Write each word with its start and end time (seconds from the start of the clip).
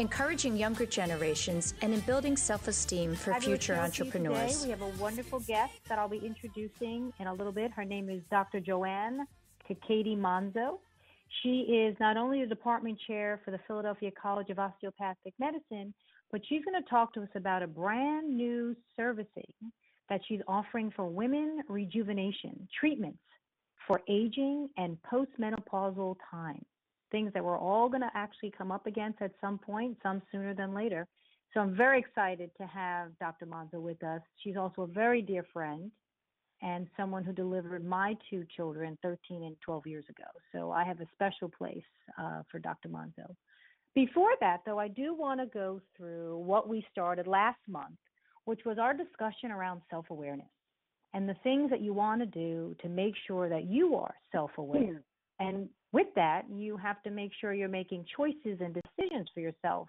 encouraging 0.00 0.56
younger 0.56 0.86
generations, 0.86 1.74
and 1.82 1.92
in 1.92 2.00
building 2.00 2.36
self 2.36 2.66
esteem 2.66 3.14
for 3.14 3.34
future 3.34 3.76
entrepreneurs. 3.76 4.62
Today, 4.62 4.64
we 4.64 4.70
have 4.70 4.80
a 4.80 5.00
wonderful 5.00 5.40
guest 5.40 5.74
that 5.88 5.98
I'll 5.98 6.08
be 6.08 6.24
introducing 6.24 7.12
in 7.20 7.26
a 7.26 7.34
little 7.34 7.52
bit. 7.52 7.70
Her 7.70 7.84
name 7.84 8.08
is 8.08 8.22
Dr. 8.30 8.60
Joanne 8.60 9.26
Kakaty 9.68 10.16
Monzo. 10.16 10.78
She 11.42 11.60
is 11.60 11.94
not 12.00 12.16
only 12.16 12.40
the 12.40 12.48
department 12.48 12.98
chair 13.06 13.40
for 13.44 13.50
the 13.50 13.60
Philadelphia 13.66 14.10
College 14.20 14.48
of 14.50 14.58
Osteopathic 14.58 15.34
Medicine, 15.38 15.94
but 16.32 16.40
she's 16.48 16.64
going 16.64 16.82
to 16.82 16.88
talk 16.88 17.12
to 17.14 17.22
us 17.22 17.28
about 17.34 17.62
a 17.62 17.66
brand 17.66 18.34
new 18.36 18.74
servicing 18.96 19.52
that 20.08 20.20
she's 20.26 20.40
offering 20.48 20.90
for 20.96 21.06
women 21.06 21.60
rejuvenation 21.68 22.66
treatments 22.78 23.18
for 23.86 24.00
aging 24.08 24.68
and 24.76 24.96
postmenopausal 25.12 26.16
time 26.30 26.64
things 27.10 27.32
that 27.32 27.44
we're 27.44 27.58
all 27.58 27.88
going 27.88 28.02
to 28.02 28.10
actually 28.14 28.52
come 28.56 28.70
up 28.70 28.86
against 28.86 29.20
at 29.22 29.32
some 29.40 29.58
point, 29.58 29.96
some 30.02 30.22
sooner 30.30 30.54
than 30.54 30.74
later. 30.74 31.06
So 31.52 31.60
I'm 31.60 31.76
very 31.76 31.98
excited 31.98 32.50
to 32.58 32.66
have 32.66 33.18
Dr. 33.18 33.46
Monzo 33.46 33.80
with 33.80 34.02
us. 34.04 34.20
She's 34.38 34.56
also 34.56 34.82
a 34.82 34.86
very 34.86 35.20
dear 35.20 35.44
friend 35.52 35.90
and 36.62 36.86
someone 36.96 37.24
who 37.24 37.32
delivered 37.32 37.84
my 37.84 38.16
two 38.28 38.44
children 38.56 38.96
13 39.02 39.44
and 39.44 39.56
12 39.64 39.86
years 39.86 40.04
ago. 40.08 40.28
So 40.52 40.70
I 40.70 40.84
have 40.84 41.00
a 41.00 41.06
special 41.14 41.48
place 41.48 41.82
uh, 42.18 42.42
for 42.50 42.58
Dr. 42.58 42.88
Monzo. 42.88 43.34
Before 43.94 44.32
that, 44.40 44.60
though, 44.64 44.78
I 44.78 44.88
do 44.88 45.14
want 45.14 45.40
to 45.40 45.46
go 45.46 45.80
through 45.96 46.38
what 46.38 46.68
we 46.68 46.84
started 46.92 47.26
last 47.26 47.58
month, 47.66 47.96
which 48.44 48.60
was 48.64 48.78
our 48.78 48.94
discussion 48.94 49.50
around 49.50 49.80
self 49.90 50.06
awareness 50.10 50.46
and 51.12 51.28
the 51.28 51.34
things 51.42 51.70
that 51.70 51.80
you 51.80 51.92
want 51.92 52.20
to 52.20 52.26
do 52.26 52.76
to 52.82 52.88
make 52.88 53.14
sure 53.26 53.48
that 53.48 53.64
you 53.64 53.96
are 53.96 54.14
self 54.32 54.50
aware. 54.58 55.02
And 55.40 55.68
with 55.92 56.06
that, 56.14 56.42
you 56.50 56.76
have 56.76 57.02
to 57.02 57.10
make 57.10 57.32
sure 57.40 57.52
you're 57.52 57.68
making 57.68 58.04
choices 58.16 58.60
and 58.60 58.74
decisions 58.74 59.28
for 59.34 59.40
yourself 59.40 59.88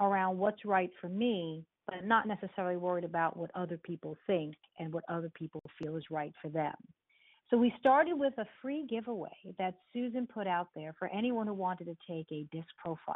around 0.00 0.38
what's 0.38 0.64
right 0.64 0.90
for 1.00 1.08
me, 1.08 1.64
but 1.86 2.04
not 2.04 2.26
necessarily 2.26 2.76
worried 2.76 3.04
about 3.04 3.36
what 3.36 3.50
other 3.54 3.78
people 3.78 4.16
think 4.26 4.54
and 4.78 4.92
what 4.92 5.04
other 5.08 5.30
people 5.34 5.62
feel 5.78 5.96
is 5.96 6.04
right 6.10 6.32
for 6.42 6.48
them. 6.48 6.74
So 7.48 7.56
we 7.56 7.72
started 7.78 8.14
with 8.14 8.36
a 8.38 8.46
free 8.60 8.86
giveaway 8.90 9.30
that 9.58 9.74
Susan 9.92 10.26
put 10.26 10.48
out 10.48 10.68
there 10.74 10.94
for 10.98 11.08
anyone 11.08 11.46
who 11.46 11.54
wanted 11.54 11.84
to 11.84 11.96
take 12.08 12.26
a 12.32 12.44
DISC 12.50 12.66
profile. 12.76 13.14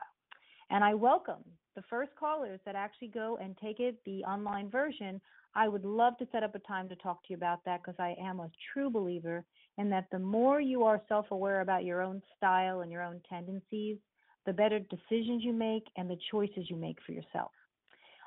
And 0.70 0.84
I 0.84 0.94
welcome 0.94 1.42
the 1.74 1.82
first 1.90 2.12
callers 2.19 2.60
that 2.64 2.76
actually 2.76 3.08
go 3.08 3.38
and 3.42 3.58
take 3.58 3.80
it, 3.80 3.96
the 4.06 4.22
online 4.22 4.70
version. 4.70 5.20
I 5.56 5.66
would 5.66 5.84
love 5.84 6.16
to 6.19 6.28
set 6.30 6.44
up 6.44 6.54
a 6.54 6.60
time 6.60 6.88
to 6.90 6.96
talk 6.96 7.24
to 7.24 7.30
you 7.30 7.36
about 7.36 7.58
that 7.64 7.82
because 7.82 7.98
I 7.98 8.14
am 8.22 8.38
a 8.38 8.50
true 8.72 8.88
believer 8.88 9.44
and 9.80 9.91
that 9.91 10.04
the 10.12 10.18
more 10.18 10.60
you 10.60 10.84
are 10.84 11.00
self 11.08 11.30
aware 11.30 11.62
about 11.62 11.84
your 11.84 12.02
own 12.02 12.22
style 12.36 12.82
and 12.82 12.92
your 12.92 13.02
own 13.02 13.18
tendencies, 13.26 13.96
the 14.44 14.52
better 14.52 14.78
decisions 14.78 15.42
you 15.42 15.54
make 15.54 15.84
and 15.96 16.08
the 16.10 16.18
choices 16.30 16.68
you 16.68 16.76
make 16.76 16.98
for 17.06 17.12
yourself. 17.12 17.50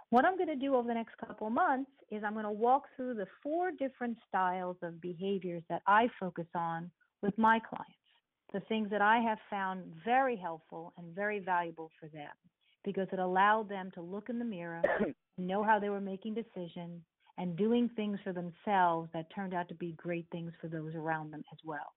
What 0.09 0.25
I'm 0.25 0.35
going 0.35 0.49
to 0.49 0.55
do 0.55 0.73
over 0.73 0.87
the 0.87 0.95
next 0.95 1.15
couple 1.19 1.45
of 1.45 1.53
months 1.53 1.91
is 2.09 2.23
I'm 2.23 2.33
going 2.33 2.45
to 2.45 2.51
walk 2.51 2.85
through 2.95 3.13
the 3.13 3.27
four 3.43 3.69
different 3.69 4.17
styles 4.27 4.77
of 4.81 4.99
behaviors 4.99 5.61
that 5.69 5.83
I 5.85 6.09
focus 6.19 6.47
on 6.55 6.89
with 7.21 7.37
my 7.37 7.59
clients, 7.59 7.93
the 8.51 8.61
things 8.61 8.89
that 8.89 9.01
I 9.01 9.19
have 9.19 9.37
found 9.47 9.83
very 10.03 10.35
helpful 10.35 10.91
and 10.97 11.13
very 11.13 11.37
valuable 11.37 11.91
for 11.99 12.07
them 12.07 12.31
because 12.83 13.07
it 13.13 13.19
allowed 13.19 13.69
them 13.69 13.91
to 13.93 14.01
look 14.01 14.29
in 14.29 14.39
the 14.39 14.45
mirror, 14.45 14.81
know 15.37 15.63
how 15.63 15.77
they 15.77 15.89
were 15.89 16.01
making 16.01 16.33
decisions, 16.33 17.01
and 17.37 17.57
doing 17.57 17.89
things 17.95 18.19
for 18.23 18.33
themselves 18.33 19.09
that 19.13 19.33
turned 19.33 19.53
out 19.53 19.67
to 19.69 19.75
be 19.75 19.93
great 19.93 20.27
things 20.31 20.51
for 20.61 20.67
those 20.67 20.93
around 20.95 21.31
them 21.31 21.43
as 21.51 21.57
well. 21.63 21.93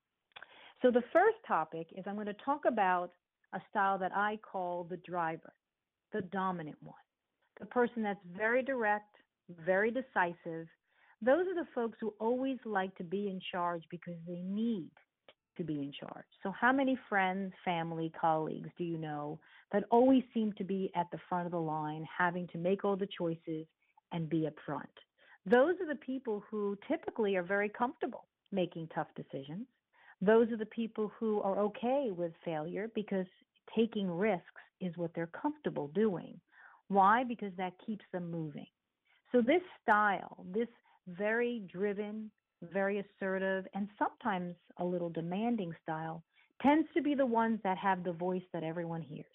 So, 0.83 0.91
the 0.91 1.03
first 1.13 1.37
topic 1.47 1.89
is 1.97 2.05
I'm 2.07 2.15
going 2.15 2.27
to 2.27 2.37
talk 2.45 2.63
about 2.67 3.13
a 3.53 3.61
style 3.71 3.99
that 3.99 4.13
I 4.15 4.39
call 4.51 4.85
the 4.85 4.99
driver, 4.99 5.53
the 6.13 6.23
dominant 6.23 6.77
one, 6.83 6.95
the 7.61 7.67
person 7.67 8.03
that's 8.03 8.21
very 8.37 8.63
direct, 8.63 9.17
very 9.65 9.91
decisive. 9.91 10.67
Those 11.23 11.47
are 11.47 11.55
the 11.55 11.69
folks 11.75 11.97
who 12.01 12.15
always 12.21 12.59
like 12.65 12.95
to 12.97 13.05
be 13.05 13.29
in 13.29 13.41
charge 13.51 13.83
because 13.91 14.17
they 14.27 14.43
need 14.43 14.91
to 15.57 15.65
be 15.65 15.75
in 15.75 15.93
charge. 15.99 16.27
So, 16.43 16.51
how 16.51 16.73
many 16.73 16.99
friends, 17.09 17.53
family, 17.65 18.13
colleagues 18.21 18.71
do 18.77 18.85
you 18.85 18.99
know 18.99 19.39
that 19.73 19.85
always 19.91 20.23
seem 20.35 20.53
to 20.59 20.65
be 20.65 20.91
at 20.95 21.07
the 21.11 21.19
front 21.29 21.47
of 21.47 21.53
the 21.53 21.59
line, 21.59 22.07
having 22.17 22.47
to 22.49 22.59
make 22.59 22.85
all 22.85 22.97
the 22.97 23.09
choices 23.19 23.67
and 24.13 24.29
be 24.29 24.47
up 24.47 24.55
front? 24.65 24.89
Those 25.47 25.75
are 25.81 25.87
the 25.87 26.01
people 26.01 26.43
who 26.51 26.77
typically 26.89 27.37
are 27.37 27.43
very 27.43 27.69
comfortable 27.69 28.27
making 28.53 28.89
tough 28.95 29.09
decisions. 29.15 29.67
Those 30.21 30.51
are 30.51 30.57
the 30.57 30.67
people 30.67 31.13
who 31.19 31.41
are 31.43 31.61
okay 31.61 32.09
with 32.11 32.33
failure 32.45 32.91
because 32.95 33.27
taking 33.75 34.11
risks 34.11 34.45
is 34.81 34.97
what 34.97 35.13
they're 35.15 35.29
comfortable 35.29 35.89
doing. 35.89 36.41
Why? 36.89 37.25
Because 37.25 37.53
that 37.57 37.75
keeps 37.85 38.05
them 38.13 38.31
moving. 38.31 38.67
So, 39.33 39.41
this 39.41 39.63
style, 39.83 40.47
this 40.53 40.69
very 41.09 41.63
driven, 41.73 42.31
very 42.63 42.99
assertive, 43.01 43.67
and 43.75 43.89
sometimes 43.99 44.55
a 44.79 44.85
little 44.85 45.11
demanding 45.11 45.73
style, 45.83 46.23
tends 46.63 46.89
to 46.95 47.03
be 47.03 47.15
the 47.15 47.27
ones 47.27 47.61
that 47.65 47.77
have 47.79 48.03
the 48.03 48.13
voice 48.13 48.45
that 48.53 48.63
everyone 48.63 49.03
hears. 49.03 49.27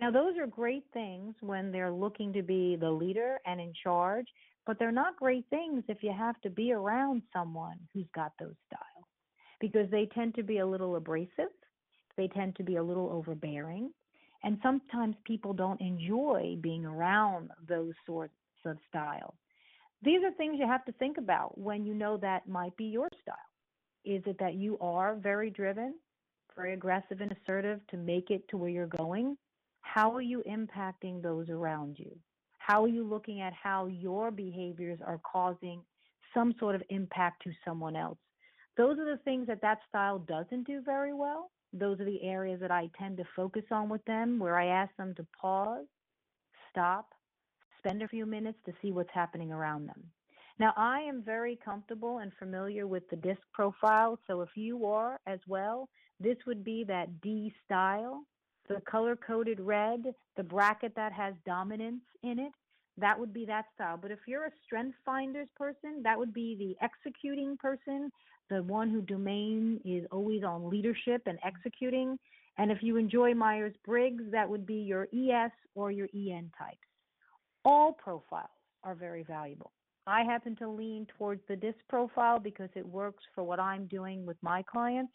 Now, 0.00 0.10
those 0.10 0.36
are 0.38 0.46
great 0.46 0.84
things 0.92 1.34
when 1.40 1.70
they're 1.70 1.92
looking 1.92 2.32
to 2.32 2.42
be 2.42 2.76
the 2.76 2.90
leader 2.90 3.38
and 3.46 3.60
in 3.60 3.72
charge, 3.82 4.26
but 4.66 4.78
they're 4.78 4.92
not 4.92 5.16
great 5.16 5.44
things 5.50 5.82
if 5.88 6.02
you 6.02 6.12
have 6.12 6.40
to 6.42 6.50
be 6.50 6.72
around 6.72 7.22
someone 7.32 7.78
who's 7.92 8.06
got 8.14 8.32
those 8.38 8.54
styles 8.66 9.06
because 9.60 9.90
they 9.90 10.06
tend 10.14 10.34
to 10.34 10.42
be 10.42 10.58
a 10.58 10.66
little 10.66 10.96
abrasive, 10.96 11.52
they 12.16 12.28
tend 12.28 12.56
to 12.56 12.62
be 12.62 12.76
a 12.76 12.82
little 12.82 13.10
overbearing, 13.10 13.90
and 14.44 14.58
sometimes 14.62 15.14
people 15.24 15.52
don't 15.52 15.80
enjoy 15.80 16.56
being 16.60 16.84
around 16.84 17.50
those 17.68 17.94
sorts 18.04 18.34
of 18.66 18.76
styles. 18.88 19.34
These 20.02 20.24
are 20.24 20.32
things 20.32 20.56
you 20.58 20.66
have 20.66 20.84
to 20.86 20.92
think 20.92 21.16
about 21.16 21.56
when 21.56 21.84
you 21.84 21.94
know 21.94 22.16
that 22.18 22.48
might 22.48 22.76
be 22.76 22.86
your 22.86 23.08
style. 23.22 23.36
Is 24.04 24.22
it 24.26 24.36
that 24.40 24.54
you 24.54 24.78
are 24.80 25.14
very 25.14 25.48
driven, 25.48 25.94
very 26.56 26.74
aggressive 26.74 27.20
and 27.20 27.32
assertive 27.32 27.80
to 27.90 27.96
make 27.96 28.30
it 28.30 28.48
to 28.48 28.56
where 28.56 28.70
you're 28.70 28.86
going? 28.88 29.36
How 29.80 30.12
are 30.12 30.22
you 30.22 30.42
impacting 30.48 31.22
those 31.22 31.48
around 31.48 31.98
you? 31.98 32.16
How 32.64 32.84
are 32.84 32.88
you 32.88 33.02
looking 33.02 33.40
at 33.40 33.52
how 33.52 33.86
your 33.86 34.30
behaviors 34.30 35.00
are 35.04 35.20
causing 35.30 35.82
some 36.32 36.54
sort 36.60 36.76
of 36.76 36.82
impact 36.90 37.42
to 37.42 37.50
someone 37.64 37.96
else? 37.96 38.18
Those 38.76 38.98
are 38.98 39.04
the 39.04 39.20
things 39.24 39.48
that 39.48 39.60
that 39.62 39.78
style 39.88 40.20
doesn't 40.20 40.66
do 40.66 40.80
very 40.80 41.12
well. 41.12 41.50
Those 41.72 41.98
are 42.00 42.04
the 42.04 42.22
areas 42.22 42.60
that 42.60 42.70
I 42.70 42.88
tend 42.96 43.16
to 43.16 43.24
focus 43.34 43.64
on 43.72 43.88
with 43.88 44.04
them, 44.04 44.38
where 44.38 44.58
I 44.58 44.66
ask 44.66 44.94
them 44.96 45.12
to 45.16 45.26
pause, 45.40 45.86
stop, 46.70 47.08
spend 47.78 48.02
a 48.02 48.08
few 48.08 48.26
minutes 48.26 48.58
to 48.66 48.72
see 48.80 48.92
what's 48.92 49.10
happening 49.12 49.50
around 49.50 49.86
them. 49.86 50.04
Now, 50.60 50.72
I 50.76 51.00
am 51.00 51.22
very 51.24 51.58
comfortable 51.64 52.18
and 52.18 52.30
familiar 52.38 52.86
with 52.86 53.08
the 53.10 53.16
DISC 53.16 53.40
profile, 53.52 54.18
so 54.28 54.40
if 54.40 54.50
you 54.54 54.86
are 54.86 55.18
as 55.26 55.40
well, 55.48 55.88
this 56.20 56.36
would 56.46 56.62
be 56.62 56.84
that 56.84 57.20
D 57.20 57.52
style, 57.64 58.22
the 58.68 58.80
color 58.82 59.16
coded 59.16 59.60
red, 59.60 60.14
the 60.36 60.42
bracket 60.42 60.94
that 60.96 61.12
has 61.12 61.34
dominance 61.44 62.02
in 62.22 62.38
it. 62.38 62.52
That 62.98 63.18
would 63.18 63.32
be 63.32 63.46
that 63.46 63.66
style. 63.74 63.98
But 64.00 64.10
if 64.10 64.18
you're 64.26 64.44
a 64.44 64.52
strength 64.64 64.96
finders 65.04 65.48
person, 65.56 66.02
that 66.02 66.18
would 66.18 66.34
be 66.34 66.56
the 66.56 66.84
executing 66.84 67.56
person, 67.56 68.10
the 68.50 68.62
one 68.62 68.90
who 68.90 69.00
domain 69.00 69.80
is 69.84 70.04
always 70.10 70.44
on 70.44 70.68
leadership 70.68 71.22
and 71.26 71.38
executing. 71.44 72.18
And 72.58 72.70
if 72.70 72.82
you 72.82 72.96
enjoy 72.98 73.34
Myers 73.34 73.74
Briggs, 73.84 74.24
that 74.30 74.48
would 74.48 74.66
be 74.66 74.74
your 74.74 75.08
ES 75.14 75.52
or 75.74 75.90
your 75.90 76.08
EN 76.14 76.50
types. 76.58 76.76
All 77.64 77.92
profiles 77.92 78.50
are 78.84 78.94
very 78.94 79.22
valuable. 79.22 79.72
I 80.06 80.24
happen 80.24 80.56
to 80.56 80.68
lean 80.68 81.06
towards 81.16 81.40
the 81.48 81.56
DISC 81.56 81.78
profile 81.88 82.40
because 82.40 82.70
it 82.74 82.84
works 82.84 83.22
for 83.34 83.44
what 83.44 83.60
I'm 83.60 83.86
doing 83.86 84.26
with 84.26 84.36
my 84.42 84.62
clients. 84.62 85.12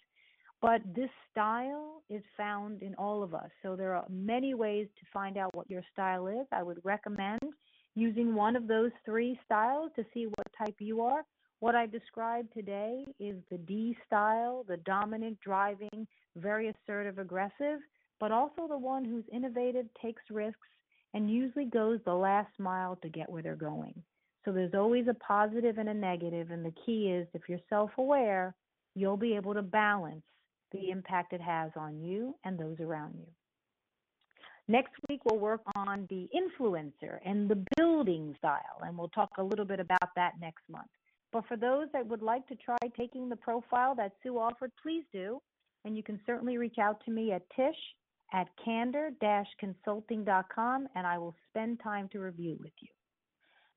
But 0.62 0.81
this 0.95 1.09
style 1.31 2.01
is 2.09 2.24
found 2.36 2.81
in 2.81 2.95
all 2.95 3.21
of 3.21 3.36
us. 3.36 3.50
So 3.62 3.75
there 3.75 3.95
are 3.95 4.06
many 4.09 4.56
ways 4.56 4.88
to 5.00 5.06
find 5.13 5.38
out 5.38 5.56
what 5.56 5.69
your 5.69 5.83
style 5.94 6.27
is. 6.27 6.48
I 6.51 6.63
would 6.63 6.80
recommend 6.83 7.42
using 7.95 8.33
one 8.33 8.56
of 8.56 8.68
those 8.68 8.92
three 9.06 9.39
styles 9.45 9.92
to 9.95 10.06
see 10.13 10.25
what 10.25 10.48
type 10.57 10.75
you 10.80 11.01
are. 11.01 11.24
What 11.59 11.75
I 11.75 11.86
described 11.86 12.54
today 12.54 13.06
is 13.19 13.38
the 13.50 13.57
D 13.57 13.95
style, 14.06 14.63
the 14.68 14.77
dominant, 14.77 15.39
driving, 15.42 16.07
very 16.36 16.69
assertive, 16.69 17.19
aggressive, 17.19 17.80
but 18.19 18.31
also 18.31 18.68
the 18.68 18.77
one 18.77 19.06
who's 19.06 19.25
innovative, 19.31 19.86
takes 20.01 20.21
risks, 20.31 20.59
and 21.13 21.30
usually 21.30 21.65
goes 21.65 22.00
the 22.06 22.13
last 22.13 22.51
mile 22.59 22.95
to 22.98 23.09
get 23.09 23.30
where 23.30 23.42
they're 23.42 23.56
going. 23.56 23.94
So 24.45 24.51
there's 24.51 24.75
always 24.75 25.07
a 25.07 25.13
positive 25.15 25.77
and 25.77 25.89
a 25.89 25.94
negative, 25.94 26.51
and 26.51 26.63
the 26.63 26.74
key 26.86 27.09
is 27.09 27.27
if 27.33 27.44
you're 27.48 27.59
self 27.69 27.92
aware, 27.98 28.56
you'll 28.95 29.18
be 29.18 29.36
able 29.36 29.54
to 29.54 29.62
balance 29.62 30.24
the 30.72 30.90
impact 30.90 31.34
it 31.34 31.42
has 31.42 31.72
on 31.75 32.02
you 32.02 32.34
and 32.44 32.58
those 32.58 32.80
around 32.80 33.16
you. 33.18 33.28
Next 34.68 34.94
week, 35.08 35.22
we'll 35.24 35.40
work 35.40 35.62
on 35.75 36.08
the 36.10 36.28
influencer 36.36 37.19
and 37.25 37.50
the 37.50 37.64
building 37.78 38.36
style, 38.38 38.81
and 38.81 38.98
we'll 38.98 39.08
talk 39.10 39.30
a 39.38 39.44
little 39.44 39.64
bit 39.64 39.80
about 39.80 40.14
that 40.16 40.34
next 40.42 40.68
month. 40.69 40.90
But 41.31 41.46
for 41.48 41.56
those 41.56 41.88
that 41.94 42.06
would 42.06 42.22
like 42.22 42.46
to 42.48 42.56
try 42.56 42.75
taking 42.98 43.30
the 43.30 43.38
profile 43.38 43.96
that 43.96 44.12
Sue 44.22 44.38
offered, 44.38 44.74
please 44.81 45.06
do. 45.14 45.42
And 45.86 45.96
you 45.96 46.04
can 46.04 46.19
certainly 46.25 46.58
reach 46.58 46.80
out 46.81 47.02
to 47.06 47.12
me 47.12 47.31
at 47.31 47.50
tish 47.56 47.78
at 48.34 48.50
candor-consulting.com, 48.64 50.88
and 50.96 51.08
I 51.08 51.18
will 51.18 51.36
spend 51.50 51.80
time 51.81 52.10
to 52.10 52.19
review 52.19 52.58
with 52.60 52.74
you. 52.81 52.90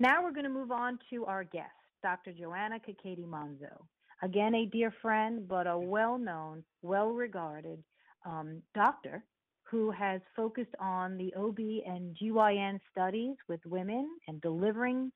Now 0.01 0.25
we're 0.25 0.33
going 0.33 0.45
to 0.45 0.51
move 0.51 0.73
on 0.73 0.99
to 1.11 1.27
our 1.27 1.45
guest, 1.45 1.71
Dr. 2.03 2.33
Joanna 2.33 2.81
Kakaty 2.81 3.27
Monzo. 3.27 3.85
Again, 4.23 4.55
a 4.55 4.67
dear 4.67 4.93
friend, 5.03 5.49
but 5.49 5.67
a 5.67 5.79
well 5.79 6.19
known, 6.19 6.63
well 6.83 7.11
regarded 7.13 7.83
um, 8.27 8.63
doctor 8.75 9.25
who 9.71 9.91
has 9.93 10.21
focused 10.35 10.75
on 10.81 11.17
the 11.17 11.33
OB 11.35 11.59
and 11.59 12.17
GYN 12.21 12.81
studies 12.91 13.37
with 13.49 13.61
women 13.65 14.09
and 14.27 14.41
delivering 14.41 15.13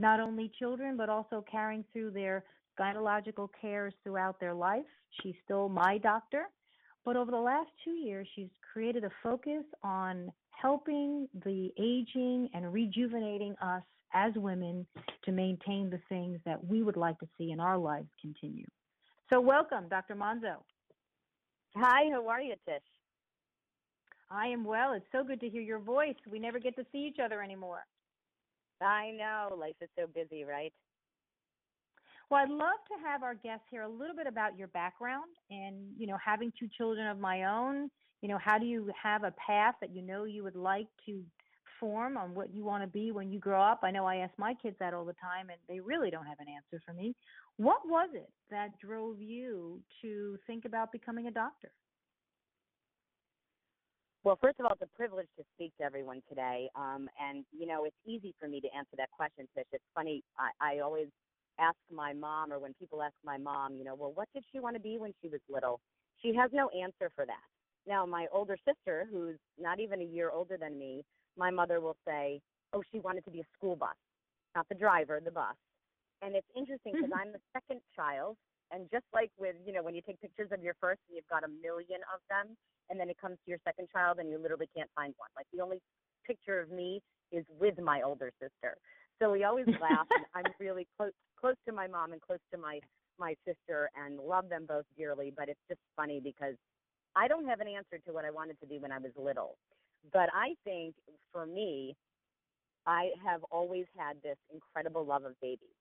not 0.00 0.18
only 0.18 0.50
children, 0.58 0.96
but 0.96 1.08
also 1.10 1.44
carrying 1.50 1.84
through 1.92 2.12
their 2.12 2.44
gynecological 2.80 3.48
cares 3.60 3.92
throughout 4.02 4.40
their 4.40 4.54
life. 4.54 4.86
She's 5.22 5.34
still 5.44 5.68
my 5.68 5.98
doctor. 5.98 6.44
But 7.04 7.16
over 7.16 7.30
the 7.30 7.36
last 7.36 7.70
two 7.84 7.92
years, 7.92 8.28
she's 8.34 8.48
created 8.72 9.04
a 9.04 9.10
focus 9.22 9.64
on 9.82 10.30
helping 10.50 11.28
the 11.44 11.70
aging 11.78 12.48
and 12.54 12.72
rejuvenating 12.72 13.54
us 13.62 13.82
as 14.14 14.32
women 14.36 14.86
to 15.24 15.32
maintain 15.32 15.90
the 15.90 16.00
things 16.08 16.38
that 16.44 16.64
we 16.64 16.82
would 16.82 16.96
like 16.96 17.18
to 17.18 17.26
see 17.36 17.50
in 17.50 17.60
our 17.60 17.78
lives 17.78 18.08
continue. 18.20 18.66
So, 19.30 19.40
welcome, 19.40 19.88
Dr. 19.88 20.14
Monzo. 20.14 20.56
Hi, 21.76 22.10
how 22.10 22.26
are 22.28 22.40
you, 22.40 22.54
Tish? 22.66 22.82
I 24.30 24.46
am 24.48 24.64
well. 24.64 24.92
It's 24.92 25.06
so 25.12 25.22
good 25.22 25.40
to 25.40 25.48
hear 25.48 25.62
your 25.62 25.78
voice. 25.78 26.14
We 26.30 26.38
never 26.38 26.58
get 26.58 26.76
to 26.76 26.86
see 26.92 27.06
each 27.06 27.18
other 27.22 27.42
anymore. 27.42 27.84
I 28.80 29.10
know. 29.10 29.54
Life 29.56 29.76
is 29.80 29.88
so 29.98 30.06
busy, 30.06 30.44
right? 30.44 30.72
Well, 32.30 32.40
I'd 32.42 32.50
love 32.50 32.78
to 32.88 33.06
have 33.06 33.22
our 33.22 33.34
guests 33.34 33.64
hear 33.70 33.82
a 33.82 33.88
little 33.88 34.14
bit 34.14 34.26
about 34.26 34.58
your 34.58 34.68
background 34.68 35.30
and, 35.50 35.76
you 35.98 36.06
know, 36.06 36.18
having 36.24 36.52
two 36.58 36.68
children 36.76 37.06
of 37.06 37.18
my 37.18 37.44
own, 37.44 37.90
you 38.20 38.28
know, 38.28 38.38
how 38.38 38.58
do 38.58 38.66
you 38.66 38.90
have 39.00 39.24
a 39.24 39.32
path 39.32 39.76
that 39.80 39.94
you 39.94 40.02
know 40.02 40.24
you 40.24 40.42
would 40.42 40.56
like 40.56 40.88
to 41.06 41.22
form 41.78 42.16
on 42.16 42.34
what 42.34 42.52
you 42.52 42.64
want 42.64 42.82
to 42.82 42.88
be 42.88 43.12
when 43.12 43.30
you 43.30 43.38
grow 43.38 43.62
up? 43.62 43.80
I 43.82 43.90
know 43.90 44.06
I 44.06 44.16
ask 44.16 44.32
my 44.36 44.54
kids 44.54 44.76
that 44.80 44.94
all 44.94 45.04
the 45.04 45.14
time 45.14 45.50
and 45.50 45.58
they 45.68 45.80
really 45.80 46.10
don't 46.10 46.26
have 46.26 46.40
an 46.40 46.46
answer 46.48 46.82
for 46.84 46.92
me. 46.92 47.14
What 47.56 47.80
was 47.86 48.08
it 48.14 48.30
that 48.50 48.78
drove 48.78 49.20
you 49.20 49.80
to 50.02 50.38
think 50.46 50.64
about 50.64 50.92
becoming 50.92 51.26
a 51.26 51.30
doctor? 51.30 51.70
Well, 54.24 54.36
first 54.40 54.58
of 54.58 54.66
all, 54.66 54.72
it's 54.72 54.82
a 54.82 54.96
privilege 54.96 55.28
to 55.38 55.44
speak 55.54 55.72
to 55.78 55.84
everyone 55.84 56.22
today. 56.28 56.68
Um, 56.74 57.08
and, 57.20 57.44
you 57.56 57.66
know, 57.66 57.84
it's 57.84 57.96
easy 58.04 58.34
for 58.38 58.48
me 58.48 58.60
to 58.60 58.68
answer 58.76 58.96
that 58.96 59.10
question, 59.12 59.46
Tish. 59.56 59.64
It's 59.72 59.84
funny. 59.94 60.22
I, 60.38 60.76
I 60.76 60.78
always 60.80 61.06
ask 61.60 61.76
my 61.92 62.12
mom, 62.12 62.52
or 62.52 62.58
when 62.58 62.74
people 62.74 63.02
ask 63.02 63.14
my 63.24 63.38
mom, 63.38 63.76
you 63.76 63.84
know, 63.84 63.94
well, 63.94 64.12
what 64.14 64.28
did 64.34 64.44
she 64.52 64.60
want 64.60 64.74
to 64.76 64.80
be 64.80 64.98
when 64.98 65.12
she 65.22 65.28
was 65.28 65.40
little? 65.48 65.80
She 66.20 66.34
has 66.34 66.50
no 66.52 66.68
answer 66.70 67.10
for 67.14 67.24
that. 67.26 67.46
Now, 67.88 68.04
my 68.04 68.26
older 68.32 68.56
sister, 68.68 69.08
who's 69.10 69.38
not 69.58 69.80
even 69.80 70.02
a 70.02 70.04
year 70.04 70.30
older 70.30 70.58
than 70.58 70.78
me, 70.78 71.02
my 71.38 71.50
mother 71.50 71.80
will 71.80 71.96
say, 72.06 72.40
oh, 72.74 72.82
she 72.92 73.00
wanted 73.00 73.24
to 73.24 73.30
be 73.30 73.40
a 73.40 73.48
school 73.56 73.76
bus, 73.76 73.96
not 74.54 74.68
the 74.68 74.74
driver, 74.74 75.20
the 75.24 75.30
bus. 75.30 75.56
And 76.20 76.36
it's 76.36 76.46
interesting 76.54 76.92
mm-hmm. 76.92 77.06
because 77.06 77.18
I'm 77.18 77.32
the 77.32 77.40
second 77.54 77.80
child. 77.96 78.36
And 78.70 78.84
just 78.92 79.06
like 79.14 79.30
with, 79.38 79.56
you 79.64 79.72
know, 79.72 79.82
when 79.82 79.94
you 79.94 80.02
take 80.02 80.20
pictures 80.20 80.48
of 80.52 80.62
your 80.62 80.74
first 80.78 81.00
and 81.08 81.16
you've 81.16 81.28
got 81.32 81.44
a 81.44 81.48
million 81.48 82.04
of 82.12 82.20
them, 82.28 82.54
and 82.90 83.00
then 83.00 83.08
it 83.08 83.16
comes 83.18 83.38
to 83.44 83.50
your 83.50 83.58
second 83.64 83.88
child 83.92 84.18
and 84.18 84.28
you 84.28 84.38
literally 84.38 84.68
can't 84.76 84.90
find 84.94 85.14
one. 85.16 85.28
Like 85.36 85.46
the 85.52 85.62
only 85.62 85.80
picture 86.26 86.60
of 86.60 86.70
me 86.70 87.00
is 87.32 87.44
with 87.58 87.80
my 87.80 88.02
older 88.02 88.30
sister. 88.40 88.76
So 89.20 89.32
we 89.32 89.44
always 89.44 89.66
laugh. 89.80 90.06
and 90.10 90.24
I'm 90.34 90.52
really 90.60 90.86
close 90.96 91.12
close 91.40 91.56
to 91.66 91.72
my 91.72 91.86
mom 91.86 92.12
and 92.12 92.20
close 92.20 92.40
to 92.52 92.58
my 92.58 92.80
my 93.18 93.34
sister 93.46 93.90
and 93.96 94.18
love 94.18 94.48
them 94.48 94.66
both 94.68 94.84
dearly. 94.96 95.32
But 95.34 95.48
it's 95.48 95.60
just 95.68 95.80
funny 95.96 96.20
because 96.22 96.54
I 97.18 97.26
don't 97.26 97.46
have 97.46 97.60
an 97.60 97.66
answer 97.66 97.98
to 98.06 98.12
what 98.12 98.24
I 98.24 98.30
wanted 98.30 98.60
to 98.60 98.66
do 98.66 98.80
when 98.80 98.92
I 98.92 98.98
was 98.98 99.10
little. 99.16 99.58
But 100.12 100.28
I 100.32 100.54
think 100.64 100.94
for 101.32 101.44
me, 101.46 101.96
I 102.86 103.10
have 103.26 103.42
always 103.50 103.86
had 103.98 104.16
this 104.22 104.36
incredible 104.54 105.04
love 105.04 105.24
of 105.24 105.32
babies. 105.42 105.74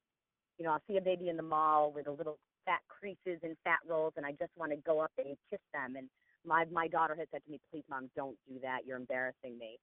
You 0.58 0.66
know, 0.66 0.72
I'll 0.72 0.82
see 0.90 0.98
a 0.98 1.02
baby 1.02 1.30
in 1.30 1.38
the 1.38 1.44
mall 1.44 1.92
with 1.94 2.08
a 2.08 2.12
little 2.12 2.40
fat 2.66 2.82
creases 2.90 3.40
and 3.44 3.56
fat 3.64 3.80
rolls, 3.88 4.14
and 4.18 4.26
I 4.26 4.32
just 4.32 4.52
want 4.58 4.72
to 4.72 4.78
go 4.78 5.00
up 5.00 5.12
and 5.20 5.38
kiss 5.50 5.60
them. 5.74 5.96
And 5.96 6.10
my 6.44 6.66
my 6.72 6.88
daughter 6.88 7.16
has 7.16 7.28
said 7.32 7.44
to 7.46 7.52
me, 7.52 7.60
"Please, 7.72 7.84
mom, 7.88 8.10
don't 8.16 8.38
do 8.50 8.60
that. 8.64 8.80
You're 8.86 8.98
embarrassing 8.98 9.58
me." 9.60 9.78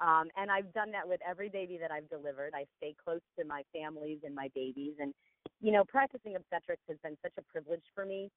Um, 0.00 0.28
and 0.36 0.50
I've 0.50 0.72
done 0.74 0.90
that 0.90 1.08
with 1.08 1.20
every 1.26 1.48
baby 1.48 1.78
that 1.78 1.90
I've 1.92 2.08
delivered. 2.10 2.52
I 2.54 2.66
stay 2.78 2.94
close 3.02 3.22
to 3.38 3.46
my 3.46 3.62
families 3.72 4.18
and 4.24 4.34
my 4.34 4.50
babies, 4.54 4.94
and 4.98 5.14
you 5.60 5.72
know, 5.72 5.84
practicing 5.84 6.34
obstetrics 6.34 6.82
has 6.88 6.98
been 7.02 7.16
such 7.22 7.32
a 7.38 7.42
privilege 7.42 7.84
for 7.94 8.04
me. 8.04 8.28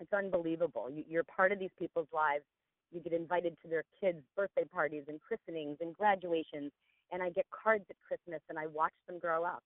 It's 0.00 0.12
unbelievable. 0.12 0.90
You, 0.90 1.04
you're 1.08 1.24
part 1.24 1.52
of 1.52 1.58
these 1.58 1.70
people's 1.78 2.08
lives. 2.12 2.44
You 2.92 3.00
get 3.00 3.12
invited 3.12 3.56
to 3.62 3.68
their 3.68 3.84
kids' 4.00 4.22
birthday 4.36 4.64
parties 4.64 5.04
and 5.08 5.20
christenings 5.20 5.78
and 5.80 5.94
graduations, 5.94 6.70
and 7.12 7.22
I 7.22 7.30
get 7.30 7.46
cards 7.50 7.84
at 7.90 7.96
Christmas, 8.06 8.40
and 8.48 8.58
I 8.58 8.66
watch 8.66 8.92
them 9.06 9.18
grow 9.18 9.44
up. 9.44 9.62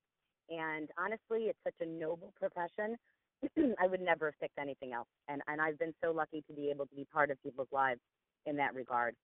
And 0.49 0.89
honestly, 0.97 1.47
it's 1.47 1.59
such 1.63 1.75
a 1.81 1.85
noble 1.85 2.33
profession. 2.39 2.97
I 3.79 3.87
would 3.87 4.01
never 4.01 4.27
have 4.27 4.39
picked 4.39 4.57
anything 4.59 4.93
else. 4.93 5.07
And 5.27 5.41
and 5.47 5.61
I've 5.61 5.79
been 5.79 5.93
so 6.03 6.11
lucky 6.11 6.43
to 6.47 6.53
be 6.53 6.69
able 6.69 6.85
to 6.87 6.95
be 6.95 7.05
part 7.05 7.31
of 7.31 7.41
people's 7.41 7.71
lives 7.71 8.01
in 8.45 8.55
that 8.57 8.73
regard. 8.73 9.15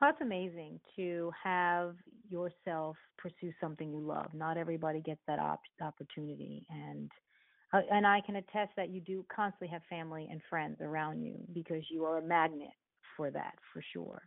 That's 0.00 0.20
amazing 0.20 0.78
to 0.94 1.32
have 1.42 1.96
yourself 2.30 2.96
pursue 3.16 3.52
something 3.60 3.90
you 3.90 4.00
love. 4.00 4.32
Not 4.32 4.56
everybody 4.56 5.00
gets 5.00 5.20
that 5.26 5.40
op- 5.40 5.60
opportunity, 5.82 6.64
and 6.70 7.10
uh, 7.72 7.80
and 7.90 8.06
I 8.06 8.20
can 8.24 8.36
attest 8.36 8.70
that 8.76 8.90
you 8.90 9.00
do 9.00 9.24
constantly 9.34 9.68
have 9.68 9.82
family 9.90 10.26
and 10.30 10.40
friends 10.48 10.78
around 10.80 11.22
you 11.22 11.34
because 11.52 11.82
you 11.90 12.04
are 12.04 12.18
a 12.18 12.22
magnet 12.22 12.70
for 13.16 13.30
that 13.30 13.54
for 13.72 13.82
sure. 13.92 14.22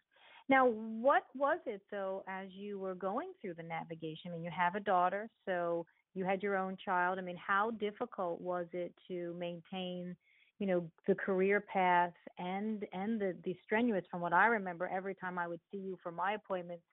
Now, 0.50 0.68
what 0.68 1.24
was 1.36 1.60
it 1.66 1.82
though 1.92 2.24
as 2.28 2.50
you 2.52 2.78
were 2.78 2.96
going 2.96 3.32
through 3.42 3.56
the 3.56 3.64
navigation? 3.64 4.30
I 4.32 4.34
mean, 4.34 4.44
you 4.44 4.52
have 4.56 4.76
a 4.76 4.80
daughter, 4.80 5.30
so 5.46 5.86
you 6.14 6.26
had 6.26 6.44
your 6.44 6.58
own 6.58 6.78
child. 6.84 7.18
I 7.18 7.22
mean, 7.22 7.38
how 7.38 7.72
difficult 7.72 8.42
was 8.42 8.68
it 8.74 8.94
to 9.08 9.34
maintain, 9.40 10.16
you 10.60 10.68
know, 10.68 10.86
the 11.08 11.16
career 11.16 11.62
path 11.62 12.14
and 12.38 12.86
and 12.94 13.20
the 13.20 13.36
the 13.44 13.56
strenuous? 13.64 14.04
From 14.12 14.22
what 14.22 14.34
I 14.34 14.48
remember, 14.48 14.90
every 14.94 15.16
time 15.16 15.40
I 15.40 15.48
would 15.48 15.62
see 15.72 15.78
you 15.78 15.98
for 16.04 16.12
my 16.12 16.34
appointments, 16.34 16.84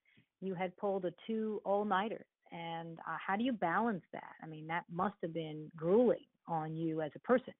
you 0.40 0.54
had 0.54 0.76
pulled 0.76 1.04
a 1.04 1.12
two 1.26 1.60
all 1.64 1.84
nighters. 1.84 2.26
And 2.52 2.98
uh, 3.00 3.16
how 3.26 3.36
do 3.36 3.44
you 3.44 3.52
balance 3.52 4.04
that? 4.12 4.32
I 4.42 4.46
mean, 4.46 4.66
that 4.68 4.84
must 4.90 5.16
have 5.22 5.34
been 5.34 5.70
grueling 5.76 6.24
on 6.48 6.74
you 6.74 7.00
as 7.02 7.10
a 7.14 7.20
person. 7.20 7.54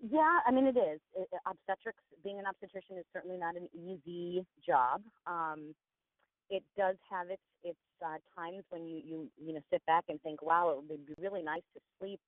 Yeah, 0.00 0.40
I 0.44 0.50
mean 0.50 0.66
it 0.66 0.76
is. 0.76 1.00
It, 1.14 1.28
obstetrics, 1.46 2.02
being 2.24 2.40
an 2.40 2.46
obstetrician 2.46 2.98
is 2.98 3.04
certainly 3.12 3.38
not 3.38 3.54
an 3.54 3.68
easy 3.72 4.44
job. 4.66 5.00
Um, 5.26 5.74
it 6.50 6.64
does 6.76 6.96
have 7.08 7.30
its 7.30 7.42
its 7.62 7.78
uh, 8.04 8.18
times 8.36 8.64
when 8.70 8.84
you 8.86 9.00
you 9.04 9.30
you 9.38 9.54
know 9.54 9.60
sit 9.72 9.84
back 9.86 10.04
and 10.08 10.20
think, 10.22 10.42
wow, 10.42 10.70
it 10.70 10.76
would 10.90 11.06
be 11.06 11.14
really 11.18 11.42
nice 11.42 11.62
to 11.74 11.80
sleep 11.98 12.20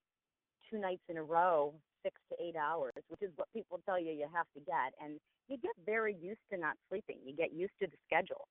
two 0.71 0.78
nights 0.78 1.02
in 1.09 1.16
a 1.16 1.23
row, 1.23 1.75
six 2.02 2.14
to 2.31 2.37
eight 2.43 2.57
hours, 2.57 2.93
which 3.09 3.23
is 3.23 3.31
what 3.37 3.49
people 3.52 3.81
tell 3.85 3.99
you 3.99 4.12
you 4.12 4.28
have 4.33 4.47
to 4.54 4.61
get, 4.61 4.95
and 5.02 5.19
you 5.49 5.57
get 5.59 5.73
very 5.85 6.14
used 6.14 6.40
to 6.52 6.59
not 6.59 6.76
sleeping. 6.88 7.19
You 7.25 7.35
get 7.35 7.52
used 7.52 7.75
to 7.81 7.88
the 7.88 7.97
schedule. 8.07 8.47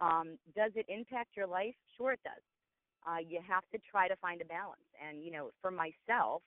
Um, 0.00 0.38
does 0.54 0.70
it 0.76 0.86
impact 0.88 1.30
your 1.36 1.48
life? 1.48 1.74
Sure, 1.96 2.12
it 2.12 2.20
does. 2.24 2.42
Uh, 3.08 3.18
you 3.26 3.40
have 3.48 3.64
to 3.72 3.78
try 3.90 4.08
to 4.08 4.16
find 4.16 4.42
a 4.42 4.44
balance, 4.44 4.88
and 5.08 5.24
you 5.24 5.32
know, 5.32 5.50
for 5.62 5.70
myself 5.70 6.42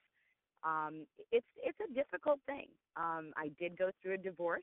um, 0.64 1.06
it's 1.32 1.46
it's 1.62 1.78
a 1.80 1.92
difficult 1.94 2.40
thing. 2.46 2.68
Um, 2.96 3.32
I 3.36 3.50
did 3.58 3.76
go 3.76 3.90
through 4.02 4.14
a 4.14 4.18
divorce, 4.18 4.62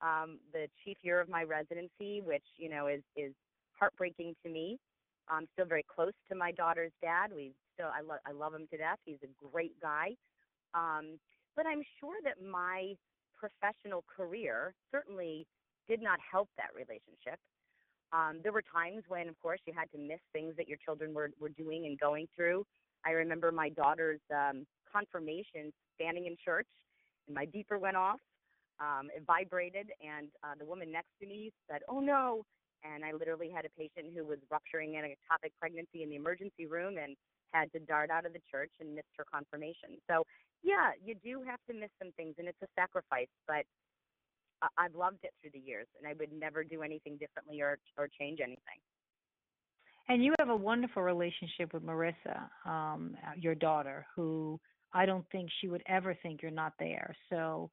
um, 0.00 0.38
the 0.52 0.68
chief 0.84 0.96
year 1.02 1.20
of 1.20 1.28
my 1.28 1.42
residency, 1.42 2.22
which 2.22 2.44
you 2.56 2.70
know 2.70 2.86
is 2.86 3.02
is 3.16 3.32
heartbreaking 3.78 4.34
to 4.44 4.50
me. 4.50 4.78
I'm 5.28 5.46
still 5.52 5.66
very 5.66 5.84
close 5.94 6.14
to 6.30 6.36
my 6.36 6.52
daughter's 6.52 6.92
dad. 7.02 7.30
We 7.34 7.52
still 7.74 7.90
I 7.94 8.00
love 8.00 8.20
I 8.26 8.32
love 8.32 8.54
him 8.54 8.66
to 8.70 8.78
death. 8.78 8.98
He's 9.04 9.22
a 9.22 9.46
great 9.50 9.78
guy. 9.80 10.16
Um, 10.74 11.18
but 11.56 11.66
I'm 11.66 11.82
sure 12.00 12.16
that 12.24 12.42
my 12.42 12.94
professional 13.36 14.04
career 14.14 14.74
certainly 14.90 15.46
did 15.88 16.02
not 16.02 16.18
help 16.20 16.48
that 16.56 16.70
relationship. 16.74 17.38
Um, 18.12 18.40
there 18.42 18.52
were 18.52 18.62
times 18.62 19.04
when, 19.08 19.28
of 19.28 19.38
course, 19.40 19.60
you 19.66 19.72
had 19.76 19.90
to 19.92 19.98
miss 19.98 20.20
things 20.32 20.54
that 20.56 20.68
your 20.68 20.78
children 20.84 21.12
were 21.14 21.30
were 21.40 21.50
doing 21.50 21.86
and 21.86 21.98
going 21.98 22.26
through. 22.34 22.64
I 23.04 23.10
remember 23.10 23.52
my 23.52 23.68
daughter's 23.68 24.20
um, 24.34 24.66
confirmation 24.90 25.72
standing 25.94 26.26
in 26.26 26.36
church, 26.42 26.68
and 27.26 27.34
my 27.34 27.46
beeper 27.46 27.78
went 27.78 27.96
off. 27.96 28.20
Um, 28.80 29.08
it 29.14 29.24
vibrated, 29.26 29.90
and 30.00 30.28
uh, 30.42 30.54
the 30.58 30.64
woman 30.64 30.90
next 30.92 31.10
to 31.20 31.26
me 31.26 31.52
said, 31.70 31.82
"Oh 31.88 32.00
no!" 32.00 32.44
And 32.84 33.04
I 33.04 33.12
literally 33.12 33.50
had 33.50 33.64
a 33.64 33.70
patient 33.76 34.14
who 34.14 34.24
was 34.24 34.38
rupturing 34.50 34.96
an 34.96 35.04
ectopic 35.04 35.50
pregnancy 35.58 36.02
in 36.02 36.10
the 36.10 36.16
emergency 36.16 36.66
room 36.66 36.96
and 36.96 37.16
had 37.52 37.72
to 37.72 37.80
dart 37.80 38.10
out 38.10 38.24
of 38.24 38.32
the 38.32 38.40
church 38.50 38.70
and 38.80 38.94
missed 38.94 39.10
her 39.16 39.24
confirmation. 39.32 39.98
So, 40.08 40.22
yeah, 40.62 40.92
you 41.04 41.14
do 41.14 41.42
have 41.42 41.58
to 41.68 41.74
miss 41.74 41.90
some 41.98 42.12
things, 42.12 42.34
and 42.38 42.46
it's 42.46 42.62
a 42.62 42.68
sacrifice, 42.78 43.30
but 43.46 43.64
I've 44.76 44.94
loved 44.94 45.18
it 45.22 45.32
through 45.40 45.50
the 45.52 45.60
years, 45.60 45.86
and 45.98 46.08
I 46.08 46.14
would 46.18 46.32
never 46.32 46.64
do 46.64 46.82
anything 46.82 47.16
differently 47.16 47.60
or 47.60 47.78
or 47.96 48.08
change 48.18 48.40
anything. 48.40 48.80
And 50.08 50.24
you 50.24 50.34
have 50.38 50.48
a 50.48 50.56
wonderful 50.56 51.02
relationship 51.02 51.74
with 51.74 51.84
Marissa, 51.84 52.48
um, 52.64 53.14
your 53.38 53.54
daughter, 53.54 54.06
who 54.16 54.58
I 54.92 55.04
don't 55.04 55.24
think 55.30 55.50
she 55.60 55.68
would 55.68 55.82
ever 55.86 56.14
think 56.22 56.40
you're 56.40 56.50
not 56.50 56.72
there. 56.78 57.14
So, 57.28 57.70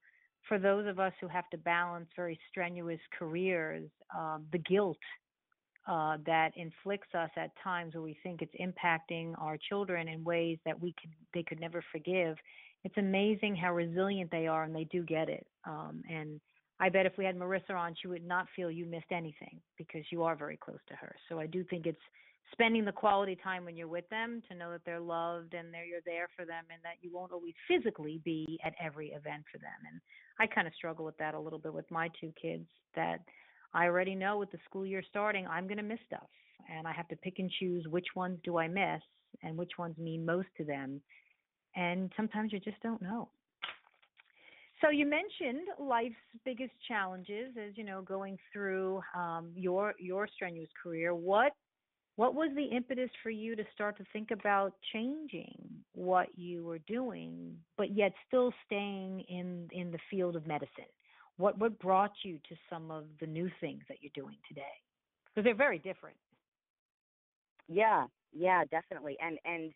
for 0.47 0.59
those 0.59 0.85
of 0.87 0.99
us 0.99 1.13
who 1.21 1.27
have 1.27 1.49
to 1.51 1.57
balance 1.57 2.07
very 2.15 2.37
strenuous 2.49 2.99
careers, 3.17 3.89
um, 4.15 4.45
the 4.51 4.59
guilt 4.59 4.97
uh, 5.87 6.17
that 6.25 6.51
inflicts 6.55 7.13
us 7.15 7.29
at 7.37 7.51
times 7.63 7.93
where 7.93 8.03
we 8.03 8.17
think 8.21 8.41
it's 8.41 8.53
impacting 8.59 9.33
our 9.39 9.57
children 9.69 10.07
in 10.07 10.23
ways 10.23 10.57
that 10.65 10.79
we 10.79 10.93
could 10.99 11.11
they 11.33 11.43
could 11.43 11.59
never 11.59 11.83
forgive. 11.91 12.37
It's 12.83 12.97
amazing 12.97 13.55
how 13.55 13.73
resilient 13.73 14.29
they 14.29 14.45
are, 14.45 14.63
and 14.63 14.75
they 14.75 14.83
do 14.85 15.03
get 15.03 15.29
it. 15.29 15.47
Um, 15.65 16.03
and 16.09 16.39
I 16.79 16.89
bet 16.89 17.05
if 17.05 17.17
we 17.17 17.25
had 17.25 17.37
Marissa 17.37 17.71
on, 17.71 17.95
she 17.99 18.07
would 18.07 18.25
not 18.25 18.47
feel 18.55 18.69
you 18.69 18.85
missed 18.85 19.11
anything 19.11 19.61
because 19.77 20.03
you 20.11 20.23
are 20.23 20.35
very 20.35 20.57
close 20.57 20.79
to 20.89 20.95
her. 20.95 21.15
So 21.29 21.39
I 21.39 21.47
do 21.47 21.63
think 21.63 21.85
it's 21.85 22.01
spending 22.51 22.85
the 22.85 22.91
quality 22.91 23.37
time 23.41 23.65
when 23.65 23.75
you're 23.75 23.87
with 23.87 24.07
them 24.09 24.41
to 24.49 24.55
know 24.55 24.71
that 24.71 24.81
they're 24.85 24.99
loved 24.99 25.53
and 25.53 25.73
they're 25.73 25.85
you're 25.85 25.99
there 26.05 26.27
for 26.35 26.45
them 26.45 26.63
and 26.71 26.81
that 26.83 26.95
you 27.01 27.11
won't 27.13 27.31
always 27.31 27.53
physically 27.67 28.21
be 28.23 28.59
at 28.63 28.73
every 28.83 29.09
event 29.09 29.43
for 29.51 29.57
them. 29.57 29.79
And 29.91 29.99
i 30.39 30.45
kind 30.47 30.67
of 30.67 30.73
struggle 30.73 31.05
with 31.05 31.17
that 31.17 31.33
a 31.33 31.39
little 31.39 31.59
bit 31.59 31.73
with 31.73 31.89
my 31.89 32.09
two 32.19 32.31
kids 32.39 32.67
that 32.95 33.19
i 33.73 33.85
already 33.85 34.15
know 34.15 34.37
with 34.37 34.51
the 34.51 34.59
school 34.65 34.85
year 34.85 35.03
starting 35.09 35.47
i'm 35.47 35.67
going 35.67 35.77
to 35.77 35.83
miss 35.83 35.99
stuff. 36.05 36.27
And 36.71 36.87
i 36.87 36.93
have 36.93 37.07
to 37.09 37.15
pick 37.15 37.39
and 37.39 37.49
choose 37.59 37.85
which 37.89 38.07
ones 38.15 38.37
do 38.43 38.57
i 38.57 38.67
miss 38.67 39.01
and 39.43 39.57
which 39.57 39.71
ones 39.77 39.97
mean 39.97 40.25
most 40.25 40.47
to 40.57 40.63
them. 40.63 41.01
And 41.75 42.11
sometimes 42.15 42.53
you 42.53 42.59
just 42.59 42.81
don't 42.81 43.01
know 43.01 43.29
so 44.81 44.89
you 44.89 45.05
mentioned 45.05 45.67
life's 45.79 46.15
biggest 46.43 46.73
challenges 46.87 47.55
as 47.57 47.77
you 47.77 47.83
know 47.83 48.01
going 48.01 48.37
through 48.51 49.01
um, 49.15 49.51
your 49.55 49.93
your 49.99 50.27
strenuous 50.27 50.69
career. 50.81 51.13
What 51.15 51.53
what 52.17 52.33
was 52.33 52.49
the 52.55 52.63
impetus 52.65 53.09
for 53.23 53.29
you 53.29 53.55
to 53.55 53.63
start 53.73 53.97
to 53.97 54.05
think 54.13 54.31
about 54.31 54.73
changing 54.93 55.57
what 55.93 56.27
you 56.37 56.63
were 56.63 56.79
doing 56.79 57.57
but 57.77 57.95
yet 57.95 58.13
still 58.27 58.53
staying 58.65 59.21
in 59.29 59.67
in 59.71 59.91
the 59.91 59.99
field 60.09 60.35
of 60.35 60.45
medicine? 60.47 60.91
What 61.37 61.57
what 61.57 61.79
brought 61.79 62.13
you 62.23 62.39
to 62.49 62.55
some 62.69 62.91
of 62.91 63.05
the 63.19 63.27
new 63.27 63.49
things 63.61 63.83
that 63.89 63.97
you're 64.01 64.11
doing 64.15 64.37
today? 64.47 64.63
Because 65.33 65.45
they're 65.45 65.55
very 65.55 65.79
different. 65.79 66.17
Yeah. 67.67 68.07
Yeah 68.33 68.63
definitely. 68.69 69.17
And 69.21 69.37
and 69.45 69.73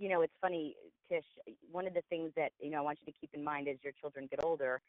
you 0.00 0.08
know 0.08 0.22
it's 0.22 0.34
funny 0.40 0.74
tish 1.08 1.28
eh, 1.46 1.52
one 1.70 1.86
of 1.86 1.94
the 1.94 2.02
things 2.08 2.32
that 2.36 2.50
you 2.58 2.70
know 2.70 2.78
i 2.78 2.80
want 2.80 2.98
you 3.04 3.12
to 3.12 3.18
keep 3.20 3.30
in 3.34 3.44
mind 3.44 3.68
as 3.68 3.76
your 3.84 3.92
children 4.00 4.26
get 4.30 4.42
older 4.42 4.80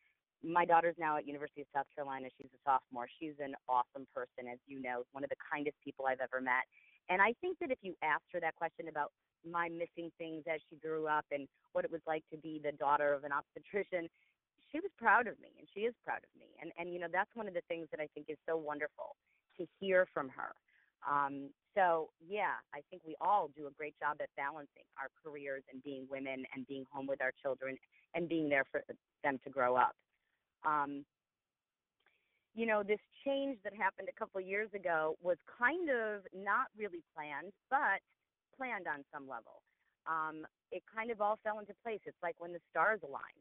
my 0.43 0.65
daughter's 0.65 0.95
now 0.97 1.17
at 1.17 1.27
university 1.27 1.61
of 1.61 1.67
south 1.75 1.85
carolina 1.93 2.27
she's 2.37 2.49
a 2.55 2.61
sophomore 2.65 3.07
she's 3.19 3.37
an 3.43 3.53
awesome 3.69 4.07
person 4.15 4.49
as 4.51 4.57
you 4.65 4.81
know 4.81 5.03
one 5.11 5.23
of 5.23 5.29
the 5.29 5.41
kindest 5.51 5.75
people 5.85 6.05
i've 6.07 6.23
ever 6.23 6.41
met 6.41 6.65
and 7.11 7.21
I 7.21 7.33
think 7.41 7.59
that 7.59 7.71
if 7.71 7.79
you 7.81 7.93
asked 8.01 8.31
her 8.31 8.39
that 8.39 8.55
question 8.55 8.87
about 8.87 9.11
my 9.43 9.67
missing 9.67 10.11
things 10.17 10.43
as 10.47 10.61
she 10.69 10.77
grew 10.77 11.07
up 11.07 11.25
and 11.31 11.47
what 11.73 11.83
it 11.83 11.91
was 11.91 12.01
like 12.07 12.23
to 12.31 12.37
be 12.37 12.61
the 12.63 12.71
daughter 12.71 13.13
of 13.13 13.23
an 13.23 13.31
obstetrician, 13.31 14.07
she 14.71 14.79
was 14.79 14.91
proud 14.97 15.27
of 15.27 15.39
me 15.41 15.51
and 15.59 15.67
she 15.73 15.81
is 15.81 15.93
proud 16.05 16.23
of 16.23 16.31
me. 16.39 16.47
And 16.61 16.71
and 16.79 16.93
you 16.93 16.99
know, 16.99 17.11
that's 17.11 17.33
one 17.35 17.47
of 17.47 17.53
the 17.53 17.67
things 17.67 17.87
that 17.91 17.99
I 17.99 18.07
think 18.13 18.27
is 18.29 18.37
so 18.47 18.55
wonderful 18.55 19.15
to 19.57 19.67
hear 19.79 20.07
from 20.13 20.29
her. 20.29 20.55
Um, 21.09 21.49
so 21.75 22.09
yeah, 22.19 22.59
I 22.73 22.81
think 22.89 23.01
we 23.05 23.15
all 23.21 23.49
do 23.55 23.67
a 23.67 23.71
great 23.71 23.95
job 23.99 24.17
at 24.21 24.29
balancing 24.35 24.83
our 24.99 25.07
careers 25.23 25.63
and 25.71 25.81
being 25.83 26.05
women 26.09 26.43
and 26.53 26.67
being 26.67 26.85
home 26.91 27.07
with 27.07 27.21
our 27.21 27.31
children 27.41 27.77
and 28.13 28.27
being 28.27 28.49
there 28.49 28.65
for 28.71 28.83
them 29.23 29.39
to 29.43 29.49
grow 29.49 29.75
up. 29.75 29.95
Um, 30.65 31.05
you 32.53 32.65
know, 32.65 32.83
this 32.83 32.99
change 33.25 33.57
that 33.63 33.73
happened 33.73 34.09
a 34.11 34.19
couple 34.19 34.41
of 34.41 34.45
years 34.45 34.69
ago 34.75 35.15
was 35.23 35.37
kind 35.57 35.89
of 35.89 36.27
not 36.35 36.67
really 36.77 37.03
planned, 37.15 37.53
but 37.69 38.03
planned 38.57 38.87
on 38.87 39.07
some 39.13 39.23
level. 39.27 39.63
Um, 40.03 40.43
it 40.71 40.83
kind 40.93 41.11
of 41.11 41.21
all 41.21 41.39
fell 41.43 41.59
into 41.59 41.73
place. 41.83 42.01
It's 42.05 42.19
like 42.21 42.35
when 42.39 42.51
the 42.51 42.59
stars 42.69 42.99
align. 43.07 43.37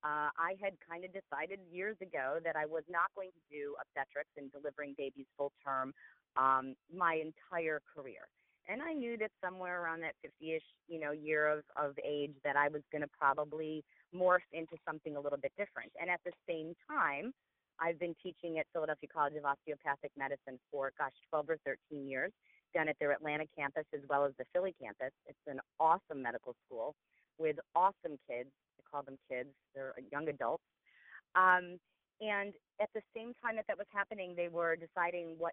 Uh, 0.00 0.32
I 0.32 0.56
had 0.60 0.72
kind 0.80 1.04
of 1.04 1.12
decided 1.12 1.60
years 1.68 1.96
ago 2.00 2.40
that 2.44 2.56
I 2.56 2.64
was 2.64 2.84
not 2.88 3.12
going 3.14 3.36
to 3.36 3.42
do 3.52 3.76
obstetrics 3.76 4.32
and 4.36 4.48
delivering 4.48 4.96
babies 4.96 5.28
full 5.36 5.52
term 5.60 5.92
um, 6.36 6.74
my 6.94 7.14
entire 7.20 7.80
career. 7.94 8.28
And 8.68 8.82
I 8.82 8.92
knew 8.92 9.16
that 9.18 9.30
somewhere 9.42 9.82
around 9.82 10.00
that 10.02 10.14
50-ish, 10.24 10.62
you 10.86 11.00
know, 11.00 11.10
year 11.10 11.48
of, 11.48 11.64
of 11.76 11.98
age 12.06 12.34
that 12.44 12.56
I 12.56 12.68
was 12.68 12.82
going 12.92 13.02
to 13.02 13.10
probably 13.18 13.82
morph 14.14 14.46
into 14.52 14.76
something 14.86 15.16
a 15.16 15.20
little 15.20 15.38
bit 15.38 15.52
different. 15.58 15.90
And 16.00 16.08
at 16.08 16.20
the 16.24 16.32
same 16.48 16.74
time, 16.88 17.32
I've 17.80 17.98
been 17.98 18.14
teaching 18.22 18.58
at 18.58 18.66
Philadelphia 18.72 19.08
College 19.12 19.34
of 19.34 19.44
Osteopathic 19.44 20.12
Medicine 20.16 20.60
for, 20.70 20.92
gosh, 20.98 21.16
12 21.30 21.50
or 21.50 21.58
13 21.64 22.06
years, 22.06 22.30
down 22.74 22.88
at 22.88 22.96
their 23.00 23.10
Atlanta 23.10 23.44
campus 23.56 23.84
as 23.94 24.00
well 24.08 24.24
as 24.24 24.32
the 24.38 24.44
Philly 24.52 24.74
campus. 24.80 25.10
It's 25.26 25.46
an 25.48 25.60
awesome 25.80 26.22
medical 26.22 26.54
school 26.66 26.94
with 27.38 27.56
awesome 27.74 28.20
kids. 28.28 28.50
I 28.78 28.82
call 28.90 29.02
them 29.02 29.18
kids, 29.28 29.48
they're 29.74 29.94
young 30.12 30.28
adults. 30.28 30.62
Um, 31.34 31.78
and 32.20 32.52
at 32.80 32.90
the 32.94 33.00
same 33.16 33.32
time 33.42 33.56
that 33.56 33.64
that 33.68 33.78
was 33.78 33.86
happening, 33.92 34.34
they 34.36 34.48
were 34.48 34.76
deciding 34.76 35.36
what 35.38 35.52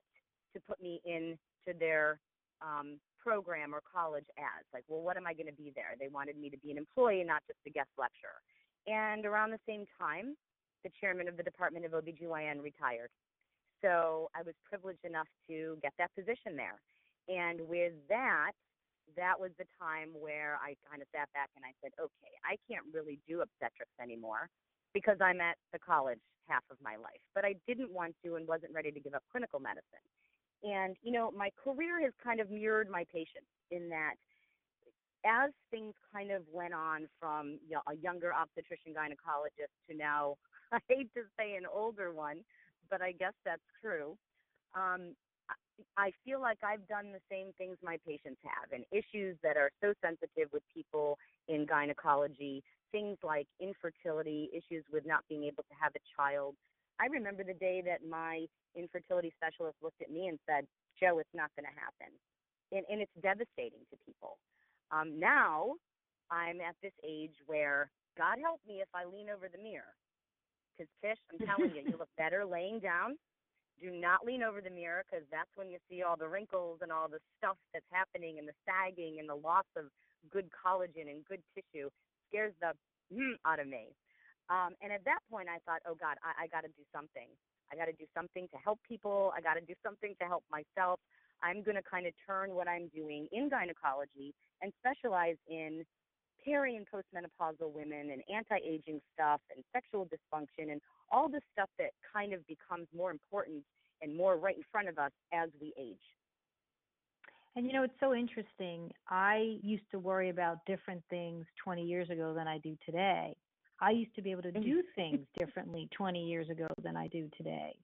to 0.57 0.65
put 0.67 0.81
me 0.81 0.99
into 1.05 1.77
their 1.79 2.19
um, 2.61 2.97
program 3.21 3.73
or 3.73 3.81
college 3.85 4.25
as. 4.37 4.65
Like, 4.73 4.83
well, 4.87 5.01
what 5.01 5.17
am 5.17 5.27
I 5.27 5.33
going 5.33 5.51
to 5.51 5.59
be 5.59 5.71
there? 5.75 5.93
They 5.99 6.07
wanted 6.07 6.37
me 6.37 6.49
to 6.49 6.57
be 6.57 6.71
an 6.71 6.77
employee, 6.77 7.23
not 7.23 7.43
just 7.45 7.59
a 7.67 7.69
guest 7.69 7.91
lecturer. 7.97 8.41
And 8.87 9.25
around 9.25 9.51
the 9.51 9.61
same 9.67 9.85
time, 9.99 10.35
the 10.83 10.89
chairman 10.99 11.27
of 11.27 11.35
the 11.35 11.43
Department 11.43 11.85
of 11.85 11.91
OBGYN 11.91 12.63
retired. 12.63 13.11
So 13.83 14.31
I 14.33 14.41
was 14.41 14.55
privileged 14.63 15.03
enough 15.03 15.27
to 15.49 15.77
get 15.83 15.93
that 15.99 16.09
position 16.15 16.55
there. 16.55 16.79
And 17.27 17.59
with 17.67 17.93
that, 18.09 18.55
that 19.15 19.35
was 19.39 19.51
the 19.59 19.67
time 19.75 20.09
where 20.15 20.57
I 20.63 20.75
kind 20.87 21.01
of 21.01 21.07
sat 21.11 21.27
back 21.33 21.51
and 21.55 21.63
I 21.67 21.75
said, 21.83 21.91
okay, 21.99 22.33
I 22.47 22.55
can't 22.65 22.87
really 22.93 23.19
do 23.27 23.41
obstetrics 23.41 23.93
anymore 24.01 24.49
because 24.93 25.17
I'm 25.21 25.41
at 25.41 25.59
the 25.71 25.79
college 25.79 26.23
half 26.47 26.63
of 26.71 26.77
my 26.81 26.95
life. 26.95 27.21
But 27.35 27.45
I 27.45 27.55
didn't 27.67 27.91
want 27.91 28.15
to 28.23 28.35
and 28.35 28.47
wasn't 28.47 28.73
ready 28.73 28.91
to 28.91 28.99
give 28.99 29.13
up 29.13 29.23
clinical 29.31 29.59
medicine. 29.59 30.03
And, 30.63 30.95
you 31.03 31.11
know, 31.11 31.31
my 31.31 31.49
career 31.63 32.01
has 32.01 32.13
kind 32.23 32.39
of 32.39 32.49
mirrored 32.49 32.89
my 32.89 33.05
patients 33.11 33.47
in 33.71 33.89
that 33.89 34.15
as 35.25 35.51
things 35.71 35.93
kind 36.13 36.31
of 36.31 36.43
went 36.51 36.73
on 36.73 37.07
from 37.19 37.59
you 37.67 37.75
know, 37.75 37.81
a 37.87 37.95
younger 37.95 38.33
obstetrician 38.33 38.93
gynecologist 38.93 39.73
to 39.89 39.95
now, 39.95 40.35
I 40.71 40.79
hate 40.87 41.13
to 41.15 41.23
say 41.37 41.55
an 41.55 41.63
older 41.71 42.13
one, 42.13 42.41
but 42.89 43.01
I 43.01 43.11
guess 43.11 43.33
that's 43.45 43.61
true. 43.81 44.17
Um, 44.75 45.15
I 45.95 46.11
feel 46.25 46.41
like 46.41 46.57
I've 46.63 46.87
done 46.87 47.11
the 47.11 47.21
same 47.29 47.51
things 47.57 47.77
my 47.83 47.97
patients 48.05 48.39
have, 48.43 48.71
and 48.71 48.83
issues 48.91 49.37
that 49.43 49.57
are 49.57 49.69
so 49.81 49.93
sensitive 50.01 50.49
with 50.51 50.63
people 50.73 51.17
in 51.47 51.65
gynecology, 51.65 52.63
things 52.91 53.17
like 53.23 53.47
infertility, 53.59 54.49
issues 54.51 54.83
with 54.91 55.05
not 55.05 55.23
being 55.29 55.43
able 55.43 55.63
to 55.63 55.75
have 55.79 55.93
a 55.95 56.01
child. 56.15 56.55
I 56.99 57.05
remember 57.07 57.43
the 57.43 57.53
day 57.53 57.83
that 57.85 58.07
my 58.07 58.45
infertility 58.77 59.33
specialist 59.35 59.75
looked 59.81 60.01
at 60.01 60.11
me 60.13 60.27
and 60.27 60.39
said, 60.45 60.69
Joe, 61.01 61.19
it's 61.19 61.33
not 61.33 61.51
going 61.57 61.65
to 61.65 61.75
happen. 61.75 62.13
And, 62.71 62.85
and 62.87 63.01
it's 63.01 63.17
devastating 63.21 63.81
to 63.89 63.97
people. 64.05 64.37
Um, 64.93 65.19
now 65.19 65.75
I'm 66.31 66.61
at 66.61 66.77
this 66.81 66.95
age 67.03 67.35
where 67.45 67.89
God 68.17 68.37
help 68.41 68.61
me 68.67 68.79
if 68.85 68.89
I 68.93 69.05
lean 69.05 69.27
over 69.33 69.49
the 69.49 69.61
mirror. 69.61 69.95
Because, 70.73 70.89
Tish, 71.01 71.19
I'm 71.33 71.41
telling 71.45 71.73
you, 71.73 71.81
you 71.85 71.97
look 71.97 72.11
better 72.17 72.45
laying 72.45 72.79
down. 72.79 73.17
Do 73.81 73.93
not 73.93 74.25
lean 74.25 74.41
over 74.41 74.61
the 74.61 74.73
mirror 74.73 75.05
because 75.05 75.25
that's 75.29 75.49
when 75.53 75.69
you 75.69 75.77
see 75.89 76.01
all 76.01 76.17
the 76.17 76.27
wrinkles 76.27 76.81
and 76.81 76.91
all 76.91 77.07
the 77.07 77.21
stuff 77.37 77.57
that's 77.73 77.85
happening 77.93 78.39
and 78.39 78.47
the 78.47 78.57
sagging 78.65 79.17
and 79.21 79.29
the 79.29 79.37
loss 79.37 79.69
of 79.77 79.85
good 80.33 80.49
collagen 80.49 81.13
and 81.13 81.21
good 81.29 81.41
tissue 81.53 81.89
scares 82.27 82.53
the 82.59 82.73
mm 83.13 83.37
out 83.45 83.59
of 83.59 83.67
me. 83.69 83.93
Um, 84.49 84.73
and 84.81 84.91
at 84.91 85.03
that 85.05 85.19
point, 85.29 85.47
I 85.47 85.59
thought, 85.67 85.83
oh 85.85 85.95
God, 85.95 86.17
I, 86.23 86.45
I 86.45 86.47
got 86.47 86.61
to 86.65 86.71
do 86.73 86.83
something. 86.89 87.27
I 87.71 87.75
got 87.75 87.85
to 87.85 87.93
do 87.93 88.05
something 88.15 88.47
to 88.51 88.57
help 88.57 88.79
people. 88.87 89.31
I 89.35 89.41
got 89.41 89.55
to 89.55 89.61
do 89.61 89.73
something 89.83 90.15
to 90.19 90.25
help 90.25 90.43
myself. 90.51 90.99
I'm 91.43 91.63
going 91.63 91.75
to 91.75 91.83
kind 91.83 92.07
of 92.07 92.13
turn 92.25 92.51
what 92.55 92.67
I'm 92.67 92.89
doing 92.95 93.27
in 93.31 93.49
gynecology 93.49 94.33
and 94.61 94.73
specialize 94.79 95.37
in 95.47 95.85
peri 96.43 96.75
and 96.75 96.85
postmenopausal 96.87 97.71
women 97.71 98.11
and 98.11 98.21
anti-aging 98.33 99.01
stuff 99.13 99.41
and 99.53 99.63
sexual 99.73 100.05
dysfunction 100.05 100.71
and 100.71 100.81
all 101.11 101.29
the 101.29 101.41
stuff 101.53 101.69
that 101.77 101.91
kind 102.13 102.33
of 102.33 102.45
becomes 102.47 102.87
more 102.95 103.11
important 103.11 103.63
and 104.01 104.15
more 104.15 104.37
right 104.37 104.55
in 104.55 104.63
front 104.71 104.87
of 104.87 104.97
us 104.97 105.11
as 105.33 105.49
we 105.59 105.73
age. 105.79 105.95
And 107.55 107.65
you 107.65 107.73
know, 107.73 107.83
it's 107.83 107.99
so 107.99 108.13
interesting. 108.13 108.91
I 109.09 109.57
used 109.63 109.89
to 109.91 109.99
worry 109.99 110.29
about 110.29 110.65
different 110.67 111.03
things 111.09 111.45
20 111.63 111.83
years 111.83 112.09
ago 112.09 112.33
than 112.33 112.47
I 112.47 112.59
do 112.59 112.77
today. 112.85 113.35
I 113.79 113.91
used 113.91 114.15
to 114.15 114.21
be 114.21 114.31
able 114.31 114.43
to 114.43 114.51
do 114.51 114.81
things 114.95 115.19
differently 115.37 115.89
20 115.95 116.23
years 116.23 116.49
ago 116.49 116.67
than 116.83 116.95
I 116.95 117.07
do 117.07 117.29
today. 117.37 117.75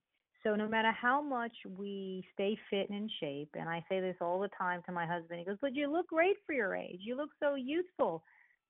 So 0.43 0.55
no 0.55 0.67
matter 0.67 0.91
how 0.91 1.21
much 1.21 1.53
we 1.77 2.25
stay 2.33 2.57
fit 2.69 2.89
and 2.89 3.03
in 3.03 3.09
shape, 3.19 3.49
and 3.53 3.69
I 3.69 3.83
say 3.87 4.01
this 4.01 4.17
all 4.19 4.39
the 4.39 4.49
time 4.57 4.81
to 4.85 4.91
my 4.91 5.05
husband, 5.05 5.39
he 5.39 5.45
goes, 5.45 5.57
"But 5.61 5.73
you 5.73 5.87
look 5.87 6.07
great 6.07 6.35
for 6.45 6.53
your 6.53 6.75
age. 6.75 6.99
You 7.01 7.15
look 7.15 7.29
so 7.39 7.55
youthful. 7.55 8.23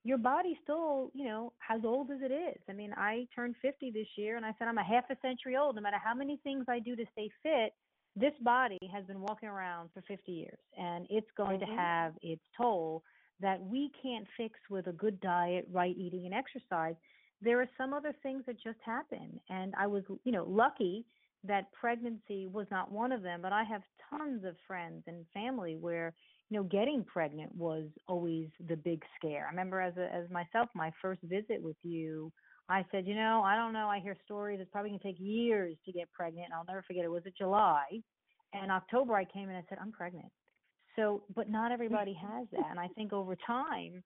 Your 0.04 0.18
body's 0.18 0.58
still, 0.62 1.10
you 1.14 1.24
know, 1.24 1.52
as 1.68 1.84
old 1.84 2.10
as 2.10 2.20
it 2.22 2.30
is. 2.30 2.62
I 2.68 2.74
mean, 2.74 2.92
I 2.96 3.26
turned 3.34 3.56
50 3.56 3.90
this 3.90 4.06
year, 4.16 4.36
and 4.36 4.46
I 4.46 4.52
said 4.58 4.68
I'm 4.68 4.78
a 4.78 4.84
half 4.84 5.10
a 5.10 5.16
century 5.20 5.56
old. 5.56 5.74
No 5.74 5.82
matter 5.82 5.98
how 5.98 6.14
many 6.14 6.36
things 6.44 6.66
I 6.68 6.78
do 6.78 6.94
to 6.94 7.06
stay 7.12 7.30
fit, 7.42 7.74
this 8.14 8.34
body 8.42 8.78
has 8.92 9.04
been 9.06 9.20
walking 9.20 9.48
around 9.48 9.90
for 9.92 10.02
50 10.02 10.30
years, 10.30 10.58
and 10.76 11.06
it's 11.10 11.30
going 11.36 11.58
mm-hmm. 11.58 11.70
to 11.70 11.76
have 11.76 12.14
its 12.22 12.42
toll 12.56 13.02
that 13.40 13.60
we 13.60 13.90
can't 14.00 14.26
fix 14.36 14.60
with 14.70 14.86
a 14.86 14.92
good 14.92 15.20
diet, 15.20 15.66
right 15.72 15.96
eating, 15.96 16.26
and 16.26 16.34
exercise. 16.34 16.94
There 17.40 17.60
are 17.60 17.68
some 17.76 17.92
other 17.92 18.14
things 18.22 18.44
that 18.46 18.56
just 18.62 18.78
happen, 18.84 19.40
and 19.48 19.74
I 19.78 19.86
was, 19.86 20.04
you 20.24 20.32
know, 20.32 20.44
lucky." 20.44 21.06
that 21.44 21.70
pregnancy 21.72 22.46
was 22.46 22.66
not 22.70 22.90
one 22.90 23.12
of 23.12 23.22
them, 23.22 23.40
but 23.42 23.52
I 23.52 23.64
have 23.64 23.82
tons 24.10 24.44
of 24.44 24.56
friends 24.66 25.04
and 25.06 25.26
family 25.32 25.76
where 25.76 26.14
you 26.50 26.58
know 26.58 26.64
getting 26.64 27.04
pregnant 27.04 27.54
was 27.54 27.86
always 28.08 28.48
the 28.68 28.76
big 28.76 29.02
scare. 29.16 29.46
I 29.46 29.50
remember 29.50 29.80
as 29.80 29.96
a, 29.96 30.12
as 30.12 30.28
myself 30.30 30.68
my 30.74 30.90
first 31.02 31.20
visit 31.22 31.62
with 31.62 31.76
you, 31.82 32.32
I 32.68 32.84
said, 32.90 33.06
you 33.06 33.14
know, 33.14 33.42
I 33.44 33.56
don't 33.56 33.74
know, 33.74 33.88
I 33.88 34.00
hear 34.00 34.16
stories 34.24 34.58
it's 34.60 34.70
probably 34.70 34.90
going 34.90 35.00
to 35.00 35.06
take 35.06 35.20
years 35.20 35.76
to 35.84 35.92
get 35.92 36.10
pregnant. 36.12 36.46
And 36.46 36.54
I'll 36.54 36.64
never 36.66 36.82
forget 36.82 37.04
it 37.04 37.10
was 37.10 37.26
it 37.26 37.34
July, 37.36 37.84
and 38.52 38.72
October 38.72 39.14
I 39.14 39.24
came 39.24 39.48
in 39.50 39.56
and 39.56 39.58
I 39.58 39.68
said 39.68 39.78
I'm 39.80 39.92
pregnant. 39.92 40.32
So, 40.96 41.22
but 41.34 41.50
not 41.50 41.72
everybody 41.72 42.14
has 42.14 42.46
that, 42.52 42.70
and 42.70 42.78
I 42.78 42.88
think 42.88 43.12
over 43.12 43.36
time, 43.46 44.02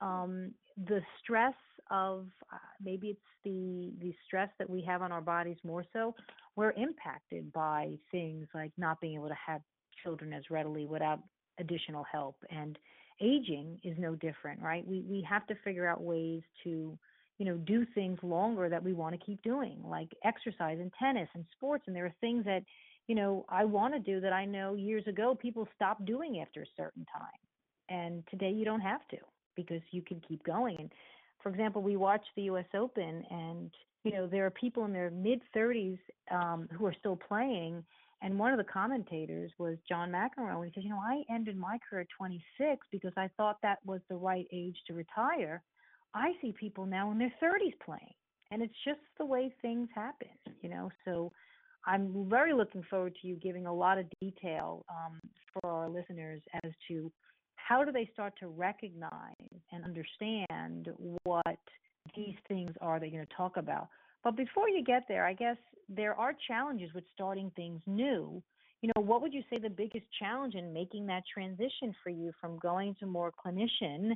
um, 0.00 0.52
the 0.88 1.00
stress 1.22 1.54
of 1.90 2.26
uh, 2.52 2.56
maybe 2.82 3.08
it's 3.08 3.20
the 3.44 3.92
the 4.00 4.14
stress 4.26 4.48
that 4.58 4.68
we 4.68 4.82
have 4.82 5.02
on 5.02 5.12
our 5.12 5.20
bodies 5.20 5.56
more 5.64 5.84
so 5.92 6.14
we're 6.56 6.72
impacted 6.72 7.52
by 7.52 7.90
things 8.10 8.46
like 8.54 8.72
not 8.76 9.00
being 9.00 9.14
able 9.14 9.28
to 9.28 9.36
have 9.46 9.60
children 10.02 10.32
as 10.32 10.42
readily 10.50 10.86
without 10.86 11.20
additional 11.58 12.04
help 12.10 12.36
and 12.50 12.78
aging 13.20 13.78
is 13.84 13.96
no 13.98 14.14
different 14.16 14.60
right? 14.60 14.86
We 14.86 15.02
we 15.02 15.26
have 15.28 15.46
to 15.48 15.54
figure 15.64 15.86
out 15.86 16.02
ways 16.02 16.42
to 16.64 16.98
you 17.38 17.46
know 17.46 17.56
do 17.56 17.84
things 17.94 18.18
longer 18.22 18.68
that 18.68 18.82
we 18.82 18.92
want 18.92 19.18
to 19.18 19.24
keep 19.24 19.42
doing 19.42 19.78
like 19.84 20.08
exercise 20.24 20.78
and 20.80 20.92
tennis 20.98 21.28
and 21.34 21.44
sports 21.56 21.84
and 21.86 21.96
there 21.96 22.06
are 22.06 22.14
things 22.20 22.44
that 22.44 22.62
you 23.06 23.14
know 23.14 23.44
I 23.48 23.64
want 23.64 23.94
to 23.94 24.00
do 24.00 24.20
that 24.20 24.32
I 24.32 24.44
know 24.44 24.74
years 24.74 25.06
ago 25.06 25.34
people 25.34 25.68
stopped 25.74 26.04
doing 26.04 26.40
after 26.40 26.62
a 26.62 26.66
certain 26.76 27.06
time 27.12 27.40
and 27.88 28.22
today 28.30 28.50
you 28.50 28.64
don't 28.64 28.80
have 28.80 29.06
to 29.08 29.18
because 29.56 29.82
you 29.90 30.02
can 30.02 30.20
keep 30.26 30.42
going 30.44 30.76
and 30.78 30.92
for 31.42 31.50
example 31.50 31.82
we 31.82 31.96
watch 31.96 32.24
the 32.36 32.42
US 32.42 32.66
Open 32.74 33.24
and 33.30 33.70
you 34.04 34.12
know, 34.12 34.26
there 34.26 34.44
are 34.46 34.50
people 34.50 34.84
in 34.84 34.92
their 34.92 35.10
mid 35.10 35.40
30s 35.54 35.98
um, 36.30 36.68
who 36.76 36.86
are 36.86 36.94
still 36.98 37.16
playing. 37.16 37.84
And 38.20 38.38
one 38.38 38.52
of 38.52 38.58
the 38.58 38.72
commentators 38.72 39.50
was 39.58 39.76
John 39.88 40.10
McEnroe. 40.10 40.62
And 40.62 40.64
he 40.64 40.72
says, 40.74 40.84
you 40.84 40.90
know, 40.90 41.00
I 41.00 41.22
ended 41.32 41.56
my 41.56 41.78
career 41.88 42.02
at 42.02 42.08
26 42.16 42.86
because 42.90 43.12
I 43.16 43.28
thought 43.36 43.58
that 43.62 43.78
was 43.84 44.00
the 44.08 44.16
right 44.16 44.46
age 44.52 44.76
to 44.86 44.94
retire. 44.94 45.62
I 46.14 46.32
see 46.40 46.52
people 46.52 46.86
now 46.86 47.10
in 47.10 47.18
their 47.18 47.32
30s 47.42 47.74
playing, 47.84 48.14
and 48.50 48.62
it's 48.62 48.74
just 48.84 49.00
the 49.18 49.24
way 49.24 49.52
things 49.62 49.88
happen, 49.94 50.28
you 50.60 50.68
know. 50.68 50.90
So 51.06 51.32
I'm 51.86 52.28
very 52.28 52.52
looking 52.52 52.84
forward 52.88 53.16
to 53.20 53.28
you 53.28 53.36
giving 53.36 53.66
a 53.66 53.74
lot 53.74 53.98
of 53.98 54.06
detail 54.20 54.84
um, 54.88 55.18
for 55.52 55.70
our 55.70 55.88
listeners 55.88 56.40
as 56.62 56.70
to 56.88 57.10
how 57.56 57.84
do 57.84 57.92
they 57.92 58.08
start 58.12 58.34
to 58.40 58.48
recognize 58.48 59.10
and 59.72 59.84
understand 59.84 60.88
what 61.24 61.58
these 62.16 62.34
things 62.48 62.70
are 62.80 63.00
that 63.00 63.08
you're 63.08 63.20
going 63.20 63.26
to 63.26 63.36
talk 63.36 63.56
about. 63.56 63.88
But 64.24 64.36
before 64.36 64.68
you 64.68 64.84
get 64.84 65.04
there, 65.08 65.26
I 65.26 65.32
guess 65.32 65.56
there 65.88 66.14
are 66.14 66.32
challenges 66.46 66.90
with 66.94 67.04
starting 67.12 67.50
things 67.56 67.80
new. 67.86 68.42
You 68.82 68.90
know, 68.96 69.02
what 69.02 69.22
would 69.22 69.32
you 69.32 69.42
say 69.50 69.58
the 69.58 69.70
biggest 69.70 70.06
challenge 70.18 70.54
in 70.54 70.72
making 70.72 71.06
that 71.06 71.22
transition 71.32 71.94
for 72.02 72.10
you 72.10 72.32
from 72.40 72.58
going 72.58 72.96
to 73.00 73.06
more 73.06 73.32
clinician 73.44 74.12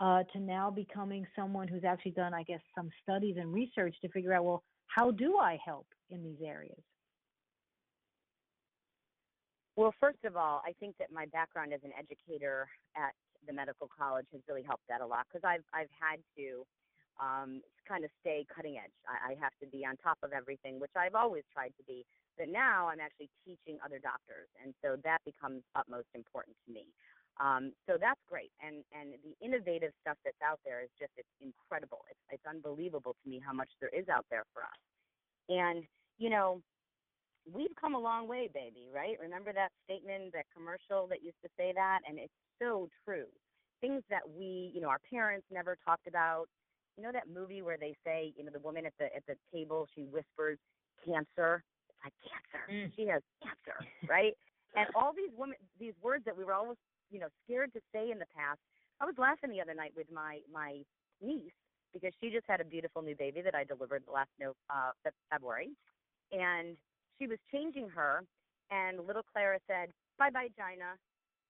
uh, 0.00 0.22
to 0.32 0.40
now 0.40 0.70
becoming 0.70 1.26
someone 1.36 1.68
who's 1.68 1.84
actually 1.84 2.12
done, 2.12 2.34
I 2.34 2.42
guess, 2.42 2.60
some 2.74 2.90
studies 3.02 3.36
and 3.38 3.52
research 3.52 3.94
to 4.02 4.08
figure 4.08 4.32
out, 4.32 4.44
well, 4.44 4.62
how 4.86 5.10
do 5.10 5.38
I 5.38 5.58
help 5.64 5.86
in 6.10 6.22
these 6.22 6.38
areas? 6.44 6.82
Well, 9.78 9.94
first 10.02 10.18
of 10.26 10.34
all, 10.34 10.58
I 10.66 10.74
think 10.82 10.98
that 10.98 11.14
my 11.14 11.30
background 11.30 11.70
as 11.70 11.78
an 11.86 11.94
educator 11.94 12.66
at 12.98 13.14
the 13.46 13.54
medical 13.54 13.86
college 13.86 14.26
has 14.34 14.42
really 14.50 14.66
helped 14.66 14.82
that 14.90 14.98
a 15.00 15.06
lot 15.06 15.30
because 15.30 15.46
I've 15.46 15.62
I've 15.70 15.94
had 15.94 16.18
to 16.34 16.66
um, 17.22 17.62
kind 17.86 18.02
of 18.02 18.10
stay 18.18 18.42
cutting 18.50 18.74
edge. 18.74 18.90
I, 19.06 19.30
I 19.30 19.32
have 19.38 19.54
to 19.62 19.70
be 19.70 19.86
on 19.86 19.94
top 20.02 20.18
of 20.26 20.34
everything, 20.34 20.82
which 20.82 20.90
I've 20.98 21.14
always 21.14 21.46
tried 21.54 21.78
to 21.78 21.86
be. 21.86 22.02
But 22.34 22.50
now 22.50 22.90
I'm 22.90 22.98
actually 22.98 23.30
teaching 23.46 23.78
other 23.78 24.02
doctors, 24.02 24.50
and 24.58 24.74
so 24.82 24.98
that 25.06 25.22
becomes 25.22 25.62
utmost 25.78 26.10
important 26.10 26.58
to 26.66 26.74
me. 26.74 26.90
Um, 27.38 27.70
so 27.86 27.94
that's 28.02 28.18
great, 28.26 28.50
and 28.58 28.82
and 28.90 29.14
the 29.22 29.38
innovative 29.38 29.94
stuff 30.02 30.18
that's 30.26 30.42
out 30.42 30.58
there 30.66 30.82
is 30.82 30.90
just 30.98 31.14
it's 31.14 31.30
incredible. 31.38 32.02
It's 32.10 32.42
it's 32.42 32.46
unbelievable 32.50 33.14
to 33.14 33.30
me 33.30 33.38
how 33.38 33.54
much 33.54 33.70
there 33.78 33.94
is 33.94 34.10
out 34.10 34.26
there 34.26 34.42
for 34.50 34.66
us. 34.66 34.82
And 35.46 35.86
you 36.18 36.34
know, 36.34 36.66
we've 37.52 37.74
come 37.80 37.94
a 37.94 37.98
long 37.98 38.28
way, 38.28 38.48
baby. 38.52 38.88
Right? 38.94 39.16
Remember 39.20 39.52
that 39.52 39.70
statement, 39.84 40.32
that 40.32 40.46
commercial 40.54 41.06
that 41.08 41.22
used 41.22 41.40
to 41.44 41.50
say 41.56 41.72
that, 41.74 42.00
and 42.08 42.18
it's 42.18 42.32
so 42.60 42.88
true. 43.04 43.26
Things 43.80 44.02
that 44.10 44.22
we, 44.28 44.72
you 44.74 44.80
know, 44.80 44.88
our 44.88 45.00
parents 45.10 45.46
never 45.52 45.76
talked 45.84 46.06
about, 46.08 46.46
you 46.96 47.04
know 47.04 47.12
that 47.12 47.28
movie 47.32 47.62
where 47.62 47.78
they 47.78 47.94
say, 48.04 48.32
you 48.36 48.44
know, 48.44 48.50
the 48.52 48.58
woman 48.58 48.84
at 48.84 48.92
the 48.98 49.06
at 49.14 49.22
the 49.26 49.36
table, 49.54 49.86
she 49.94 50.02
whispers 50.02 50.58
cancer. 51.06 51.62
It's 51.88 51.98
like 52.02 52.14
cancer. 52.26 52.64
Mm. 52.66 52.92
She 52.96 53.06
has 53.06 53.22
cancer, 53.42 53.78
right? 54.08 54.34
and 54.76 54.86
all 54.94 55.12
these 55.12 55.30
women, 55.36 55.56
these 55.78 55.94
words 56.02 56.24
that 56.24 56.36
we 56.36 56.44
were 56.44 56.54
always, 56.54 56.76
you 57.10 57.18
know, 57.20 57.28
scared 57.44 57.72
to 57.72 57.80
say 57.92 58.10
in 58.10 58.18
the 58.18 58.28
past. 58.36 58.58
I 59.00 59.06
was 59.06 59.14
laughing 59.16 59.50
the 59.50 59.60
other 59.60 59.74
night 59.74 59.92
with 59.96 60.06
my 60.12 60.40
my 60.52 60.82
niece 61.22 61.54
because 61.92 62.12
she 62.20 62.30
just 62.30 62.44
had 62.48 62.60
a 62.60 62.64
beautiful 62.64 63.02
new 63.02 63.14
baby 63.16 63.40
that 63.42 63.54
I 63.54 63.64
delivered 63.64 64.02
last 64.12 64.30
no 64.40 64.52
uh 64.70 64.92
February, 65.30 65.70
and 66.32 66.76
she 67.18 67.26
was 67.26 67.38
changing 67.52 67.88
her, 67.90 68.24
and 68.70 68.98
little 69.06 69.22
Clara 69.22 69.58
said, 69.66 69.90
"Bye 70.18 70.30
bye, 70.30 70.48
Gina," 70.56 70.96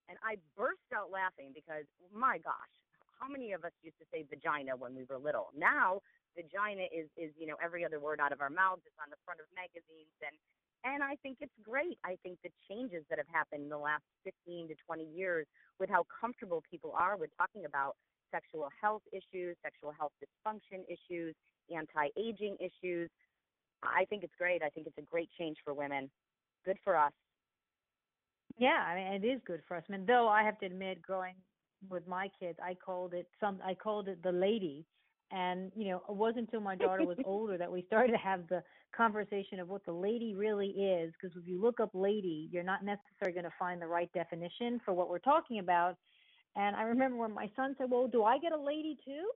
and 0.09 0.19
I 0.23 0.37
burst 0.57 0.89
out 0.95 1.11
laughing 1.11 1.53
because 1.55 1.85
my 2.13 2.39
gosh, 2.39 2.75
how 3.21 3.29
many 3.29 3.53
of 3.53 3.65
us 3.65 3.73
used 3.83 3.99
to 3.99 4.07
say 4.13 4.25
vagina 4.29 4.77
when 4.77 4.95
we 4.95 5.05
were 5.05 5.19
little? 5.19 5.51
Now 5.57 6.01
vagina 6.37 6.87
is 6.93 7.09
is 7.17 7.33
you 7.39 7.47
know 7.47 7.57
every 7.63 7.85
other 7.85 8.01
word 8.01 8.21
out 8.21 8.33
of 8.33 8.41
our 8.41 8.51
mouths. 8.51 8.83
It's 8.87 8.99
on 9.03 9.11
the 9.11 9.21
front 9.25 9.41
of 9.41 9.47
magazines, 9.55 10.15
and 10.23 10.37
and 10.85 11.03
I 11.03 11.17
think 11.23 11.39
it's 11.41 11.55
great. 11.63 11.99
I 12.05 12.17
think 12.23 12.39
the 12.43 12.55
changes 12.69 13.05
that 13.11 13.19
have 13.19 13.29
happened 13.33 13.65
in 13.65 13.69
the 13.69 13.79
last 13.79 14.05
15 14.25 14.69
to 14.69 14.75
20 14.87 15.05
years 15.05 15.47
with 15.79 15.91
how 15.91 16.07
comfortable 16.09 16.63
people 16.71 16.95
are 16.97 17.17
with 17.17 17.31
talking 17.37 17.65
about 17.65 17.97
sexual 18.31 18.69
health 18.81 19.03
issues, 19.11 19.57
sexual 19.63 19.93
health 19.93 20.13
dysfunction 20.23 20.85
issues, 20.87 21.35
anti-aging 21.75 22.57
issues. 22.61 23.11
I 23.83 24.05
think 24.07 24.25
it's 24.25 24.35
great. 24.39 24.63
I 24.63 24.69
think 24.71 24.87
it's 24.87 24.99
a 24.99 25.03
great 25.03 25.29
change 25.39 25.57
for 25.65 25.75
women. 25.75 26.11
Good 26.65 26.79
for 26.85 26.97
us. 26.97 27.13
Yeah, 28.59 28.85
I 28.87 28.95
mean 28.95 29.23
it 29.23 29.27
is 29.27 29.41
good 29.47 29.63
for 29.69 29.77
us. 29.77 29.85
I 29.89 29.93
mean, 29.93 30.07
though 30.07 30.29
I 30.29 30.43
have 30.43 30.59
to 30.61 30.67
admit, 30.67 31.01
growing 31.01 31.35
with 31.89 32.07
my 32.09 32.29
kids, 32.41 32.59
I 32.63 32.75
called 32.75 33.15
it 33.15 33.29
some. 33.39 33.61
I 33.65 33.75
called 33.75 34.09
it 34.09 34.23
the 34.23 34.33
lady, 34.33 34.85
and 35.31 35.71
you 35.77 35.91
know, 35.91 36.03
it 36.09 36.15
wasn't 36.15 36.47
until 36.47 36.61
my 36.61 36.75
daughter 36.75 37.05
was 37.05 37.19
older 37.25 37.57
that 37.57 37.71
we 37.71 37.85
started 37.87 38.13
to 38.13 38.19
have 38.19 38.49
the 38.49 38.63
conversation 38.97 39.61
of 39.61 39.69
what 39.69 39.85
the 39.85 39.93
lady 39.93 40.35
really 40.35 40.69
is. 40.69 41.13
Because 41.13 41.37
if 41.41 41.47
you 41.47 41.61
look 41.61 41.79
up 41.79 41.91
lady, 41.95 42.49
you're 42.51 42.65
not 42.65 42.85
necessarily 42.85 43.33
going 43.33 43.45
to 43.45 43.57
find 43.59 43.81
the 43.81 43.87
right 43.87 44.11
definition 44.13 44.81
for 44.85 44.93
what 44.93 45.09
we're 45.09 45.19
talking 45.21 45.61
about. 45.61 45.95
And 46.57 46.75
I 46.75 46.83
remember 46.83 47.17
when 47.17 47.33
my 47.33 47.51
son 47.55 47.77
said, 47.79 47.91
"Well, 47.91 48.09
do 48.09 48.25
I 48.25 48.39
get 48.39 48.53
a 48.53 48.61
lady 48.61 48.99
too?" 49.05 49.31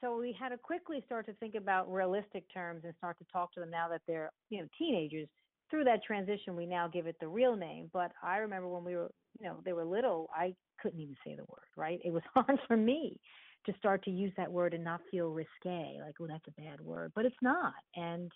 So 0.00 0.18
we 0.18 0.36
had 0.38 0.50
to 0.50 0.58
quickly 0.58 1.02
start 1.06 1.26
to 1.26 1.32
think 1.34 1.54
about 1.54 1.90
realistic 1.90 2.44
terms 2.52 2.82
and 2.84 2.94
start 2.98 3.18
to 3.18 3.24
talk 3.32 3.52
to 3.54 3.60
them 3.60 3.70
now 3.70 3.88
that 3.88 4.02
they're 4.06 4.30
you 4.50 4.60
know 4.60 4.68
teenagers 4.78 5.28
through 5.70 5.84
that 5.84 6.04
transition, 6.04 6.56
we 6.56 6.66
now 6.66 6.88
give 6.88 7.06
it 7.06 7.16
the 7.20 7.28
real 7.28 7.56
name. 7.56 7.90
But 7.92 8.12
I 8.22 8.38
remember 8.38 8.68
when 8.68 8.84
we 8.84 8.94
were, 8.94 9.10
you 9.40 9.48
know, 9.48 9.56
they 9.64 9.72
were 9.72 9.84
little, 9.84 10.30
I 10.34 10.54
couldn't 10.80 11.00
even 11.00 11.16
say 11.24 11.34
the 11.34 11.44
word, 11.44 11.66
right? 11.76 12.00
It 12.04 12.12
was 12.12 12.22
hard 12.34 12.58
for 12.66 12.76
me 12.76 13.18
to 13.66 13.72
start 13.78 14.04
to 14.04 14.10
use 14.10 14.32
that 14.36 14.50
word 14.50 14.74
and 14.74 14.84
not 14.84 15.00
feel 15.10 15.30
risque, 15.30 15.98
like, 16.00 16.14
oh, 16.20 16.26
that's 16.26 16.46
a 16.46 16.60
bad 16.60 16.80
word. 16.80 17.12
But 17.14 17.24
it's 17.24 17.36
not. 17.42 17.74
And, 17.96 18.30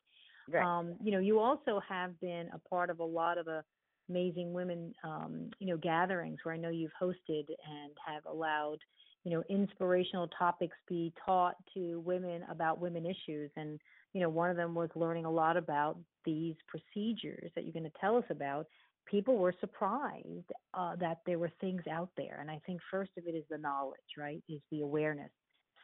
right. 0.48 0.64
um, 0.64 0.96
you 1.02 1.12
know, 1.12 1.20
you 1.20 1.38
also 1.38 1.80
have 1.88 2.18
been 2.20 2.48
a 2.52 2.58
part 2.68 2.90
of 2.90 2.98
a 2.98 3.04
lot 3.04 3.38
of 3.38 3.46
uh, 3.46 3.62
amazing 4.08 4.52
women, 4.52 4.92
um, 5.04 5.50
you 5.60 5.68
know, 5.68 5.76
gatherings 5.76 6.38
where 6.42 6.54
I 6.54 6.58
know 6.58 6.70
you've 6.70 6.90
hosted 7.00 7.46
and 7.46 7.92
have 8.04 8.26
allowed, 8.26 8.78
you 9.24 9.30
know, 9.30 9.42
inspirational 9.48 10.28
topics 10.28 10.76
be 10.88 11.12
taught 11.24 11.54
to 11.74 12.00
women 12.00 12.42
about 12.50 12.80
women 12.80 13.04
issues. 13.04 13.50
And, 13.56 13.78
you 14.12 14.20
know, 14.20 14.28
one 14.28 14.50
of 14.50 14.56
them 14.56 14.74
was 14.74 14.90
learning 14.94 15.24
a 15.24 15.30
lot 15.30 15.56
about 15.56 15.98
these 16.24 16.54
procedures 16.66 17.50
that 17.54 17.64
you're 17.64 17.72
going 17.72 17.85
to 17.85 17.98
tell 18.00 18.16
us 18.16 18.24
about, 18.30 18.66
people 19.06 19.37
were 19.37 19.54
surprised 19.61 20.50
uh, 20.74 20.96
that 20.96 21.18
there 21.26 21.38
were 21.38 21.52
things 21.61 21.83
out 21.90 22.11
there. 22.16 22.38
And 22.40 22.50
I 22.50 22.61
think 22.64 22.80
first 22.90 23.11
of 23.18 23.24
it 23.26 23.35
is 23.35 23.44
the 23.50 23.59
knowledge, 23.59 23.98
right? 24.16 24.42
Is 24.48 24.61
the 24.70 24.80
awareness. 24.83 25.30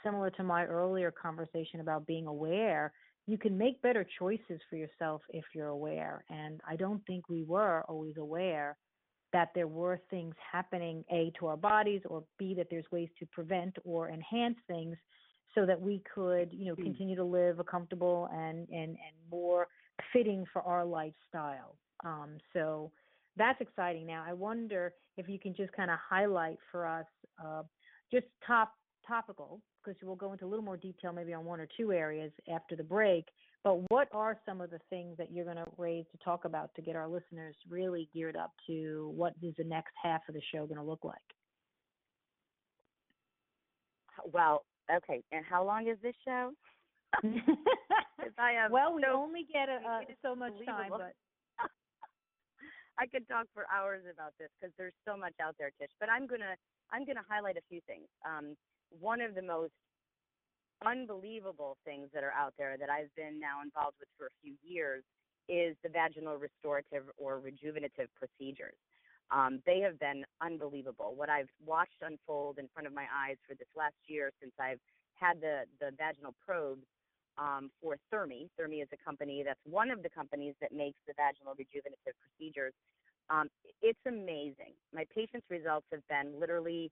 Similar 0.05 0.31
to 0.31 0.44
my 0.44 0.64
earlier 0.64 1.11
conversation 1.11 1.81
about 1.81 2.07
being 2.07 2.27
aware, 2.27 2.92
you 3.27 3.37
can 3.37 3.59
make 3.59 3.83
better 3.83 4.07
choices 4.18 4.61
for 4.70 4.77
yourself 4.77 5.20
if 5.31 5.44
you're 5.55 5.68
aware. 5.68 6.25
And 6.31 6.61
I 6.68 6.77
don't 6.77 7.05
think 7.07 7.29
we 7.29 7.42
were 7.42 7.83
always 7.88 8.16
aware 8.16 8.77
that 9.32 9.50
there 9.54 9.66
were 9.66 10.00
things 10.10 10.34
happening, 10.52 11.04
A, 11.10 11.32
to 11.38 11.46
our 11.46 11.56
bodies, 11.56 12.02
or 12.08 12.24
B, 12.38 12.54
that 12.54 12.68
there's 12.70 12.84
ways 12.92 13.08
to 13.18 13.26
prevent 13.26 13.76
or 13.84 14.08
enhance 14.08 14.56
things 14.66 14.96
so 15.54 15.66
that 15.66 15.80
we 15.80 16.02
could, 16.14 16.52
you 16.52 16.66
know, 16.66 16.74
hmm. 16.74 16.84
continue 16.84 17.16
to 17.16 17.24
live 17.24 17.58
a 17.58 17.64
comfortable 17.64 18.28
and, 18.32 18.68
and, 18.68 18.90
and 18.90 19.14
more 19.30 19.68
fitting 20.12 20.44
for 20.52 20.62
our 20.62 20.84
lifestyle. 20.84 21.76
Um, 22.04 22.38
so 22.52 22.92
that's 23.36 23.60
exciting. 23.60 24.06
Now, 24.06 24.24
I 24.26 24.32
wonder 24.32 24.92
if 25.16 25.28
you 25.28 25.38
can 25.38 25.54
just 25.54 25.72
kind 25.72 25.90
of 25.90 25.98
highlight 25.98 26.58
for 26.70 26.86
us 26.86 27.06
uh, 27.44 27.62
just 28.12 28.26
top 28.46 28.72
topical, 29.06 29.60
because 29.84 29.98
we'll 30.02 30.16
go 30.16 30.32
into 30.32 30.44
a 30.44 30.48
little 30.48 30.64
more 30.64 30.76
detail 30.76 31.12
maybe 31.12 31.32
on 31.32 31.44
one 31.44 31.60
or 31.60 31.68
two 31.76 31.92
areas 31.92 32.32
after 32.52 32.74
the 32.74 32.82
break. 32.82 33.26
But 33.66 33.81
what 33.90 34.07
are 34.12 34.38
some 34.46 34.61
of 34.61 34.70
the 34.70 34.79
things 34.90 35.16
that 35.18 35.33
you're 35.33 35.44
going 35.44 35.57
to 35.57 35.66
raise 35.76 36.05
to 36.12 36.18
talk 36.24 36.44
about 36.44 36.70
to 36.76 36.83
get 36.83 36.94
our 36.94 37.09
listeners 37.09 37.57
really 37.68 38.09
geared 38.14 38.37
up 38.37 38.52
to 38.68 39.12
what 39.16 39.33
is 39.42 39.55
the 39.59 39.64
next 39.64 39.90
half 40.00 40.20
of 40.29 40.37
the 40.37 40.40
show 40.55 40.66
going 40.66 40.79
to 40.79 40.85
look 40.85 41.02
like? 41.02 41.16
Well, 44.33 44.62
okay. 44.88 45.20
And 45.33 45.44
how 45.44 45.64
long 45.64 45.88
is 45.88 45.96
this 46.00 46.14
show? 46.24 46.52
I 48.38 48.52
have 48.52 48.70
well, 48.70 48.94
we 48.94 49.02
so, 49.02 49.16
only 49.16 49.44
get 49.52 49.68
a, 49.68 49.83
uh, 49.85 50.00
so 50.22 50.37
much 50.37 50.52
time, 50.64 50.90
but 50.90 51.14
I 53.00 53.07
could 53.09 53.26
talk 53.26 53.46
for 53.52 53.66
hours 53.74 54.05
about 54.14 54.31
this 54.38 54.48
because 54.61 54.72
there's 54.79 54.94
so 55.05 55.16
much 55.16 55.35
out 55.42 55.57
there, 55.59 55.72
Tish. 55.81 55.90
But 55.98 56.09
I'm 56.09 56.29
gonna 56.29 56.55
I'm 56.92 57.05
gonna 57.05 57.26
highlight 57.29 57.57
a 57.57 57.66
few 57.68 57.81
things. 57.88 58.07
Um, 58.24 58.55
one 59.00 59.20
of 59.20 59.35
the 59.35 59.42
most 59.42 59.72
unbelievable 60.84 61.76
things 61.84 62.08
that 62.12 62.24
are 62.24 62.32
out 62.32 62.54
there 62.58 62.76
that 62.78 62.90
I've 62.90 63.14
been 63.14 63.38
now 63.40 63.62
involved 63.62 63.96
with 64.00 64.08
for 64.18 64.26
a 64.26 64.36
few 64.42 64.54
years 64.62 65.02
is 65.48 65.76
the 65.82 65.88
vaginal 65.88 66.36
restorative 66.36 67.04
or 67.16 67.40
rejuvenative 67.40 68.08
procedures. 68.18 68.76
Um, 69.30 69.60
they 69.66 69.80
have 69.80 69.98
been 69.98 70.24
unbelievable. 70.40 71.14
What 71.16 71.30
I've 71.30 71.50
watched 71.64 72.02
unfold 72.02 72.58
in 72.58 72.68
front 72.72 72.86
of 72.86 72.94
my 72.94 73.06
eyes 73.10 73.36
for 73.48 73.54
this 73.54 73.68
last 73.76 73.96
year 74.06 74.30
since 74.40 74.52
I've 74.58 74.80
had 75.14 75.40
the 75.40 75.64
the 75.80 75.90
vaginal 75.96 76.34
probes 76.44 76.86
um, 77.38 77.70
for 77.82 77.96
Thermi. 78.12 78.48
Thermi 78.58 78.82
is 78.82 78.88
a 78.92 79.04
company 79.04 79.42
that's 79.44 79.60
one 79.64 79.90
of 79.90 80.02
the 80.02 80.10
companies 80.10 80.54
that 80.60 80.72
makes 80.72 80.98
the 81.06 81.14
vaginal 81.16 81.54
rejuvenative 81.54 82.14
procedures. 82.22 82.72
Um, 83.28 83.48
it's 83.82 83.98
amazing. 84.06 84.74
My 84.94 85.04
patients' 85.14 85.46
results 85.50 85.86
have 85.90 86.06
been 86.08 86.38
literally, 86.38 86.90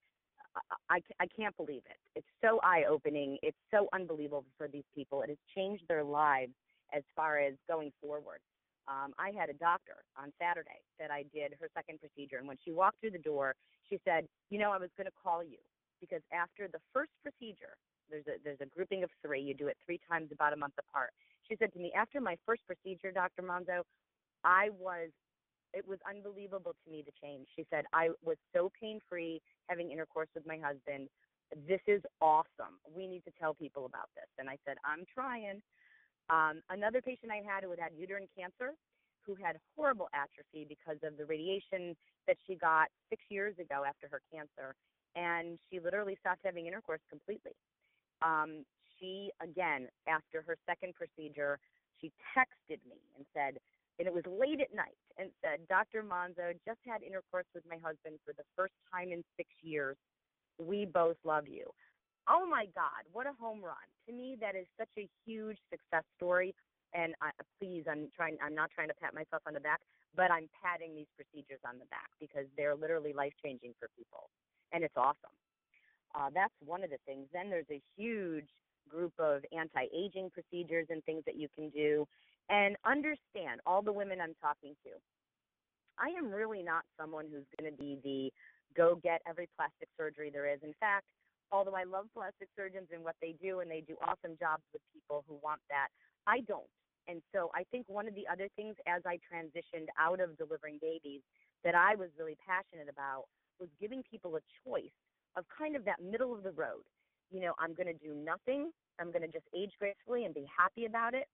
I, 0.90 1.00
I 1.20 1.26
can't 1.26 1.56
believe 1.56 1.82
it. 1.86 1.98
It's 2.14 2.26
so 2.42 2.60
eye 2.62 2.84
opening. 2.88 3.38
It's 3.42 3.58
so 3.70 3.88
unbelievable 3.92 4.44
for 4.56 4.68
these 4.68 4.84
people. 4.94 5.22
It 5.22 5.28
has 5.28 5.38
changed 5.54 5.84
their 5.88 6.04
lives 6.04 6.52
as 6.94 7.02
far 7.16 7.38
as 7.38 7.54
going 7.68 7.92
forward. 8.00 8.38
Um, 8.86 9.14
I 9.18 9.30
had 9.30 9.48
a 9.48 9.54
doctor 9.54 10.04
on 10.16 10.32
Saturday 10.38 10.84
that 11.00 11.10
I 11.10 11.24
did 11.34 11.54
her 11.60 11.68
second 11.74 12.00
procedure, 12.00 12.36
and 12.38 12.46
when 12.46 12.58
she 12.64 12.70
walked 12.70 13.00
through 13.00 13.12
the 13.12 13.18
door, 13.18 13.54
she 13.88 13.98
said, 14.04 14.28
"You 14.50 14.58
know, 14.58 14.72
I 14.72 14.78
was 14.78 14.90
going 14.96 15.06
to 15.06 15.18
call 15.22 15.42
you 15.42 15.58
because 16.00 16.20
after 16.32 16.68
the 16.68 16.80
first 16.92 17.10
procedure, 17.22 17.76
there's 18.10 18.26
a 18.26 18.36
there's 18.44 18.60
a 18.60 18.66
grouping 18.66 19.02
of 19.02 19.10
three. 19.24 19.40
You 19.40 19.54
do 19.54 19.68
it 19.68 19.76
three 19.86 20.00
times 20.08 20.28
about 20.32 20.52
a 20.52 20.56
month 20.56 20.74
apart. 20.78 21.10
She 21.48 21.56
said 21.56 21.72
to 21.72 21.78
me, 21.78 21.92
after 21.96 22.20
my 22.20 22.36
first 22.46 22.62
procedure, 22.66 23.10
Dr. 23.10 23.42
Monzo, 23.42 23.82
I 24.44 24.70
was 24.78 25.10
it 25.74 25.86
was 25.86 25.98
unbelievable 26.08 26.74
to 26.84 26.90
me 26.90 27.02
the 27.04 27.12
change. 27.22 27.46
She 27.56 27.66
said, 27.70 27.84
I 27.92 28.10
was 28.24 28.36
so 28.54 28.70
pain 28.80 29.00
free 29.08 29.42
having 29.68 29.90
intercourse 29.90 30.28
with 30.34 30.46
my 30.46 30.58
husband. 30.58 31.08
This 31.68 31.80
is 31.86 32.02
awesome. 32.20 32.80
We 32.94 33.06
need 33.06 33.24
to 33.24 33.32
tell 33.38 33.54
people 33.54 33.86
about 33.86 34.08
this. 34.14 34.28
And 34.38 34.48
I 34.48 34.56
said, 34.64 34.76
I'm 34.84 35.04
trying. 35.12 35.60
Um, 36.30 36.62
another 36.70 37.02
patient 37.02 37.32
I 37.32 37.42
had 37.44 37.64
who 37.64 37.70
had 37.70 37.92
uterine 37.96 38.28
cancer, 38.36 38.72
who 39.26 39.34
had 39.34 39.58
horrible 39.76 40.08
atrophy 40.14 40.66
because 40.68 40.98
of 41.02 41.16
the 41.18 41.26
radiation 41.26 41.96
that 42.26 42.36
she 42.46 42.54
got 42.54 42.88
six 43.10 43.22
years 43.28 43.54
ago 43.58 43.84
after 43.86 44.08
her 44.08 44.22
cancer. 44.32 44.74
And 45.16 45.58
she 45.70 45.80
literally 45.80 46.16
stopped 46.20 46.40
having 46.44 46.66
intercourse 46.66 47.00
completely 47.10 47.52
um, 48.24 48.64
she 48.98 49.30
again 49.42 49.88
after 50.08 50.42
her 50.46 50.56
second 50.66 50.94
procedure 50.94 51.58
she 52.00 52.12
texted 52.36 52.80
me 52.88 53.00
and 53.16 53.26
said 53.34 53.58
and 53.98 54.08
it 54.08 54.14
was 54.14 54.24
late 54.26 54.60
at 54.60 54.74
night 54.74 54.98
and 55.18 55.30
said 55.42 55.60
dr 55.68 56.02
monzo 56.02 56.52
just 56.66 56.80
had 56.86 57.02
intercourse 57.02 57.46
with 57.54 57.64
my 57.68 57.76
husband 57.82 58.18
for 58.24 58.32
the 58.36 58.46
first 58.56 58.74
time 58.92 59.12
in 59.12 59.22
six 59.36 59.48
years. 59.62 59.96
We 60.58 60.86
both 60.86 61.16
love 61.24 61.48
you. 61.48 61.66
Oh 62.28 62.46
my 62.46 62.66
god 62.74 63.02
what 63.12 63.26
a 63.26 63.34
home 63.38 63.62
run. 63.62 63.88
To 64.08 64.12
me 64.12 64.36
that 64.40 64.54
is 64.54 64.66
such 64.78 64.92
a 64.98 65.08
huge 65.26 65.58
success 65.70 66.04
story 66.16 66.54
and 66.94 67.14
I, 67.20 67.30
please 67.58 67.84
i'm 67.90 68.08
trying 68.14 68.36
i'm 68.44 68.54
not 68.54 68.70
trying 68.70 68.88
to 68.88 68.94
pat 68.94 69.14
myself 69.14 69.42
on 69.46 69.54
the 69.54 69.60
back 69.60 69.80
but 70.14 70.30
i'm 70.30 70.48
patting 70.62 70.94
these 70.94 71.10
procedures 71.18 71.58
on 71.66 71.78
the 71.78 71.86
back 71.90 72.06
because 72.20 72.46
they're 72.56 72.76
literally 72.76 73.12
life 73.12 73.32
changing 73.42 73.74
for 73.80 73.88
people 73.96 74.30
and 74.74 74.82
it's 74.82 74.96
awesome. 74.96 75.34
Uh, 76.14 76.30
that's 76.34 76.54
one 76.64 76.82
of 76.82 76.90
the 76.90 76.98
things. 77.06 77.26
Then 77.32 77.48
there's 77.48 77.70
a 77.70 77.80
huge 77.96 78.50
group 78.88 79.12
of 79.18 79.42
anti 79.56 79.86
aging 79.94 80.30
procedures 80.30 80.86
and 80.90 81.04
things 81.04 81.22
that 81.26 81.36
you 81.36 81.48
can 81.54 81.70
do. 81.70 82.06
And 82.50 82.76
understand 82.84 83.60
all 83.64 83.80
the 83.80 83.92
women 83.92 84.20
I'm 84.20 84.34
talking 84.40 84.74
to. 84.84 84.92
I 85.98 86.12
am 86.18 86.30
really 86.30 86.62
not 86.62 86.84
someone 87.00 87.24
who's 87.32 87.46
going 87.58 87.70
to 87.70 87.76
be 87.76 87.96
the 88.04 88.32
go 88.76 88.98
get 89.02 89.22
every 89.26 89.48
plastic 89.56 89.88
surgery 89.96 90.30
there 90.30 90.52
is. 90.52 90.58
In 90.62 90.74
fact, 90.80 91.06
although 91.52 91.74
I 91.74 91.84
love 91.84 92.06
plastic 92.12 92.48
surgeons 92.56 92.88
and 92.92 93.04
what 93.04 93.16
they 93.22 93.34
do, 93.40 93.60
and 93.60 93.70
they 93.70 93.80
do 93.80 93.96
awesome 94.02 94.36
jobs 94.38 94.64
with 94.72 94.82
people 94.92 95.24
who 95.28 95.38
want 95.42 95.60
that, 95.70 95.88
I 96.26 96.40
don't. 96.40 96.68
And 97.06 97.22
so 97.32 97.50
I 97.54 97.64
think 97.70 97.86
one 97.88 98.08
of 98.08 98.14
the 98.14 98.26
other 98.30 98.48
things 98.56 98.76
as 98.88 99.02
I 99.06 99.20
transitioned 99.28 99.88
out 99.98 100.20
of 100.20 100.36
delivering 100.36 100.78
babies 100.80 101.20
that 101.62 101.74
I 101.74 101.94
was 101.94 102.08
really 102.18 102.36
passionate 102.44 102.88
about 102.88 103.24
was 103.60 103.68
giving 103.80 104.02
people 104.10 104.36
a 104.36 104.44
choice 104.66 104.94
of 105.36 105.44
kind 105.56 105.76
of 105.76 105.84
that 105.84 106.02
middle 106.02 106.34
of 106.34 106.42
the 106.42 106.52
road. 106.52 106.82
You 107.30 107.40
know, 107.40 107.54
I'm 107.58 107.74
going 107.74 107.86
to 107.86 107.94
do 107.94 108.14
nothing. 108.14 108.70
I'm 109.00 109.10
going 109.10 109.22
to 109.22 109.28
just 109.28 109.46
age 109.56 109.72
gracefully 109.78 110.24
and 110.24 110.34
be 110.34 110.46
happy 110.56 110.86
about 110.86 111.14
it. 111.14 111.26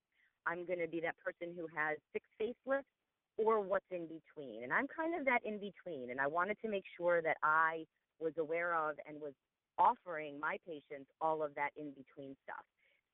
I'm 0.47 0.65
going 0.65 0.79
to 0.79 0.87
be 0.87 0.99
that 1.01 1.15
person 1.23 1.53
who 1.55 1.67
has 1.75 1.97
six 2.13 2.25
facelifts 2.41 2.89
or 3.37 3.61
what's 3.61 3.85
in 3.91 4.07
between. 4.07 4.63
And 4.63 4.73
I'm 4.73 4.87
kind 4.87 5.13
of 5.19 5.25
that 5.25 5.39
in 5.45 5.59
between. 5.59 6.09
And 6.09 6.19
I 6.19 6.27
wanted 6.27 6.57
to 6.63 6.69
make 6.69 6.83
sure 6.97 7.21
that 7.21 7.37
I 7.43 7.85
was 8.19 8.33
aware 8.39 8.73
of 8.75 8.95
and 9.07 9.21
was 9.21 9.33
offering 9.77 10.39
my 10.39 10.57
patients 10.65 11.09
all 11.21 11.43
of 11.43 11.53
that 11.55 11.69
in 11.77 11.91
between 11.91 12.35
stuff. 12.43 12.65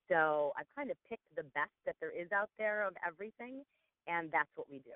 So 0.10 0.54
I've 0.58 0.68
kind 0.76 0.90
of 0.90 0.98
picked 1.10 1.28
the 1.36 1.44
best 1.44 1.72
that 1.86 1.96
there 2.00 2.12
is 2.12 2.32
out 2.32 2.50
there 2.58 2.88
of 2.88 2.94
everything, 3.06 3.64
and 4.08 4.30
that's 4.32 4.50
what 4.56 4.68
we 4.70 4.78
do. 4.78 4.92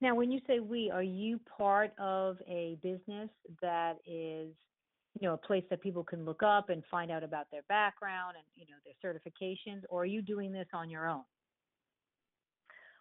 Now, 0.00 0.14
when 0.14 0.30
you 0.30 0.40
say 0.46 0.60
we, 0.60 0.90
are 0.90 1.02
you 1.02 1.40
part 1.56 1.92
of 1.98 2.36
a 2.48 2.76
business 2.82 3.30
that 3.62 3.94
is, 4.06 4.48
you 5.20 5.28
know, 5.28 5.34
a 5.34 5.38
place 5.46 5.64
that 5.70 5.80
people 5.80 6.02
can 6.02 6.24
look 6.24 6.42
up 6.42 6.70
and 6.70 6.82
find 6.90 7.10
out 7.10 7.22
about 7.22 7.46
their 7.50 7.62
background 7.68 8.34
and, 8.36 8.44
you 8.56 8.66
know, 8.66 8.78
their 8.84 8.98
certifications, 8.98 9.82
or 9.88 10.02
are 10.02 10.06
you 10.06 10.22
doing 10.22 10.52
this 10.52 10.66
on 10.74 10.90
your 10.90 11.08
own? 11.08 11.22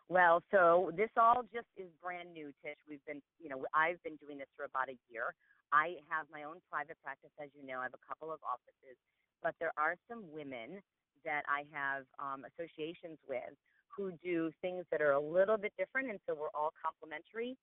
Well, 0.10 0.43
so 0.52 0.91
this 0.95 1.10
all 1.17 1.41
just 1.54 1.65
is 1.78 1.88
brand 2.02 2.34
new, 2.34 2.54
Tish. 2.62 2.78
We've 2.88 3.04
been, 3.08 3.21
you 3.41 3.49
know, 3.49 3.65
I've 3.73 4.02
been 4.04 4.17
doing 4.17 4.38
this 4.38 4.52
for 4.56 4.65
about 4.65 4.89
a 4.89 4.97
year. 5.10 5.34
I 5.71 5.97
have 6.10 6.28
my 6.32 6.43
own 6.43 6.62
private 6.69 6.97
practice, 7.04 7.32
as 7.41 7.49
you 7.58 7.65
know. 7.65 7.80
I 7.80 7.89
have 7.89 7.97
a 7.97 8.06
couple 8.06 8.32
of 8.32 8.38
offices, 8.45 8.93
but 9.41 9.56
there 9.60 9.73
are 9.78 9.95
some 10.08 10.21
women 10.30 10.84
that 11.26 11.41
I 11.49 11.65
have 11.73 12.06
um, 12.19 12.45
associations 12.45 13.17
with 13.28 13.58
who 13.89 14.12
do 14.21 14.52
things 14.62 14.86
that 14.91 15.02
are 15.02 15.13
a 15.13 15.19
little 15.19 15.58
bit 15.58 15.73
different, 15.78 16.10
and 16.10 16.19
so 16.28 16.36
we're 16.36 16.54
all 16.54 16.73
complementary. 16.78 17.58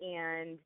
And 0.00 0.58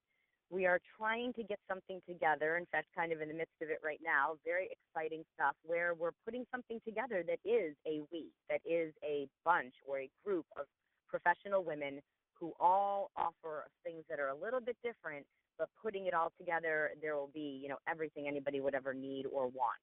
we 0.51 0.67
are 0.67 0.81
trying 0.97 1.33
to 1.35 1.43
get 1.43 1.59
something 1.69 2.01
together. 2.09 2.57
In 2.57 2.67
fact, 2.73 2.87
kind 2.97 3.13
of 3.13 3.21
in 3.21 3.29
the 3.29 3.35
midst 3.35 3.55
of 3.63 3.69
it 3.69 3.81
right 3.85 4.01
now. 4.03 4.35
Very 4.45 4.69
exciting 4.73 5.25
stuff 5.35 5.55
where 5.65 5.95
we're 5.95 6.17
putting 6.25 6.45
something 6.51 6.81
together 6.87 7.23
that 7.27 7.39
is 7.49 7.75
a 7.87 8.01
we, 8.11 8.27
that 8.49 8.61
is 8.65 8.93
a 9.05 9.29
bunch 9.45 9.75
or 9.87 10.01
a 10.01 10.11
group 10.25 10.47
of 10.59 10.67
professional 11.09 11.65
women 11.65 12.01
who 12.41 12.53
all 12.61 13.11
offer 13.17 13.67
things 13.85 14.05
that 14.09 14.21
are 14.21 14.29
a 14.29 14.37
little 14.37 14.61
bit 14.61 14.77
different, 14.83 15.27
but 15.59 15.69
putting 15.83 16.07
it 16.07 16.15
all 16.15 16.33
together, 16.39 16.91
there 17.03 17.17
will 17.17 17.31
be, 17.35 17.61
you 17.63 17.69
know, 17.69 17.79
everything 17.89 18.27
anybody 18.29 18.61
would 18.61 18.75
ever 18.75 18.95
need 18.95 19.27
or 19.27 19.49
want. 19.49 19.81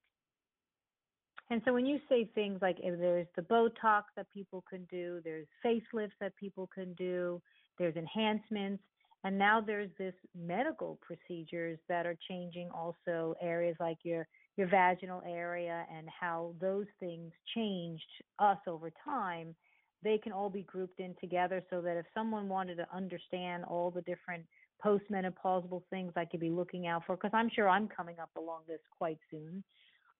And 1.50 1.62
so 1.64 1.72
when 1.72 1.86
you 1.86 2.00
say 2.08 2.28
things 2.34 2.58
like 2.60 2.78
there's 2.82 3.26
the 3.36 3.42
Botox 3.42 4.02
that 4.16 4.26
people 4.32 4.64
can 4.68 4.84
do, 4.90 5.20
there's 5.22 5.46
facelifts 5.64 6.16
that 6.20 6.34
people 6.36 6.68
can 6.74 6.92
do, 6.94 7.40
there's 7.78 7.94
enhancements, 7.94 8.82
and 9.26 9.36
now 9.36 9.60
there's 9.60 9.90
this 9.98 10.14
medical 10.34 10.98
procedures 11.02 11.78
that 11.88 12.06
are 12.06 12.16
changing 12.28 12.70
also 12.70 13.34
areas 13.40 13.76
like 13.80 13.98
your 14.02 14.26
your 14.56 14.68
vaginal 14.68 15.22
area 15.28 15.84
and 15.94 16.08
how 16.08 16.54
those 16.60 16.86
things 16.98 17.32
changed 17.54 18.02
us 18.38 18.58
over 18.66 18.90
time. 19.04 19.54
They 20.02 20.16
can 20.16 20.32
all 20.32 20.48
be 20.48 20.62
grouped 20.62 21.00
in 21.00 21.14
together 21.20 21.62
so 21.68 21.82
that 21.82 21.98
if 21.98 22.06
someone 22.14 22.48
wanted 22.48 22.76
to 22.76 22.86
understand 22.94 23.64
all 23.64 23.90
the 23.90 24.00
different 24.02 24.44
postmenopausal 24.82 25.82
things 25.90 26.12
I 26.16 26.24
could 26.24 26.40
be 26.40 26.48
looking 26.48 26.86
out 26.86 27.02
for, 27.06 27.16
because 27.16 27.32
I'm 27.34 27.50
sure 27.54 27.68
I'm 27.68 27.88
coming 27.88 28.18
up 28.18 28.30
along 28.38 28.60
this 28.66 28.80
quite 28.98 29.18
soon 29.30 29.62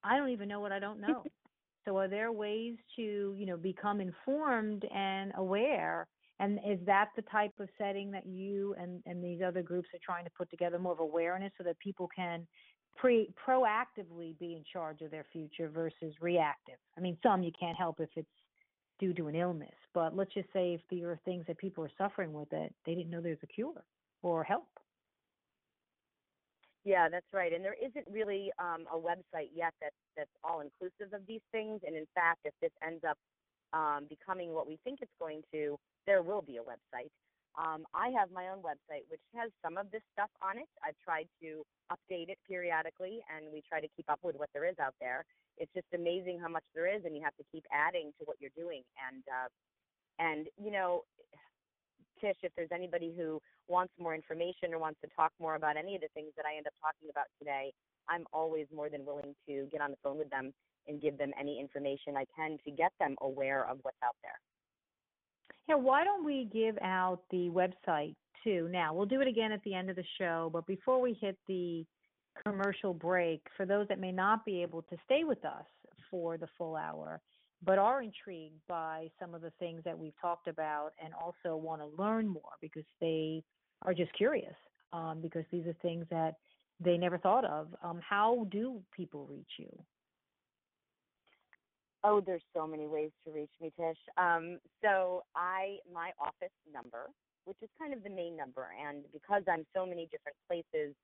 I 0.03 0.17
don't 0.17 0.29
even 0.29 0.47
know 0.47 0.59
what 0.59 0.71
I 0.71 0.79
don't 0.79 0.99
know. 0.99 1.23
so 1.85 1.97
are 1.97 2.07
there 2.07 2.31
ways 2.31 2.75
to, 2.95 3.35
you 3.37 3.45
know, 3.45 3.57
become 3.57 4.01
informed 4.01 4.85
and 4.93 5.31
aware? 5.35 6.07
And 6.39 6.59
is 6.65 6.79
that 6.85 7.09
the 7.15 7.23
type 7.23 7.53
of 7.59 7.67
setting 7.77 8.11
that 8.11 8.27
you 8.27 8.75
and, 8.79 9.01
and 9.05 9.23
these 9.23 9.41
other 9.45 9.63
groups 9.63 9.89
are 9.93 9.99
trying 10.03 10.23
to 10.25 10.31
put 10.37 10.49
together 10.49 10.77
more 10.77 10.93
of 10.93 10.99
awareness 10.99 11.51
so 11.57 11.63
that 11.63 11.79
people 11.79 12.07
can 12.15 12.45
pre 12.95 13.29
proactively 13.47 14.37
be 14.37 14.53
in 14.53 14.63
charge 14.71 15.01
of 15.01 15.11
their 15.11 15.25
future 15.31 15.69
versus 15.69 16.13
reactive? 16.21 16.77
I 16.97 17.01
mean, 17.01 17.17
some 17.23 17.43
you 17.43 17.51
can't 17.59 17.77
help 17.77 17.99
if 17.99 18.09
it's 18.15 18.27
due 18.99 19.13
to 19.13 19.27
an 19.27 19.35
illness, 19.35 19.75
but 19.93 20.15
let's 20.15 20.33
just 20.33 20.51
say 20.53 20.73
if 20.73 20.81
there 20.91 21.11
are 21.11 21.19
things 21.25 21.45
that 21.47 21.57
people 21.57 21.83
are 21.83 21.91
suffering 21.97 22.33
with 22.33 22.49
that 22.49 22.69
they 22.85 22.95
didn't 22.95 23.09
know 23.09 23.21
there's 23.21 23.37
a 23.43 23.47
cure 23.47 23.83
or 24.21 24.43
help. 24.43 24.67
Yeah, 26.83 27.09
that's 27.09 27.27
right. 27.33 27.51
And 27.51 27.65
there 27.65 27.75
isn't 27.83 28.05
really 28.09 28.49
um, 28.59 28.85
a 28.93 28.97
website 28.97 29.49
yet 29.53 29.73
that's 29.81 29.95
that's 30.15 30.31
all 30.43 30.61
inclusive 30.61 31.13
of 31.13 31.21
these 31.27 31.41
things. 31.51 31.81
And 31.85 31.95
in 31.95 32.05
fact, 32.15 32.39
if 32.45 32.53
this 32.61 32.71
ends 32.85 33.03
up 33.03 33.17
um, 33.73 34.05
becoming 34.07 34.53
what 34.53 34.67
we 34.67 34.79
think 34.83 34.99
it's 35.01 35.11
going 35.19 35.41
to, 35.51 35.77
there 36.07 36.23
will 36.23 36.41
be 36.41 36.57
a 36.57 36.65
website. 36.65 37.11
Um, 37.57 37.85
I 37.93 38.09
have 38.17 38.31
my 38.31 38.49
own 38.49 38.61
website, 38.61 39.03
which 39.09 39.21
has 39.35 39.51
some 39.65 39.77
of 39.77 39.89
this 39.91 40.01
stuff 40.13 40.29
on 40.41 40.57
it. 40.57 40.69
I've 40.85 40.97
tried 41.03 41.27
to 41.41 41.65
update 41.91 42.29
it 42.29 42.37
periodically, 42.47 43.19
and 43.33 43.51
we 43.51 43.61
try 43.67 43.81
to 43.81 43.87
keep 43.95 44.09
up 44.09 44.19
with 44.23 44.37
what 44.37 44.49
there 44.53 44.65
is 44.65 44.77
out 44.79 44.93
there. 45.01 45.25
It's 45.57 45.73
just 45.73 45.89
amazing 45.93 46.39
how 46.39 46.49
much 46.49 46.63
there 46.73 46.85
is, 46.85 47.01
and 47.03 47.15
you 47.15 47.21
have 47.23 47.35
to 47.37 47.45
keep 47.51 47.65
adding 47.73 48.13
to 48.19 48.25
what 48.25 48.37
you're 48.39 48.53
doing. 48.55 48.83
And 49.09 49.23
uh, 49.25 49.49
and 50.19 50.47
you 50.61 50.71
know, 50.71 51.01
Tish, 52.21 52.37
if 52.43 52.51
there's 52.55 52.71
anybody 52.71 53.13
who 53.17 53.41
wants 53.67 53.93
more 53.99 54.13
information 54.13 54.73
or 54.73 54.79
wants 54.79 55.01
to 55.01 55.09
talk 55.15 55.31
more 55.39 55.55
about 55.55 55.77
any 55.77 55.95
of 55.95 56.01
the 56.01 56.13
things 56.13 56.31
that 56.37 56.45
I 56.45 56.57
end 56.57 56.67
up 56.67 56.73
talking 56.81 57.09
about 57.09 57.25
today, 57.39 57.73
I'm 58.07 58.25
always 58.31 58.67
more 58.73 58.89
than 58.89 59.05
willing 59.05 59.35
to 59.47 59.67
get 59.71 59.81
on 59.81 59.91
the 59.91 59.97
phone 60.03 60.17
with 60.17 60.29
them 60.29 60.53
and 60.87 61.01
give 61.01 61.17
them 61.17 61.31
any 61.39 61.59
information 61.59 62.15
I 62.15 62.25
can 62.35 62.57
to 62.65 62.71
get 62.71 62.91
them 62.99 63.15
aware 63.21 63.67
of 63.67 63.79
what's 63.81 63.97
out 64.03 64.15
there. 64.23 64.39
Yeah, 65.67 65.75
why 65.75 66.03
don't 66.03 66.23
we 66.23 66.49
give 66.51 66.77
out 66.81 67.21
the 67.29 67.49
website 67.49 68.15
too? 68.43 68.69
Now, 68.71 68.93
we'll 68.93 69.05
do 69.05 69.21
it 69.21 69.27
again 69.27 69.51
at 69.51 69.61
the 69.63 69.73
end 69.73 69.89
of 69.89 69.95
the 69.95 70.05
show, 70.17 70.49
but 70.51 70.65
before 70.65 71.01
we 71.01 71.13
hit 71.19 71.37
the 71.47 71.85
commercial 72.45 72.93
break, 72.93 73.41
for 73.57 73.65
those 73.65 73.87
that 73.89 73.99
may 73.99 74.11
not 74.11 74.45
be 74.45 74.61
able 74.61 74.81
to 74.83 74.95
stay 75.05 75.23
with 75.23 75.43
us 75.43 75.65
for 76.09 76.37
the 76.37 76.47
full 76.57 76.75
hour, 76.75 77.19
but 77.63 77.77
are 77.77 78.01
intrigued 78.01 78.61
by 78.67 79.09
some 79.19 79.33
of 79.33 79.41
the 79.41 79.51
things 79.59 79.81
that 79.83 79.97
we've 79.97 80.19
talked 80.21 80.47
about 80.47 80.91
and 81.03 81.13
also 81.13 81.57
want 81.57 81.81
to 81.81 82.01
learn 82.01 82.27
more 82.27 82.53
because 82.61 82.85
they 83.01 83.43
are 83.81 83.93
just 83.93 84.13
curious 84.13 84.55
um, 84.93 85.19
because 85.21 85.43
these 85.51 85.65
are 85.65 85.75
things 85.81 86.05
that 86.09 86.35
they 86.79 86.97
never 86.97 87.17
thought 87.17 87.43
of. 87.43 87.67
Um, 87.83 87.99
how 88.07 88.47
do 88.51 88.79
people 88.95 89.27
reach 89.29 89.51
you? 89.57 89.69
Oh, 92.09 92.21
there's 92.25 92.43
so 92.55 92.65
many 92.65 92.87
ways 92.87 93.11
to 93.25 93.33
reach 93.33 93.51
me, 93.59 93.69
Tish. 93.77 93.97
Um, 94.15 94.59
so 94.81 95.23
I, 95.35 95.79
my 95.93 96.11
office 96.21 96.55
number, 96.73 97.07
which 97.43 97.57
is 97.61 97.67
kind 97.77 97.93
of 97.93 98.01
the 98.01 98.09
main 98.09 98.37
number, 98.37 98.65
and 98.81 99.03
because 99.11 99.43
I'm 99.45 99.65
so 99.75 99.85
many 99.85 100.07
different 100.09 100.37
places, 100.47 100.95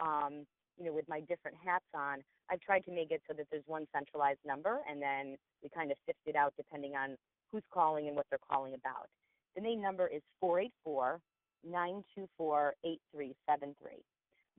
um, 0.00 0.44
you 0.76 0.86
know, 0.86 0.92
with 0.92 1.08
my 1.08 1.20
different 1.20 1.56
hats 1.64 1.84
on, 1.94 2.18
I've 2.50 2.58
tried 2.62 2.84
to 2.86 2.90
make 2.90 3.12
it 3.12 3.22
so 3.28 3.34
that 3.36 3.46
there's 3.52 3.62
one 3.68 3.86
centralized 3.94 4.40
number, 4.44 4.80
and 4.90 5.00
then 5.00 5.36
we 5.62 5.68
kind 5.68 5.92
of 5.92 5.96
sift 6.04 6.18
it 6.26 6.34
out 6.34 6.52
depending 6.56 6.96
on 6.96 7.14
who's 7.52 7.62
calling 7.72 8.08
and 8.08 8.16
what 8.16 8.26
they're 8.28 8.40
calling 8.50 8.74
about. 8.74 9.06
The 9.54 9.62
main 9.62 9.80
number 9.80 10.08
is 10.08 10.22
four 10.40 10.58
eight 10.58 10.74
four 10.82 11.20
nine 11.64 12.02
two 12.12 12.28
four 12.36 12.74
eight 12.84 13.00
three 13.14 13.36
seven 13.48 13.76
three. 13.80 14.02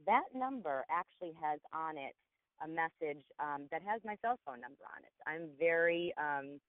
That 0.06 0.24
number 0.34 0.86
actually 0.90 1.34
has 1.44 1.60
on 1.74 1.98
it 1.98 2.16
a 2.64 2.68
message 2.68 3.24
um, 3.40 3.68
that 3.72 3.82
has 3.84 4.02
my 4.06 4.16
cell 4.22 4.40
phone 4.46 4.62
number 4.62 4.86
on 4.86 5.02
it. 5.04 5.16
I'm 5.28 5.50
very, 5.60 6.14
um, 6.18 6.60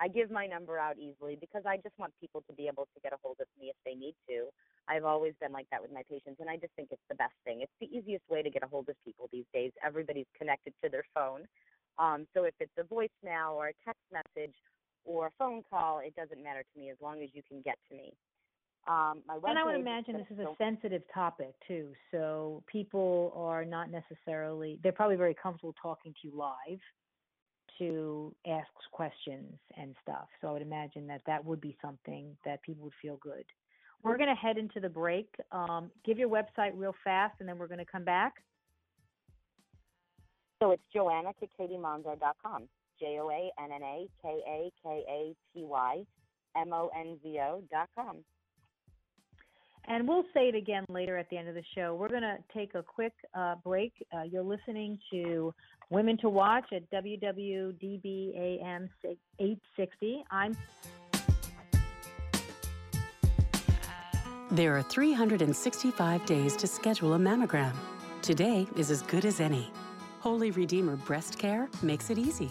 I 0.00 0.08
give 0.08 0.30
my 0.30 0.46
number 0.46 0.78
out 0.78 0.96
easily 0.98 1.36
because 1.40 1.62
I 1.66 1.76
just 1.78 1.98
want 1.98 2.12
people 2.20 2.44
to 2.48 2.54
be 2.54 2.68
able 2.68 2.86
to 2.94 3.00
get 3.02 3.12
a 3.12 3.20
hold 3.22 3.36
of 3.40 3.48
me 3.58 3.68
if 3.68 3.76
they 3.84 3.94
need 3.94 4.14
to. 4.28 4.48
I've 4.88 5.04
always 5.04 5.34
been 5.40 5.52
like 5.52 5.66
that 5.70 5.82
with 5.82 5.92
my 5.92 6.02
patients, 6.08 6.40
and 6.40 6.48
I 6.48 6.56
just 6.56 6.72
think 6.76 6.88
it's 6.92 7.08
the 7.08 7.16
best 7.16 7.34
thing. 7.44 7.60
It's 7.60 7.78
the 7.80 7.90
easiest 7.90 8.24
way 8.30 8.42
to 8.42 8.50
get 8.50 8.62
a 8.62 8.68
hold 8.68 8.88
of 8.88 8.96
people 9.04 9.28
these 9.32 9.48
days. 9.52 9.72
Everybody's 9.84 10.30
connected 10.38 10.72
to 10.82 10.88
their 10.88 11.04
phone. 11.14 11.44
Um, 11.98 12.26
so 12.32 12.44
if 12.44 12.54
it's 12.60 12.72
a 12.78 12.84
voicemail 12.84 13.52
or 13.52 13.68
a 13.68 13.78
text 13.84 14.02
message 14.12 14.54
or 15.04 15.26
a 15.26 15.30
phone 15.38 15.62
call, 15.68 15.98
it 15.98 16.14
doesn't 16.14 16.42
matter 16.42 16.62
to 16.62 16.80
me 16.80 16.90
as 16.90 16.96
long 17.02 17.22
as 17.22 17.28
you 17.34 17.42
can 17.48 17.60
get 17.62 17.76
to 17.90 17.96
me. 17.96 18.14
Um, 18.86 19.22
my 19.26 19.38
and 19.46 19.58
I 19.58 19.64
would 19.64 19.74
imagine 19.74 20.14
this 20.14 20.26
is 20.30 20.38
a 20.38 20.54
sensitive 20.56 21.02
topic 21.12 21.54
too. 21.66 21.88
So 22.10 22.62
people 22.66 23.32
are 23.36 23.64
not 23.64 23.90
necessarily, 23.90 24.78
they're 24.82 24.92
probably 24.92 25.16
very 25.16 25.34
comfortable 25.34 25.74
talking 25.80 26.14
to 26.22 26.28
you 26.28 26.34
live 26.34 26.78
to 27.78 28.34
ask 28.46 28.68
questions 28.92 29.54
and 29.76 29.94
stuff. 30.02 30.26
So 30.40 30.48
I 30.48 30.52
would 30.52 30.62
imagine 30.62 31.06
that 31.08 31.22
that 31.26 31.44
would 31.44 31.60
be 31.60 31.76
something 31.82 32.36
that 32.44 32.62
people 32.62 32.84
would 32.84 32.94
feel 33.00 33.18
good. 33.22 33.44
We're 34.02 34.16
going 34.16 34.28
to 34.28 34.34
head 34.34 34.58
into 34.58 34.80
the 34.80 34.88
break. 34.88 35.28
Um, 35.50 35.90
give 36.04 36.18
your 36.18 36.28
website 36.28 36.70
real 36.74 36.94
fast, 37.02 37.34
and 37.40 37.48
then 37.48 37.58
we're 37.58 37.66
going 37.66 37.78
to 37.78 37.84
come 37.84 38.04
back. 38.04 38.34
So 40.62 40.70
it's 40.70 40.82
Joanna 40.92 41.32
joannakakatymonzo.com. 41.60 42.68
J 42.98 43.18
O 43.20 43.30
A 43.30 43.50
N 43.62 43.70
N 43.72 43.82
A 43.82 44.08
K 44.22 44.40
A 44.46 44.72
K 44.82 45.04
A 45.08 45.34
T 45.52 45.64
Y 45.64 46.04
M 46.56 46.72
O 46.72 46.90
N 46.98 47.18
Z 47.22 47.38
O 47.40 47.62
dot 47.70 47.88
com. 47.96 48.24
And 49.88 50.06
we'll 50.06 50.24
say 50.34 50.48
it 50.48 50.54
again 50.54 50.84
later 50.90 51.16
at 51.16 51.30
the 51.30 51.38
end 51.38 51.48
of 51.48 51.54
the 51.54 51.64
show. 51.74 51.94
We're 51.94 52.10
going 52.10 52.20
to 52.20 52.36
take 52.54 52.74
a 52.74 52.82
quick 52.82 53.14
uh, 53.34 53.54
break. 53.64 53.92
Uh, 54.14 54.22
you're 54.22 54.42
listening 54.42 54.98
to 55.10 55.54
Women 55.88 56.18
to 56.18 56.28
Watch 56.28 56.66
at 56.74 56.90
WWDBAM 56.90 58.88
860. 59.40 60.24
I'm. 60.30 60.56
There 64.50 64.76
are 64.76 64.82
365 64.82 66.26
days 66.26 66.56
to 66.56 66.66
schedule 66.66 67.14
a 67.14 67.18
mammogram. 67.18 67.72
Today 68.20 68.66
is 68.76 68.90
as 68.90 69.00
good 69.02 69.24
as 69.24 69.40
any. 69.40 69.70
Holy 70.20 70.50
Redeemer 70.50 70.96
Breast 70.96 71.38
Care 71.38 71.68
makes 71.82 72.10
it 72.10 72.18
easy. 72.18 72.50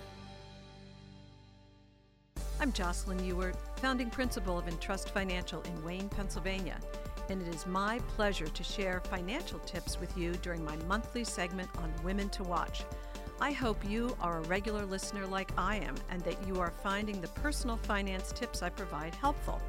I'm 2.61 2.71
Jocelyn 2.71 3.25
Ewart, 3.25 3.55
founding 3.77 4.11
principal 4.11 4.55
of 4.55 4.67
Entrust 4.67 5.09
Financial 5.09 5.63
in 5.63 5.83
Wayne, 5.83 6.07
Pennsylvania, 6.09 6.79
and 7.27 7.41
it 7.41 7.47
is 7.47 7.65
my 7.65 7.97
pleasure 8.09 8.45
to 8.45 8.63
share 8.63 9.01
financial 9.09 9.57
tips 9.61 9.99
with 9.99 10.15
you 10.15 10.33
during 10.43 10.63
my 10.63 10.75
monthly 10.87 11.23
segment 11.23 11.71
on 11.79 11.91
Women 12.03 12.29
to 12.29 12.43
Watch. 12.43 12.83
I 13.39 13.51
hope 13.51 13.83
you 13.89 14.15
are 14.21 14.37
a 14.37 14.41
regular 14.41 14.85
listener 14.85 15.25
like 15.25 15.49
I 15.57 15.77
am 15.77 15.95
and 16.11 16.21
that 16.21 16.37
you 16.47 16.59
are 16.59 16.71
finding 16.83 17.19
the 17.19 17.29
personal 17.29 17.77
finance 17.77 18.31
tips 18.31 18.61
I 18.61 18.69
provide 18.69 19.15
helpful. 19.15 19.59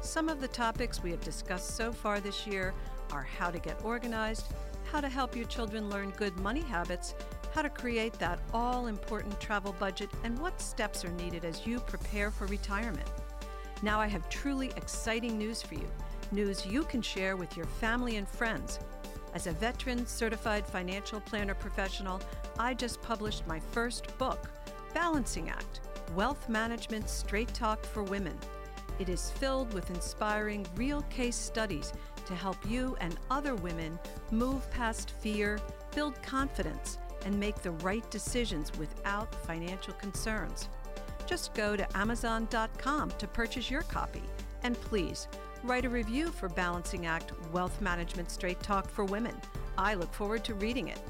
Some 0.00 0.30
of 0.30 0.40
the 0.40 0.48
topics 0.48 1.02
we 1.02 1.10
have 1.10 1.20
discussed 1.20 1.76
so 1.76 1.92
far 1.92 2.20
this 2.20 2.46
year 2.46 2.72
are 3.12 3.28
how 3.38 3.50
to 3.50 3.58
get 3.58 3.84
organized, 3.84 4.46
how 4.90 5.02
to 5.02 5.10
help 5.10 5.36
your 5.36 5.44
children 5.44 5.90
learn 5.90 6.08
good 6.16 6.34
money 6.38 6.62
habits, 6.62 7.14
how 7.54 7.62
to 7.62 7.70
create 7.70 8.14
that 8.14 8.40
all 8.52 8.88
important 8.88 9.40
travel 9.40 9.74
budget, 9.78 10.10
and 10.24 10.36
what 10.40 10.60
steps 10.60 11.04
are 11.04 11.12
needed 11.12 11.44
as 11.44 11.64
you 11.64 11.78
prepare 11.78 12.32
for 12.32 12.46
retirement. 12.46 13.08
Now, 13.82 14.00
I 14.00 14.08
have 14.08 14.28
truly 14.28 14.72
exciting 14.76 15.38
news 15.38 15.62
for 15.62 15.74
you 15.74 15.88
news 16.32 16.66
you 16.66 16.82
can 16.82 17.00
share 17.00 17.36
with 17.36 17.56
your 17.56 17.66
family 17.66 18.16
and 18.16 18.26
friends. 18.26 18.80
As 19.34 19.46
a 19.46 19.52
veteran 19.52 20.04
certified 20.04 20.66
financial 20.66 21.20
planner 21.20 21.54
professional, 21.54 22.20
I 22.58 22.74
just 22.74 23.00
published 23.02 23.46
my 23.46 23.60
first 23.60 24.18
book, 24.18 24.50
Balancing 24.92 25.48
Act 25.48 25.80
Wealth 26.16 26.48
Management 26.48 27.08
Straight 27.08 27.52
Talk 27.54 27.84
for 27.84 28.02
Women. 28.02 28.36
It 28.98 29.08
is 29.08 29.30
filled 29.30 29.72
with 29.74 29.90
inspiring 29.90 30.66
real 30.74 31.02
case 31.02 31.36
studies 31.36 31.92
to 32.26 32.34
help 32.34 32.56
you 32.68 32.96
and 33.00 33.16
other 33.30 33.54
women 33.54 33.98
move 34.30 34.68
past 34.70 35.12
fear, 35.20 35.60
build 35.94 36.20
confidence, 36.22 36.98
and 37.24 37.38
make 37.38 37.62
the 37.62 37.70
right 37.70 38.08
decisions 38.10 38.70
without 38.78 39.34
financial 39.46 39.94
concerns. 39.94 40.68
Just 41.26 41.54
go 41.54 41.76
to 41.76 41.96
Amazon.com 41.96 43.10
to 43.18 43.26
purchase 43.26 43.70
your 43.70 43.82
copy. 43.82 44.22
And 44.62 44.74
please, 44.80 45.28
write 45.62 45.84
a 45.84 45.88
review 45.88 46.28
for 46.28 46.48
Balancing 46.48 47.06
Act 47.06 47.32
Wealth 47.52 47.80
Management 47.80 48.30
Straight 48.30 48.62
Talk 48.62 48.88
for 48.90 49.04
Women. 49.04 49.34
I 49.78 49.94
look 49.94 50.12
forward 50.12 50.44
to 50.44 50.54
reading 50.54 50.88
it. 50.88 51.00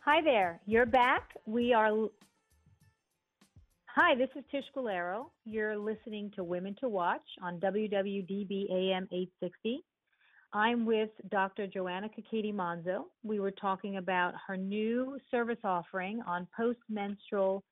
Hi 0.00 0.22
there. 0.22 0.60
You're 0.66 0.86
back. 0.86 1.34
We 1.46 1.72
are. 1.72 2.08
Hi, 3.98 4.14
this 4.14 4.28
is 4.36 4.44
Tish 4.50 4.66
Guerrero. 4.74 5.32
You're 5.46 5.74
listening 5.74 6.30
to 6.36 6.44
Women 6.44 6.76
to 6.80 6.88
Watch 6.90 7.26
on 7.42 7.58
WWDB 7.60 8.70
AM 8.70 9.08
860. 9.10 9.82
I'm 10.52 10.84
with 10.84 11.08
Dr. 11.30 11.66
Joanna 11.66 12.10
Kakaty 12.10 12.52
Monzo. 12.52 13.04
We 13.24 13.40
were 13.40 13.52
talking 13.52 13.96
about 13.96 14.34
her 14.46 14.54
new 14.54 15.18
service 15.30 15.56
offering 15.64 16.20
on 16.26 16.46
postmenstrual, 16.60 17.62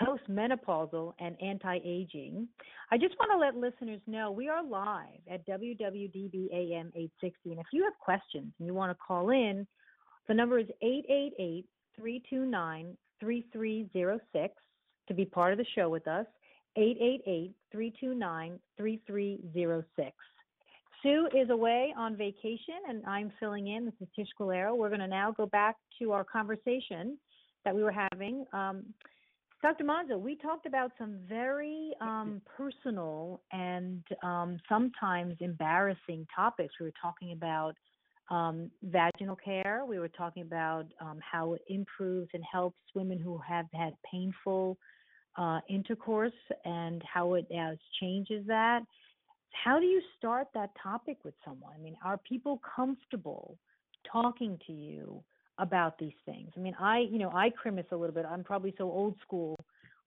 postmenopausal, 0.00 1.14
and 1.18 1.34
anti-aging. 1.42 2.46
I 2.92 2.96
just 2.96 3.16
want 3.18 3.32
to 3.32 3.38
let 3.38 3.56
listeners 3.56 4.00
know 4.06 4.30
we 4.30 4.48
are 4.48 4.64
live 4.64 5.08
at 5.28 5.44
WWDB 5.48 6.52
AM 6.52 6.92
860, 6.94 7.50
and 7.50 7.58
if 7.58 7.66
you 7.72 7.82
have 7.82 7.98
questions 7.98 8.52
and 8.60 8.66
you 8.68 8.74
want 8.74 8.96
to 8.96 9.04
call 9.04 9.30
in, 9.30 9.66
the 10.28 10.34
number 10.34 10.60
is 10.60 10.68
888 10.80 11.66
329 11.96 12.96
3306 13.18 14.54
to 15.12 15.16
be 15.16 15.24
part 15.24 15.52
of 15.52 15.58
the 15.58 15.66
show 15.74 15.88
with 15.88 16.08
us. 16.08 16.26
888 16.76 17.54
329 17.70 18.58
3306. 18.78 20.16
Sue 21.02 21.28
is 21.36 21.50
away 21.50 21.92
on 21.98 22.16
vacation 22.16 22.80
and 22.88 23.04
I'm 23.06 23.30
filling 23.38 23.68
in. 23.68 23.84
This 23.84 23.94
is 24.00 24.08
Tish 24.16 24.28
Guerrero. 24.38 24.74
We're 24.74 24.88
going 24.88 25.00
to 25.00 25.06
now 25.06 25.32
go 25.32 25.46
back 25.46 25.76
to 25.98 26.12
our 26.12 26.24
conversation 26.24 27.18
that 27.64 27.74
we 27.74 27.82
were 27.82 27.92
having. 27.92 28.46
Um, 28.52 28.84
Dr. 29.60 29.84
Monzo, 29.84 30.18
we 30.18 30.36
talked 30.36 30.66
about 30.66 30.92
some 30.98 31.18
very 31.28 31.92
um, 32.00 32.40
personal 32.56 33.42
and 33.52 34.02
um, 34.22 34.58
sometimes 34.68 35.36
embarrassing 35.40 36.26
topics. 36.34 36.74
We 36.80 36.86
were 36.86 36.92
talking 37.02 37.32
about 37.32 37.74
um, 38.30 38.70
vaginal 38.82 39.36
care. 39.36 39.84
We 39.86 39.98
were 39.98 40.08
talking 40.08 40.42
about 40.42 40.86
um, 41.00 41.18
how 41.20 41.54
it 41.54 41.62
improves 41.68 42.30
and 42.32 42.42
helps 42.50 42.78
women 42.94 43.18
who 43.18 43.38
have 43.46 43.66
had 43.74 43.92
painful 44.10 44.78
uh, 45.36 45.60
intercourse 45.68 46.32
and 46.64 47.02
how 47.02 47.34
it 47.34 47.46
uh, 47.50 47.74
changes 48.00 48.46
that. 48.46 48.80
How 49.50 49.78
do 49.78 49.86
you 49.86 50.00
start 50.18 50.48
that 50.54 50.70
topic 50.82 51.18
with 51.24 51.34
someone? 51.44 51.72
I 51.74 51.82
mean, 51.82 51.96
are 52.04 52.18
people 52.18 52.60
comfortable 52.74 53.58
talking 54.10 54.58
to 54.66 54.72
you 54.72 55.22
about 55.58 55.98
these 55.98 56.14
things? 56.24 56.50
I 56.56 56.60
mean, 56.60 56.74
I, 56.80 57.00
you 57.10 57.18
know, 57.18 57.30
I 57.30 57.50
grimace 57.50 57.86
a 57.92 57.96
little 57.96 58.14
bit. 58.14 58.24
I'm 58.24 58.44
probably 58.44 58.74
so 58.78 58.84
old 58.84 59.16
school 59.22 59.56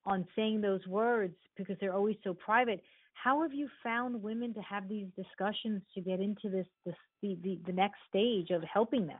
on 0.05 0.27
saying 0.35 0.61
those 0.61 0.85
words 0.87 1.35
because 1.57 1.77
they're 1.79 1.93
always 1.93 2.17
so 2.23 2.33
private. 2.33 2.81
How 3.13 3.41
have 3.41 3.53
you 3.53 3.69
found 3.83 4.21
women 4.21 4.53
to 4.53 4.61
have 4.61 4.87
these 4.89 5.07
discussions 5.15 5.81
to 5.95 6.01
get 6.01 6.19
into 6.19 6.49
this, 6.49 6.67
this 6.85 6.95
the, 7.21 7.37
the, 7.43 7.59
the 7.65 7.71
next 7.71 7.97
stage 8.09 8.49
of 8.49 8.63
helping 8.63 9.07
them? 9.07 9.19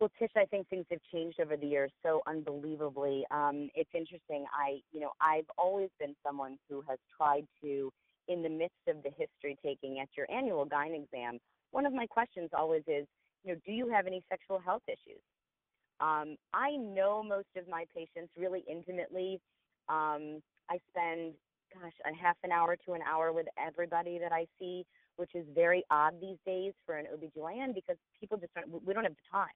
Well, 0.00 0.10
Tish, 0.18 0.30
I 0.34 0.46
think 0.46 0.66
things 0.68 0.86
have 0.90 1.00
changed 1.12 1.40
over 1.40 1.58
the 1.58 1.66
years 1.66 1.92
so 2.02 2.22
unbelievably. 2.26 3.26
Um, 3.30 3.68
it's 3.74 3.90
interesting. 3.94 4.46
I, 4.50 4.80
you 4.92 5.00
know, 5.00 5.10
I've 5.20 5.44
always 5.58 5.90
been 6.00 6.16
someone 6.26 6.56
who 6.70 6.82
has 6.88 6.98
tried 7.14 7.46
to, 7.62 7.92
in 8.26 8.42
the 8.42 8.48
midst 8.48 8.80
of 8.88 9.02
the 9.02 9.10
history 9.10 9.58
taking 9.62 10.00
at 10.00 10.08
your 10.16 10.26
annual 10.30 10.64
gyne 10.64 10.94
exam, 10.94 11.38
one 11.72 11.84
of 11.84 11.92
my 11.92 12.06
questions 12.06 12.48
always 12.56 12.82
is, 12.86 13.06
you 13.44 13.52
know, 13.52 13.60
do 13.66 13.72
you 13.72 13.90
have 13.90 14.06
any 14.06 14.22
sexual 14.30 14.58
health 14.58 14.82
issues? 14.88 15.20
Um, 16.00 16.36
I 16.54 16.76
know 16.76 17.22
most 17.22 17.48
of 17.54 17.68
my 17.68 17.84
patients 17.94 18.32
really 18.38 18.64
intimately. 18.70 19.38
Um, 19.90 20.40
I 20.70 20.78
spend, 20.88 21.34
gosh, 21.74 21.92
a 22.10 22.16
half 22.16 22.36
an 22.42 22.52
hour 22.52 22.74
to 22.86 22.92
an 22.94 23.02
hour 23.06 23.34
with 23.34 23.46
everybody 23.58 24.18
that 24.18 24.32
I 24.32 24.46
see, 24.58 24.86
which 25.16 25.34
is 25.34 25.44
very 25.54 25.84
odd 25.90 26.14
these 26.22 26.38
days 26.46 26.72
for 26.86 26.96
an 26.96 27.04
OBGYN 27.14 27.74
because 27.74 27.96
people 28.18 28.38
just 28.38 28.54
don't, 28.54 28.82
we 28.86 28.94
don't 28.94 29.04
have 29.04 29.12
the 29.12 29.30
time. 29.30 29.48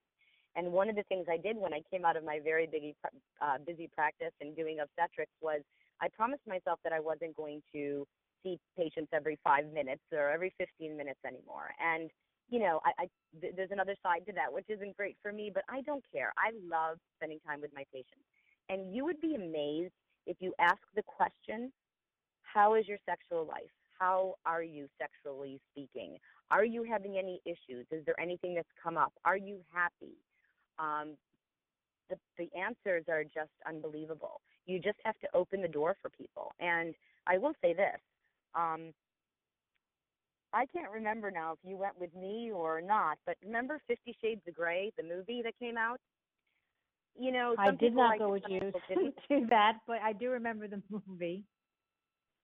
And 0.56 0.72
one 0.72 0.88
of 0.88 0.96
the 0.96 1.02
things 1.04 1.26
I 1.30 1.36
did 1.36 1.56
when 1.56 1.74
I 1.74 1.82
came 1.90 2.04
out 2.04 2.16
of 2.16 2.24
my 2.24 2.40
very 2.42 2.66
busy, 2.66 2.94
uh, 3.40 3.58
busy 3.66 3.88
practice 3.94 4.32
and 4.40 4.54
doing 4.54 4.78
obstetrics 4.80 5.32
was 5.40 5.60
I 6.00 6.08
promised 6.08 6.42
myself 6.46 6.78
that 6.84 6.92
I 6.92 7.00
wasn't 7.00 7.36
going 7.36 7.62
to 7.72 8.06
see 8.42 8.58
patients 8.76 9.08
every 9.12 9.38
five 9.42 9.72
minutes 9.72 10.02
or 10.12 10.30
every 10.30 10.52
15 10.58 10.96
minutes 10.96 11.20
anymore. 11.26 11.70
And 11.80 12.10
you 12.50 12.60
know, 12.60 12.80
I, 12.84 13.04
I 13.04 13.08
th- 13.40 13.54
there's 13.56 13.70
another 13.70 13.96
side 14.02 14.26
to 14.26 14.32
that, 14.34 14.52
which 14.52 14.66
isn't 14.68 14.96
great 14.96 15.16
for 15.22 15.32
me, 15.32 15.50
but 15.52 15.64
I 15.68 15.80
don't 15.80 16.04
care. 16.12 16.32
I 16.36 16.50
love 16.68 16.98
spending 17.16 17.40
time 17.40 17.60
with 17.60 17.70
my 17.74 17.84
patients. 17.92 18.24
And 18.68 18.94
you 18.94 19.04
would 19.04 19.20
be 19.20 19.34
amazed 19.34 19.92
if 20.26 20.36
you 20.40 20.52
ask 20.58 20.78
the 20.94 21.02
question, 21.02 21.72
how 22.42 22.74
is 22.74 22.86
your 22.86 22.98
sexual 23.06 23.46
life? 23.46 23.72
How 23.98 24.34
are 24.44 24.62
you 24.62 24.88
sexually 25.00 25.60
speaking? 25.72 26.18
Are 26.50 26.64
you 26.64 26.82
having 26.84 27.16
any 27.16 27.40
issues? 27.44 27.86
Is 27.90 28.04
there 28.04 28.18
anything 28.20 28.54
that's 28.54 28.68
come 28.82 28.96
up? 28.96 29.12
Are 29.24 29.36
you 29.36 29.60
happy? 29.72 30.14
Um, 30.78 31.16
the, 32.10 32.16
the 32.38 32.48
answers 32.58 33.04
are 33.08 33.24
just 33.24 33.52
unbelievable. 33.66 34.40
You 34.66 34.78
just 34.78 34.98
have 35.04 35.18
to 35.20 35.28
open 35.34 35.62
the 35.62 35.68
door 35.68 35.96
for 36.00 36.10
people. 36.10 36.52
And 36.60 36.94
I 37.26 37.38
will 37.38 37.54
say 37.62 37.74
this 37.74 38.00
um, 38.54 38.92
I 40.52 40.66
can't 40.66 40.90
remember 40.92 41.30
now 41.30 41.52
if 41.52 41.58
you 41.68 41.76
went 41.76 41.98
with 41.98 42.14
me 42.14 42.50
or 42.54 42.80
not, 42.80 43.18
but 43.26 43.36
remember 43.44 43.80
Fifty 43.88 44.16
Shades 44.22 44.40
of 44.46 44.54
Grey, 44.54 44.92
the 44.96 45.02
movie 45.02 45.42
that 45.42 45.58
came 45.58 45.76
out? 45.76 45.98
You 47.18 47.32
know, 47.32 47.54
I 47.58 47.72
did 47.72 47.94
not 47.94 48.18
go 48.18 48.30
with 48.30 48.44
you 48.48 48.60
to 49.28 49.46
that, 49.50 49.78
but 49.86 49.98
I 50.02 50.12
do 50.12 50.30
remember 50.30 50.68
the 50.68 50.80
movie. 50.90 51.44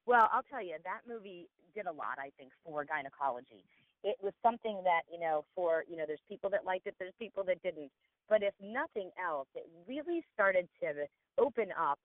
Well, 0.06 0.28
I'll 0.32 0.42
tell 0.50 0.62
you, 0.62 0.74
that 0.82 1.00
movie 1.08 1.46
did 1.74 1.86
a 1.86 1.92
lot, 1.92 2.18
I 2.18 2.30
think, 2.36 2.50
for 2.64 2.84
gynecology. 2.84 3.64
It 4.02 4.16
was 4.22 4.32
something 4.42 4.80
that, 4.84 5.02
you 5.12 5.20
know, 5.20 5.44
for, 5.54 5.84
you 5.88 5.96
know, 5.96 6.04
there's 6.06 6.22
people 6.28 6.50
that 6.50 6.64
liked 6.64 6.86
it, 6.86 6.94
there's 6.98 7.14
people 7.18 7.44
that 7.44 7.62
didn't. 7.62 7.90
But 8.30 8.44
if 8.44 8.54
nothing 8.62 9.10
else, 9.22 9.48
it 9.56 9.68
really 9.88 10.24
started 10.32 10.68
to 10.82 11.06
open 11.36 11.68
up 11.78 11.98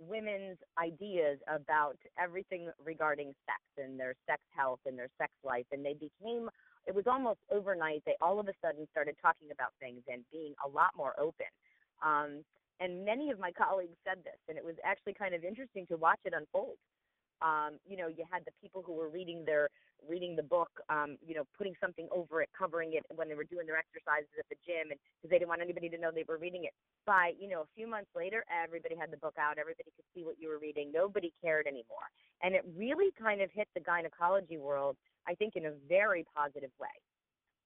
women's 0.00 0.58
ideas 0.76 1.38
about 1.48 1.96
everything 2.20 2.68
regarding 2.84 3.32
sex 3.46 3.62
and 3.78 3.98
their 3.98 4.14
sex 4.28 4.42
health 4.50 4.80
and 4.86 4.98
their 4.98 5.08
sex 5.18 5.32
life. 5.44 5.66
And 5.72 5.84
they 5.86 5.94
became, 5.94 6.50
it 6.86 6.94
was 6.94 7.06
almost 7.06 7.38
overnight, 7.52 8.02
they 8.06 8.16
all 8.20 8.40
of 8.40 8.48
a 8.48 8.52
sudden 8.60 8.88
started 8.90 9.16
talking 9.22 9.48
about 9.52 9.70
things 9.80 10.02
and 10.12 10.24
being 10.32 10.54
a 10.66 10.68
lot 10.68 10.90
more 10.96 11.14
open. 11.18 11.46
Um, 12.04 12.44
and 12.80 13.04
many 13.04 13.30
of 13.30 13.38
my 13.38 13.52
colleagues 13.52 13.96
said 14.06 14.18
this, 14.24 14.38
and 14.48 14.58
it 14.58 14.64
was 14.64 14.76
actually 14.84 15.14
kind 15.14 15.34
of 15.34 15.44
interesting 15.44 15.86
to 15.88 15.96
watch 15.96 16.20
it 16.24 16.34
unfold 16.36 16.78
um, 17.42 17.78
you 17.86 17.96
know, 17.96 18.08
you 18.08 18.24
had 18.30 18.42
the 18.44 18.52
people 18.60 18.82
who 18.82 18.92
were 18.92 19.08
reading 19.08 19.44
their 19.44 19.68
reading 20.06 20.36
the 20.36 20.42
book, 20.42 20.70
um, 20.88 21.16
you 21.24 21.34
know, 21.34 21.44
putting 21.56 21.74
something 21.80 22.08
over 22.10 22.42
it, 22.42 22.48
covering 22.56 22.94
it 22.94 23.04
when 23.14 23.28
they 23.28 23.34
were 23.34 23.44
doing 23.44 23.66
their 23.66 23.78
exercises 23.78 24.30
at 24.38 24.46
the 24.48 24.56
gym, 24.66 24.90
and 24.90 24.98
because 25.16 25.30
they 25.30 25.38
didn't 25.38 25.48
want 25.48 25.62
anybody 25.62 25.88
to 25.88 25.98
know 25.98 26.10
they 26.12 26.24
were 26.28 26.38
reading 26.38 26.64
it. 26.64 26.72
By 27.06 27.32
you 27.38 27.48
know, 27.48 27.62
a 27.62 27.70
few 27.74 27.86
months 27.86 28.10
later, 28.14 28.44
everybody 28.48 28.94
had 28.94 29.10
the 29.10 29.16
book 29.16 29.34
out, 29.38 29.58
everybody 29.58 29.90
could 29.96 30.08
see 30.14 30.24
what 30.24 30.36
you 30.38 30.48
were 30.48 30.58
reading, 30.58 30.92
nobody 30.92 31.32
cared 31.42 31.66
anymore, 31.66 32.08
and 32.42 32.54
it 32.54 32.64
really 32.76 33.10
kind 33.20 33.40
of 33.40 33.50
hit 33.52 33.68
the 33.74 33.80
gynecology 33.80 34.58
world, 34.58 34.96
I 35.26 35.34
think, 35.34 35.56
in 35.56 35.66
a 35.66 35.72
very 35.88 36.24
positive 36.34 36.70
way. 36.78 36.94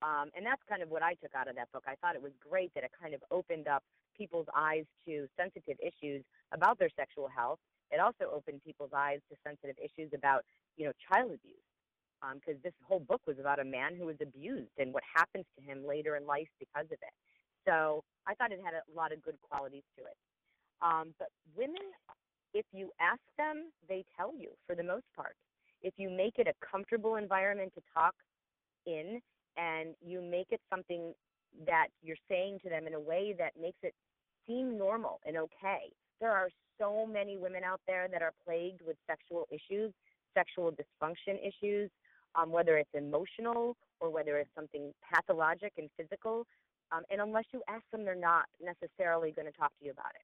Um, 0.03 0.35
and 0.35 0.45
that's 0.45 0.62
kind 0.68 0.83
of 0.83 0.91
what 0.91 1.03
I 1.03 1.14
took 1.22 1.35
out 1.35 1.47
of 1.47 1.55
that 1.57 1.70
book. 1.72 1.85
I 1.87 1.95
thought 2.01 2.16
it 2.16 2.22
was 2.22 2.33
great 2.43 2.74
that 2.74 2.83
it 2.83 2.91
kind 3.01 3.14
of 3.14 3.22
opened 3.30 3.68
up 3.68 3.85
people's 4.18 4.49
eyes 4.57 4.85
to 5.07 5.28
sensitive 5.39 5.78
issues 5.78 6.24
about 6.53 6.78
their 6.78 6.91
sexual 6.97 7.28
health 7.28 7.61
it 7.93 8.01
also 8.01 8.33
opened 8.33 8.64
people's 8.64 8.91
eyes 8.97 9.20
to 9.28 9.37
sensitive 9.45 9.76
issues 9.76 10.11
about, 10.16 10.43
you 10.76 10.87
know, 10.87 10.93
child 11.12 11.30
abuse. 11.37 11.61
Because 12.22 12.54
um, 12.54 12.60
this 12.62 12.72
whole 12.86 13.00
book 13.00 13.20
was 13.26 13.38
about 13.38 13.58
a 13.58 13.64
man 13.64 13.96
who 13.96 14.06
was 14.06 14.16
abused 14.22 14.70
and 14.78 14.92
what 14.92 15.02
happens 15.14 15.44
to 15.58 15.64
him 15.64 15.84
later 15.86 16.16
in 16.16 16.26
life 16.26 16.48
because 16.58 16.86
of 16.86 16.98
it. 17.02 17.14
So 17.66 18.04
I 18.26 18.34
thought 18.34 18.52
it 18.52 18.60
had 18.64 18.74
a 18.74 18.96
lot 18.96 19.12
of 19.12 19.22
good 19.22 19.36
qualities 19.42 19.84
to 19.98 20.04
it. 20.04 20.16
Um, 20.82 21.14
but 21.18 21.28
women, 21.56 21.82
if 22.54 22.66
you 22.72 22.90
ask 23.00 23.20
them, 23.38 23.70
they 23.88 24.04
tell 24.16 24.32
you 24.36 24.50
for 24.66 24.74
the 24.74 24.82
most 24.82 25.04
part. 25.16 25.34
If 25.82 25.94
you 25.96 26.10
make 26.10 26.38
it 26.38 26.46
a 26.46 26.54
comfortable 26.64 27.16
environment 27.16 27.72
to 27.74 27.82
talk 27.94 28.14
in 28.86 29.20
and 29.56 29.94
you 30.00 30.22
make 30.22 30.48
it 30.50 30.60
something 30.70 31.12
that 31.66 31.88
you're 32.02 32.16
saying 32.28 32.60
to 32.62 32.68
them 32.68 32.86
in 32.86 32.94
a 32.94 33.00
way 33.00 33.34
that 33.38 33.52
makes 33.60 33.78
it 33.82 33.94
seem 34.46 34.78
normal 34.78 35.20
and 35.26 35.36
okay. 35.36 35.92
There 36.20 36.30
are 36.30 36.48
so 36.80 37.06
many 37.06 37.36
women 37.36 37.62
out 37.64 37.80
there 37.86 38.08
that 38.10 38.22
are 38.22 38.32
plagued 38.44 38.80
with 38.86 38.96
sexual 39.06 39.46
issues, 39.50 39.92
sexual 40.34 40.72
dysfunction 40.72 41.38
issues, 41.42 41.90
um, 42.35 42.51
whether 42.51 42.76
it's 42.78 42.91
emotional 42.95 43.76
or 44.01 44.11
whether 44.11 44.39
it's 44.39 44.51
something 44.55 44.93
pathologic 45.12 45.72
and 45.78 45.89
physical. 45.97 46.47
Um, 46.91 47.03
and 47.11 47.20
unless 47.20 47.45
you 47.53 47.62
ask 47.68 47.83
them, 47.91 48.05
they're 48.05 48.14
not 48.14 48.45
necessarily 48.62 49.33
going 49.33 49.47
to 49.47 49.53
talk 49.53 49.72
to 49.78 49.85
you 49.85 49.93
about 49.93 50.11
it. 50.14 50.22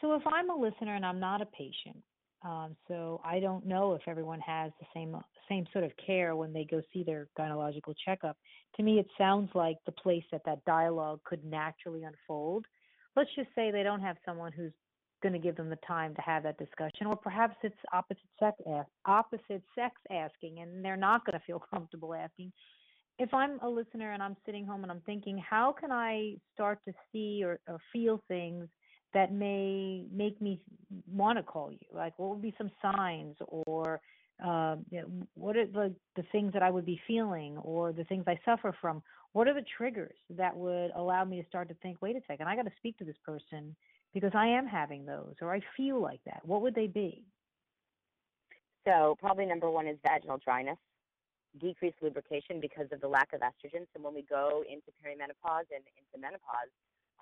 So 0.00 0.14
if 0.14 0.22
I'm 0.26 0.50
a 0.50 0.54
listener 0.54 0.94
and 0.94 1.04
I'm 1.04 1.20
not 1.20 1.42
a 1.42 1.46
patient, 1.46 2.02
um, 2.42 2.74
so 2.88 3.20
I 3.22 3.38
don't 3.38 3.66
know 3.66 3.94
if 3.94 4.02
everyone 4.06 4.40
has 4.40 4.72
the 4.80 4.86
same 4.94 5.14
same 5.46 5.66
sort 5.72 5.84
of 5.84 5.90
care 6.06 6.36
when 6.36 6.54
they 6.54 6.64
go 6.64 6.80
see 6.92 7.02
their 7.02 7.28
gynecological 7.38 7.94
checkup. 8.02 8.38
To 8.76 8.82
me, 8.82 8.98
it 8.98 9.06
sounds 9.18 9.50
like 9.54 9.76
the 9.84 9.92
place 9.92 10.24
that 10.32 10.40
that 10.46 10.64
dialogue 10.64 11.20
could 11.24 11.44
naturally 11.44 12.04
unfold 12.04 12.64
let's 13.16 13.30
just 13.34 13.48
say 13.54 13.70
they 13.70 13.82
don't 13.82 14.00
have 14.00 14.16
someone 14.24 14.52
who's 14.52 14.72
going 15.22 15.32
to 15.32 15.38
give 15.38 15.56
them 15.56 15.68
the 15.68 15.78
time 15.86 16.14
to 16.14 16.20
have 16.20 16.42
that 16.42 16.58
discussion 16.58 17.06
or 17.06 17.16
perhaps 17.16 17.56
it's 17.62 17.74
opposite 17.92 18.22
sex 18.38 18.56
opposite 19.06 19.62
sex 19.74 19.94
asking 20.10 20.60
and 20.60 20.84
they're 20.84 20.96
not 20.96 21.24
going 21.24 21.38
to 21.38 21.44
feel 21.46 21.62
comfortable 21.74 22.14
asking 22.14 22.52
if 23.18 23.32
i'm 23.34 23.58
a 23.60 23.68
listener 23.68 24.12
and 24.12 24.22
i'm 24.22 24.36
sitting 24.46 24.64
home 24.64 24.82
and 24.82 24.90
i'm 24.90 25.02
thinking 25.06 25.38
how 25.38 25.72
can 25.72 25.90
i 25.90 26.34
start 26.54 26.78
to 26.84 26.92
see 27.12 27.42
or, 27.44 27.58
or 27.68 27.78
feel 27.92 28.22
things 28.28 28.66
that 29.12 29.32
may 29.32 30.04
make 30.12 30.40
me 30.40 30.60
want 31.12 31.36
to 31.36 31.42
call 31.42 31.70
you 31.70 31.78
like 31.92 32.18
what 32.18 32.30
would 32.30 32.42
be 32.42 32.54
some 32.58 32.70
signs 32.82 33.36
or 33.48 34.00
uh, 34.44 34.76
you 34.90 35.00
know, 35.00 35.26
what 35.34 35.56
are 35.56 35.66
the, 35.66 35.94
the 36.16 36.22
things 36.32 36.52
that 36.52 36.62
I 36.62 36.70
would 36.70 36.86
be 36.86 37.00
feeling 37.06 37.58
or 37.58 37.92
the 37.92 38.04
things 38.04 38.24
I 38.26 38.38
suffer 38.44 38.74
from? 38.80 39.02
What 39.32 39.48
are 39.48 39.54
the 39.54 39.64
triggers 39.76 40.16
that 40.30 40.56
would 40.56 40.90
allow 40.96 41.24
me 41.24 41.40
to 41.40 41.48
start 41.48 41.68
to 41.68 41.74
think, 41.82 41.98
wait 42.00 42.16
a 42.16 42.20
second, 42.26 42.48
I 42.48 42.56
got 42.56 42.64
to 42.64 42.72
speak 42.78 42.96
to 42.98 43.04
this 43.04 43.16
person 43.24 43.76
because 44.12 44.32
I 44.34 44.46
am 44.46 44.66
having 44.66 45.06
those 45.06 45.34
or 45.40 45.54
I 45.54 45.60
feel 45.76 46.00
like 46.00 46.20
that? 46.26 46.40
What 46.44 46.62
would 46.62 46.74
they 46.74 46.86
be? 46.86 47.24
So, 48.86 49.16
probably 49.20 49.46
number 49.46 49.70
one 49.70 49.86
is 49.86 49.98
vaginal 50.02 50.38
dryness, 50.38 50.78
decreased 51.60 51.98
lubrication 52.00 52.60
because 52.60 52.86
of 52.92 53.00
the 53.00 53.08
lack 53.08 53.32
of 53.32 53.40
estrogen. 53.40 53.86
So, 53.94 54.02
when 54.02 54.14
we 54.14 54.22
go 54.22 54.64
into 54.68 54.88
perimenopause 55.04 55.68
and 55.68 55.84
into 55.96 56.16
menopause, 56.18 56.72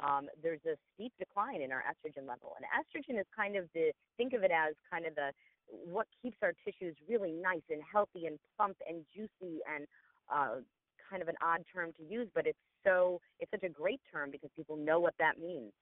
um, 0.02 0.28
there's 0.42 0.60
a 0.66 0.76
steep 0.94 1.12
decline 1.18 1.60
in 1.60 1.72
our 1.72 1.82
estrogen 1.82 2.28
level. 2.28 2.54
And 2.56 2.64
estrogen 2.70 3.18
is 3.20 3.26
kind 3.34 3.56
of 3.56 3.64
the, 3.74 3.90
think 4.16 4.32
of 4.32 4.44
it 4.44 4.52
as 4.52 4.74
kind 4.90 5.06
of 5.06 5.16
the, 5.16 5.32
what 5.66 6.06
keeps 6.22 6.36
our 6.42 6.52
tissues 6.64 6.94
really 7.08 7.32
nice 7.32 7.66
and 7.68 7.82
healthy 7.82 8.26
and 8.26 8.38
plump 8.56 8.76
and 8.88 9.04
juicy 9.12 9.58
and 9.66 9.86
uh, 10.32 10.62
kind 11.10 11.22
of 11.22 11.28
an 11.28 11.34
odd 11.42 11.64
term 11.72 11.92
to 11.98 12.04
use, 12.04 12.28
but 12.34 12.46
it's 12.46 12.58
so 12.84 13.20
it's 13.40 13.50
such 13.50 13.64
a 13.64 13.68
great 13.68 14.00
term 14.12 14.30
because 14.30 14.50
people 14.56 14.76
know 14.76 15.00
what 15.00 15.14
that 15.18 15.38
means. 15.38 15.72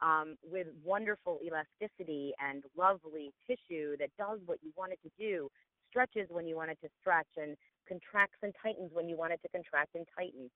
Um, 0.00 0.36
with 0.42 0.66
wonderful 0.84 1.38
elasticity 1.44 2.32
and 2.40 2.64
lovely 2.76 3.32
tissue 3.46 3.96
that 3.98 4.10
does 4.18 4.40
what 4.46 4.58
you 4.62 4.72
want 4.76 4.92
it 4.92 4.98
to 5.04 5.10
do, 5.16 5.48
stretches 5.88 6.26
when 6.28 6.46
you 6.46 6.56
want 6.56 6.70
it 6.70 6.78
to 6.82 6.88
stretch, 7.00 7.28
and 7.36 7.56
contracts 7.88 8.38
and 8.42 8.52
tightens 8.60 8.90
when 8.92 9.08
you 9.08 9.16
want 9.16 9.32
it 9.32 9.40
to 9.42 9.48
contract 9.48 9.94
and 9.94 10.06
tighten. 10.16 10.50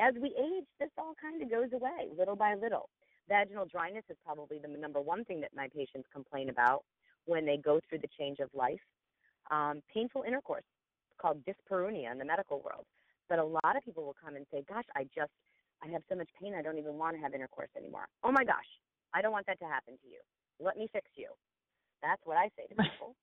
As 0.00 0.14
we 0.20 0.28
age, 0.38 0.64
this 0.80 0.90
all 0.96 1.14
kind 1.20 1.42
of 1.42 1.50
goes 1.50 1.72
away 1.72 2.08
little 2.16 2.36
by 2.36 2.54
little. 2.54 2.88
Vaginal 3.28 3.66
dryness 3.66 4.04
is 4.08 4.16
probably 4.24 4.58
the 4.58 4.68
number 4.68 5.00
one 5.00 5.24
thing 5.24 5.40
that 5.42 5.50
my 5.54 5.68
patients 5.68 6.08
complain 6.12 6.48
about 6.48 6.84
when 7.26 7.44
they 7.44 7.56
go 7.56 7.78
through 7.88 7.98
the 7.98 8.08
change 8.18 8.38
of 8.38 8.48
life. 8.54 8.80
Um, 9.50 9.82
painful 9.92 10.24
intercourse, 10.26 10.64
called 11.20 11.42
dyspareunia 11.44 12.10
in 12.10 12.18
the 12.18 12.24
medical 12.24 12.60
world. 12.62 12.86
But 13.28 13.38
a 13.38 13.44
lot 13.44 13.76
of 13.76 13.84
people 13.84 14.04
will 14.04 14.16
come 14.22 14.36
and 14.36 14.46
say, 14.50 14.62
"Gosh, 14.66 14.86
I 14.96 15.04
just 15.14 15.32
I 15.82 15.88
have 15.88 16.02
so 16.08 16.16
much 16.16 16.28
pain. 16.40 16.54
I 16.54 16.62
don't 16.62 16.78
even 16.78 16.94
want 16.94 17.16
to 17.16 17.22
have 17.22 17.34
intercourse 17.34 17.70
anymore." 17.76 18.06
Oh 18.24 18.32
my 18.32 18.44
gosh, 18.44 18.68
I 19.14 19.22
don't 19.22 19.32
want 19.32 19.46
that 19.46 19.58
to 19.60 19.66
happen 19.66 19.94
to 20.02 20.08
you. 20.08 20.20
Let 20.60 20.76
me 20.76 20.88
fix 20.92 21.06
you. 21.16 21.30
That's 22.02 22.22
what 22.24 22.36
I 22.36 22.50
say 22.56 22.66
to 22.68 22.74
people. 22.82 23.14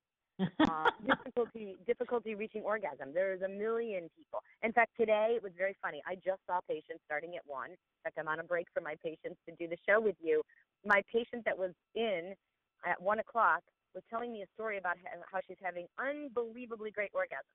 uh, 0.60 0.92
difficulty 1.08 1.78
difficulty 1.88 2.36
reaching 2.36 2.62
orgasm. 2.64 3.14
There's 3.14 3.42
a 3.42 3.48
million 3.48 4.10
people. 4.18 4.40
In 4.64 4.74
fact, 4.74 4.92
today 5.00 5.34
it 5.36 5.44
was 5.44 5.54
very 5.58 5.76
funny. 5.82 6.02
I 6.06 6.16
just 6.16 6.42
saw 6.46 6.60
patients 6.68 7.00
starting 7.06 7.36
at 7.36 7.44
one. 7.46 7.72
In 7.72 8.02
fact, 8.04 8.18
I'm 8.20 8.28
on 8.28 8.40
a 8.40 8.44
break 8.44 8.68
for 8.74 8.82
my 8.82 8.96
patients 9.02 9.40
to 9.48 9.56
do 9.56 9.68
the 9.68 9.78
show 9.88 10.02
with 10.02 10.16
you. 10.22 10.42
My 10.86 11.02
patient 11.12 11.46
that 11.46 11.58
was 11.58 11.72
in 11.96 12.36
at 12.86 13.02
one 13.02 13.20
o'clock 13.20 13.62
was 13.94 14.04
telling 14.10 14.34
me 14.34 14.44
a 14.44 14.50
story 14.54 14.78
about 14.78 14.98
how 15.32 15.40
she's 15.48 15.58
having 15.64 15.88
unbelievably 15.98 16.92
great 16.92 17.12
orgasms. 17.14 17.48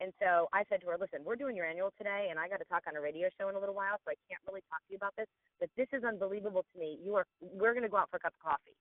And 0.00 0.14
so 0.22 0.46
I 0.54 0.62
said 0.70 0.80
to 0.82 0.86
her, 0.94 0.96
listen, 0.98 1.26
we're 1.26 1.36
doing 1.36 1.56
your 1.58 1.66
annual 1.66 1.90
today, 1.98 2.28
and 2.30 2.38
I 2.38 2.46
got 2.46 2.62
to 2.62 2.68
talk 2.70 2.86
on 2.86 2.94
a 2.94 3.02
radio 3.02 3.28
show 3.34 3.50
in 3.50 3.58
a 3.58 3.60
little 3.60 3.74
while, 3.74 3.98
so 4.06 4.14
I 4.14 4.18
can't 4.30 4.38
really 4.46 4.62
talk 4.70 4.78
to 4.86 4.90
you 4.94 4.96
about 4.96 5.14
this. 5.18 5.26
But 5.58 5.70
this 5.76 5.90
is 5.92 6.04
unbelievable 6.06 6.62
to 6.62 6.76
me. 6.78 6.98
You 7.02 7.16
are, 7.16 7.26
we're 7.42 7.74
going 7.74 7.82
to 7.82 7.90
go 7.90 7.98
out 7.98 8.10
for 8.10 8.18
a 8.18 8.20
cup 8.22 8.34
of 8.38 8.42
coffee. 8.42 8.78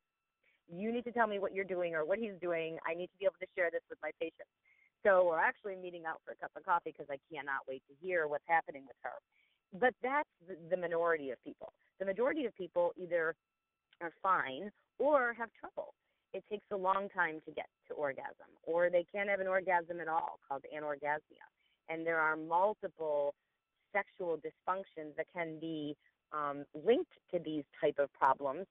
You 0.69 0.93
need 0.93 1.05
to 1.05 1.11
tell 1.11 1.25
me 1.25 1.39
what 1.39 1.57
you're 1.57 1.65
doing 1.65 1.95
or 1.95 2.05
what 2.05 2.19
he's 2.19 2.37
doing. 2.39 2.77
I 2.85 2.93
need 2.93 3.07
to 3.07 3.17
be 3.17 3.25
able 3.25 3.41
to 3.41 3.49
share 3.57 3.71
this 3.71 3.81
with 3.89 3.97
my 4.03 4.11
patients. 4.21 4.51
So 5.01 5.25
we're 5.25 5.41
actually 5.41 5.75
meeting 5.75 6.05
out 6.05 6.21
for 6.25 6.33
a 6.33 6.37
cup 6.37 6.51
of 6.53 6.65
coffee 6.65 6.93
because 6.93 7.09
I 7.09 7.17
cannot 7.33 7.65
wait 7.67 7.81
to 7.89 7.95
hear 7.97 8.27
what's 8.27 8.45
happening 8.45 8.83
with 8.85 8.97
her. 9.01 9.17
But 9.73 9.93
that's 10.03 10.29
the 10.69 10.77
minority 10.77 11.31
of 11.31 11.41
people. 11.43 11.73
The 11.99 12.05
majority 12.05 12.45
of 12.45 12.55
people 12.55 12.91
either 12.97 13.33
are 14.01 14.13
fine 14.21 14.69
or 14.99 15.33
have 15.37 15.49
trouble 15.59 15.93
it 16.33 16.43
takes 16.49 16.65
a 16.71 16.77
long 16.77 17.09
time 17.09 17.41
to 17.45 17.51
get 17.51 17.67
to 17.87 17.93
orgasm, 17.93 18.51
or 18.63 18.89
they 18.89 19.05
can't 19.11 19.29
have 19.29 19.39
an 19.39 19.47
orgasm 19.47 19.99
at 19.99 20.07
all, 20.07 20.39
called 20.47 20.63
anorgasmia. 20.75 21.45
And 21.89 22.05
there 22.05 22.19
are 22.19 22.35
multiple 22.35 23.33
sexual 23.93 24.37
dysfunctions 24.37 25.15
that 25.15 25.25
can 25.33 25.59
be 25.59 25.95
um, 26.33 26.65
linked 26.85 27.11
to 27.31 27.39
these 27.39 27.63
type 27.79 27.95
of 27.99 28.11
problems. 28.13 28.65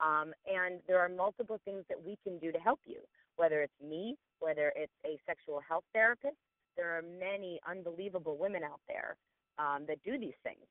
Um, 0.00 0.32
and 0.46 0.80
there 0.88 0.98
are 1.00 1.08
multiple 1.08 1.60
things 1.64 1.84
that 1.88 2.02
we 2.02 2.16
can 2.24 2.38
do 2.38 2.50
to 2.50 2.58
help 2.58 2.80
you, 2.86 3.00
whether 3.36 3.62
it's 3.62 3.80
me, 3.80 4.16
whether 4.40 4.72
it's 4.74 4.92
a 5.06 5.18
sexual 5.26 5.60
health 5.66 5.84
therapist. 5.92 6.36
There 6.76 6.96
are 6.96 7.02
many 7.02 7.60
unbelievable 7.68 8.36
women 8.38 8.62
out 8.64 8.80
there 8.88 9.16
um, 9.58 9.84
that 9.86 10.02
do 10.02 10.18
these 10.18 10.38
things 10.42 10.66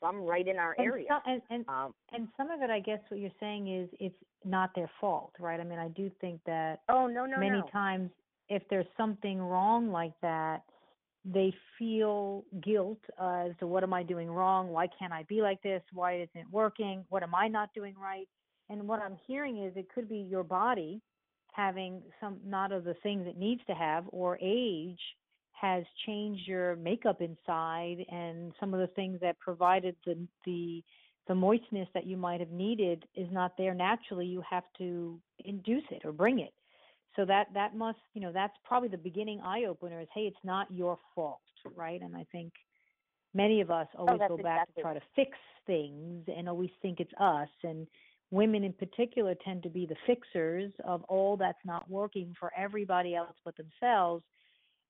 some 0.00 0.22
right 0.22 0.46
in 0.46 0.56
our 0.56 0.74
and 0.78 0.86
area. 0.86 1.06
So, 1.08 1.30
and 1.30 1.42
and, 1.50 1.68
um, 1.68 1.94
and 2.12 2.28
some 2.36 2.50
of 2.50 2.62
it, 2.62 2.70
I 2.70 2.80
guess, 2.80 3.00
what 3.08 3.20
you're 3.20 3.30
saying 3.40 3.68
is 3.72 3.88
it's 4.00 4.14
not 4.44 4.70
their 4.74 4.90
fault, 5.00 5.32
right? 5.38 5.60
I 5.60 5.64
mean, 5.64 5.78
I 5.78 5.88
do 5.88 6.10
think 6.20 6.40
that. 6.46 6.80
Oh 6.88 7.06
no, 7.06 7.26
no, 7.26 7.38
many 7.38 7.58
no. 7.58 7.66
times, 7.72 8.10
if 8.48 8.62
there's 8.70 8.86
something 8.96 9.40
wrong 9.40 9.90
like 9.90 10.14
that, 10.22 10.62
they 11.24 11.52
feel 11.78 12.44
guilt 12.62 13.00
uh, 13.20 13.46
as 13.48 13.52
to 13.60 13.66
what 13.66 13.82
am 13.82 13.92
I 13.92 14.02
doing 14.02 14.30
wrong? 14.30 14.68
Why 14.68 14.88
can't 14.98 15.12
I 15.12 15.24
be 15.24 15.42
like 15.42 15.62
this? 15.62 15.82
Why 15.92 16.16
isn't 16.16 16.40
it 16.40 16.46
working? 16.50 17.04
What 17.08 17.22
am 17.22 17.34
I 17.34 17.48
not 17.48 17.70
doing 17.74 17.94
right? 18.00 18.28
And 18.70 18.86
what 18.86 19.00
I'm 19.00 19.16
hearing 19.26 19.64
is 19.64 19.72
it 19.76 19.88
could 19.94 20.08
be 20.08 20.18
your 20.18 20.44
body 20.44 21.00
having 21.52 22.02
some 22.20 22.38
not 22.44 22.72
of 22.72 22.84
the 22.84 22.94
things 23.02 23.26
it 23.26 23.36
needs 23.36 23.60
to 23.66 23.74
have 23.74 24.04
or 24.08 24.38
age 24.40 25.00
has 25.60 25.84
changed 26.06 26.46
your 26.46 26.76
makeup 26.76 27.20
inside 27.20 28.04
and 28.10 28.52
some 28.60 28.74
of 28.74 28.80
the 28.80 28.86
things 28.88 29.18
that 29.20 29.38
provided 29.38 29.96
the 30.06 30.16
the 30.44 30.82
the 31.26 31.34
moistness 31.34 31.88
that 31.92 32.06
you 32.06 32.16
might 32.16 32.40
have 32.40 32.50
needed 32.50 33.04
is 33.14 33.28
not 33.30 33.52
there 33.58 33.74
naturally 33.74 34.26
you 34.26 34.42
have 34.48 34.64
to 34.78 35.20
induce 35.44 35.84
it 35.90 36.02
or 36.04 36.12
bring 36.12 36.38
it. 36.38 36.54
So 37.16 37.24
that 37.26 37.48
that 37.54 37.76
must 37.76 37.98
you 38.14 38.20
know 38.20 38.32
that's 38.32 38.54
probably 38.64 38.88
the 38.88 38.98
beginning 38.98 39.40
eye 39.40 39.64
opener 39.64 40.00
is 40.00 40.08
hey 40.14 40.22
it's 40.22 40.44
not 40.44 40.70
your 40.70 40.98
fault 41.14 41.40
right? 41.76 42.00
And 42.00 42.16
i 42.16 42.24
think 42.30 42.52
many 43.34 43.60
of 43.60 43.70
us 43.70 43.86
oh, 43.96 44.06
always 44.06 44.20
oh, 44.24 44.36
go 44.36 44.42
back 44.42 44.68
exactly 44.68 44.74
to 44.74 44.82
try 44.82 44.94
to 44.94 45.02
fix 45.16 45.38
things 45.66 46.24
and 46.34 46.48
always 46.48 46.70
think 46.82 47.00
it's 47.00 47.12
us. 47.20 47.48
And 47.62 47.86
women 48.30 48.64
in 48.64 48.72
particular 48.72 49.34
tend 49.44 49.62
to 49.62 49.70
be 49.70 49.86
the 49.86 49.96
fixers 50.06 50.72
of 50.84 51.02
all 51.04 51.36
that's 51.36 51.58
not 51.64 51.88
working 51.90 52.34
for 52.38 52.52
everybody 52.56 53.14
else 53.14 53.36
but 53.44 53.54
themselves 53.56 54.22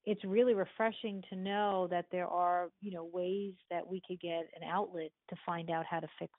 it's 0.06 0.24
really 0.24 0.54
refreshing 0.54 1.22
to 1.28 1.36
know 1.36 1.86
that 1.90 2.06
there 2.10 2.26
are 2.26 2.68
you 2.80 2.90
know 2.90 3.08
ways 3.12 3.52
that 3.70 3.86
we 3.86 4.00
could 4.06 4.20
get 4.20 4.48
an 4.60 4.68
outlet 4.68 5.10
to 5.30 5.36
find 5.44 5.70
out 5.70 5.84
how 5.88 6.00
to 6.00 6.08
fix 6.18 6.32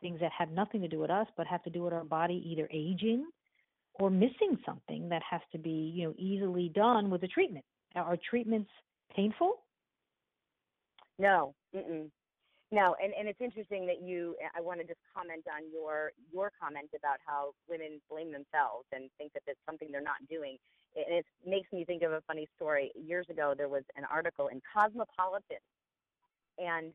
things 0.00 0.20
that 0.20 0.30
have 0.36 0.50
nothing 0.50 0.80
to 0.82 0.88
do 0.88 0.98
with 0.98 1.10
us 1.10 1.26
but 1.36 1.46
have 1.46 1.62
to 1.62 1.70
do 1.70 1.82
with 1.82 1.92
our 1.92 2.04
body 2.04 2.42
either 2.46 2.68
aging 2.72 3.24
or 3.94 4.10
missing 4.10 4.58
something 4.64 5.08
that 5.08 5.22
has 5.28 5.40
to 5.52 5.58
be 5.58 5.92
you 5.94 6.06
know 6.06 6.14
easily 6.18 6.70
done 6.74 7.10
with 7.10 7.22
a 7.22 7.28
treatment. 7.28 7.64
Are 7.94 8.18
treatments 8.28 8.70
painful? 9.14 9.54
No. 11.18 11.54
Mm-mm. 11.74 12.10
No, 12.72 12.96
and, 13.02 13.12
and 13.14 13.28
it's 13.28 13.40
interesting 13.40 13.86
that 13.86 14.02
you. 14.02 14.34
I 14.56 14.60
want 14.60 14.80
to 14.80 14.86
just 14.86 14.98
comment 15.14 15.44
on 15.46 15.70
your 15.70 16.10
your 16.32 16.50
comment 16.60 16.90
about 16.98 17.18
how 17.24 17.52
women 17.68 18.00
blame 18.10 18.32
themselves 18.32 18.86
and 18.92 19.08
think 19.18 19.32
that 19.34 19.42
it's 19.46 19.60
something 19.64 19.88
they're 19.92 20.00
not 20.02 20.26
doing. 20.28 20.56
And 20.96 21.14
it 21.14 21.26
makes 21.46 21.72
me 21.72 21.84
think 21.84 22.02
of 22.02 22.10
a 22.10 22.22
funny 22.26 22.48
story. 22.56 22.90
Years 22.96 23.26
ago, 23.30 23.54
there 23.56 23.68
was 23.68 23.84
an 23.96 24.02
article 24.10 24.48
in 24.48 24.60
Cosmopolitan, 24.74 25.62
and 26.58 26.92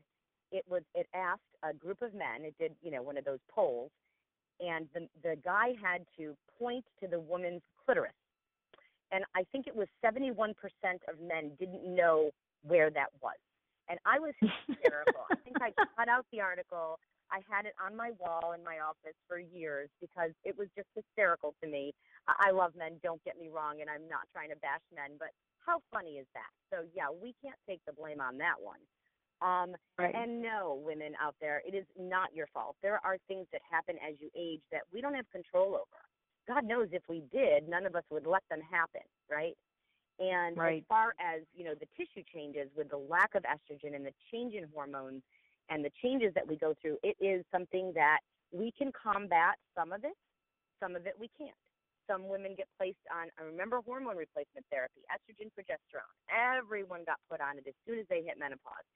it 0.50 0.64
was 0.68 0.82
it 0.94 1.06
asked 1.14 1.40
a 1.62 1.72
group 1.72 2.02
of 2.02 2.12
men. 2.12 2.44
It 2.44 2.54
did 2.58 2.72
you 2.82 2.90
know 2.90 3.02
one 3.02 3.16
of 3.16 3.24
those 3.24 3.40
polls, 3.50 3.90
and 4.60 4.86
the 4.92 5.08
the 5.22 5.36
guy 5.42 5.72
had 5.82 6.04
to 6.18 6.36
point 6.58 6.84
to 7.00 7.08
the 7.08 7.18
woman's 7.18 7.62
clitoris, 7.82 8.12
and 9.10 9.24
I 9.34 9.44
think 9.52 9.66
it 9.66 9.74
was 9.74 9.88
71% 10.04 10.52
of 11.08 11.18
men 11.26 11.52
didn't 11.58 11.82
know 11.82 12.30
where 12.62 12.90
that 12.90 13.08
was 13.22 13.36
and 13.88 13.98
I 14.04 14.18
was 14.18 14.34
hysterical. 14.40 15.26
I 15.30 15.36
think 15.44 15.56
I 15.60 15.70
cut 15.96 16.08
out 16.08 16.26
the 16.32 16.40
article. 16.40 16.98
I 17.32 17.40
had 17.48 17.64
it 17.64 17.72
on 17.80 17.96
my 17.96 18.12
wall 18.20 18.52
in 18.52 18.62
my 18.62 18.84
office 18.84 19.16
for 19.26 19.40
years 19.40 19.88
because 20.00 20.30
it 20.44 20.56
was 20.56 20.68
just 20.76 20.88
hysterical 20.94 21.54
to 21.62 21.68
me. 21.68 21.94
I 22.28 22.52
love 22.52 22.72
men, 22.76 23.00
don't 23.02 23.24
get 23.24 23.40
me 23.40 23.48
wrong, 23.48 23.80
and 23.80 23.88
I'm 23.88 24.06
not 24.08 24.28
trying 24.32 24.50
to 24.50 24.56
bash 24.60 24.84
men, 24.94 25.16
but 25.18 25.32
how 25.64 25.80
funny 25.92 26.20
is 26.20 26.26
that? 26.34 26.52
So 26.70 26.84
yeah, 26.94 27.08
we 27.08 27.34
can't 27.42 27.58
take 27.68 27.80
the 27.86 27.92
blame 27.92 28.20
on 28.20 28.36
that 28.38 28.60
one. 28.60 28.80
Um, 29.40 29.74
right. 29.98 30.14
And 30.14 30.40
no, 30.40 30.80
women 30.84 31.14
out 31.20 31.34
there, 31.40 31.62
it 31.66 31.74
is 31.74 31.86
not 31.98 32.34
your 32.34 32.46
fault. 32.54 32.76
There 32.82 33.00
are 33.04 33.16
things 33.26 33.46
that 33.52 33.60
happen 33.68 33.96
as 34.06 34.14
you 34.20 34.30
age 34.38 34.60
that 34.70 34.82
we 34.92 35.00
don't 35.00 35.14
have 35.14 35.28
control 35.32 35.74
over. 35.74 36.00
God 36.46 36.64
knows 36.64 36.88
if 36.92 37.02
we 37.08 37.22
did, 37.32 37.68
none 37.68 37.86
of 37.86 37.96
us 37.96 38.04
would 38.10 38.26
let 38.26 38.42
them 38.50 38.60
happen, 38.70 39.02
right? 39.30 39.56
And 40.22 40.56
right. 40.56 40.78
as 40.78 40.84
far 40.88 41.14
as 41.18 41.42
you 41.54 41.64
know, 41.64 41.74
the 41.74 41.90
tissue 41.98 42.22
changes 42.32 42.70
with 42.76 42.90
the 42.90 42.96
lack 42.96 43.34
of 43.34 43.42
estrogen 43.42 43.96
and 43.96 44.06
the 44.06 44.14
change 44.30 44.54
in 44.54 44.68
hormones 44.72 45.22
and 45.68 45.84
the 45.84 45.90
changes 46.00 46.32
that 46.34 46.46
we 46.46 46.56
go 46.56 46.74
through, 46.80 46.98
it 47.02 47.16
is 47.18 47.44
something 47.50 47.90
that 47.96 48.20
we 48.52 48.70
can 48.78 48.92
combat 48.94 49.58
some 49.74 49.90
of 49.90 50.04
it, 50.04 50.14
some 50.78 50.94
of 50.94 51.06
it 51.06 51.14
we 51.18 51.28
can't. 51.36 51.58
Some 52.06 52.28
women 52.28 52.54
get 52.56 52.68
placed 52.78 53.02
on, 53.10 53.28
I 53.38 53.42
remember 53.42 53.80
hormone 53.84 54.16
replacement 54.16 54.66
therapy, 54.70 55.02
estrogen, 55.10 55.50
progesterone. 55.50 56.14
Everyone 56.30 57.02
got 57.06 57.18
put 57.30 57.40
on 57.40 57.58
it 57.58 57.66
as 57.66 57.74
soon 57.86 57.98
as 57.98 58.06
they 58.10 58.22
hit 58.22 58.38
menopause. 58.38 58.86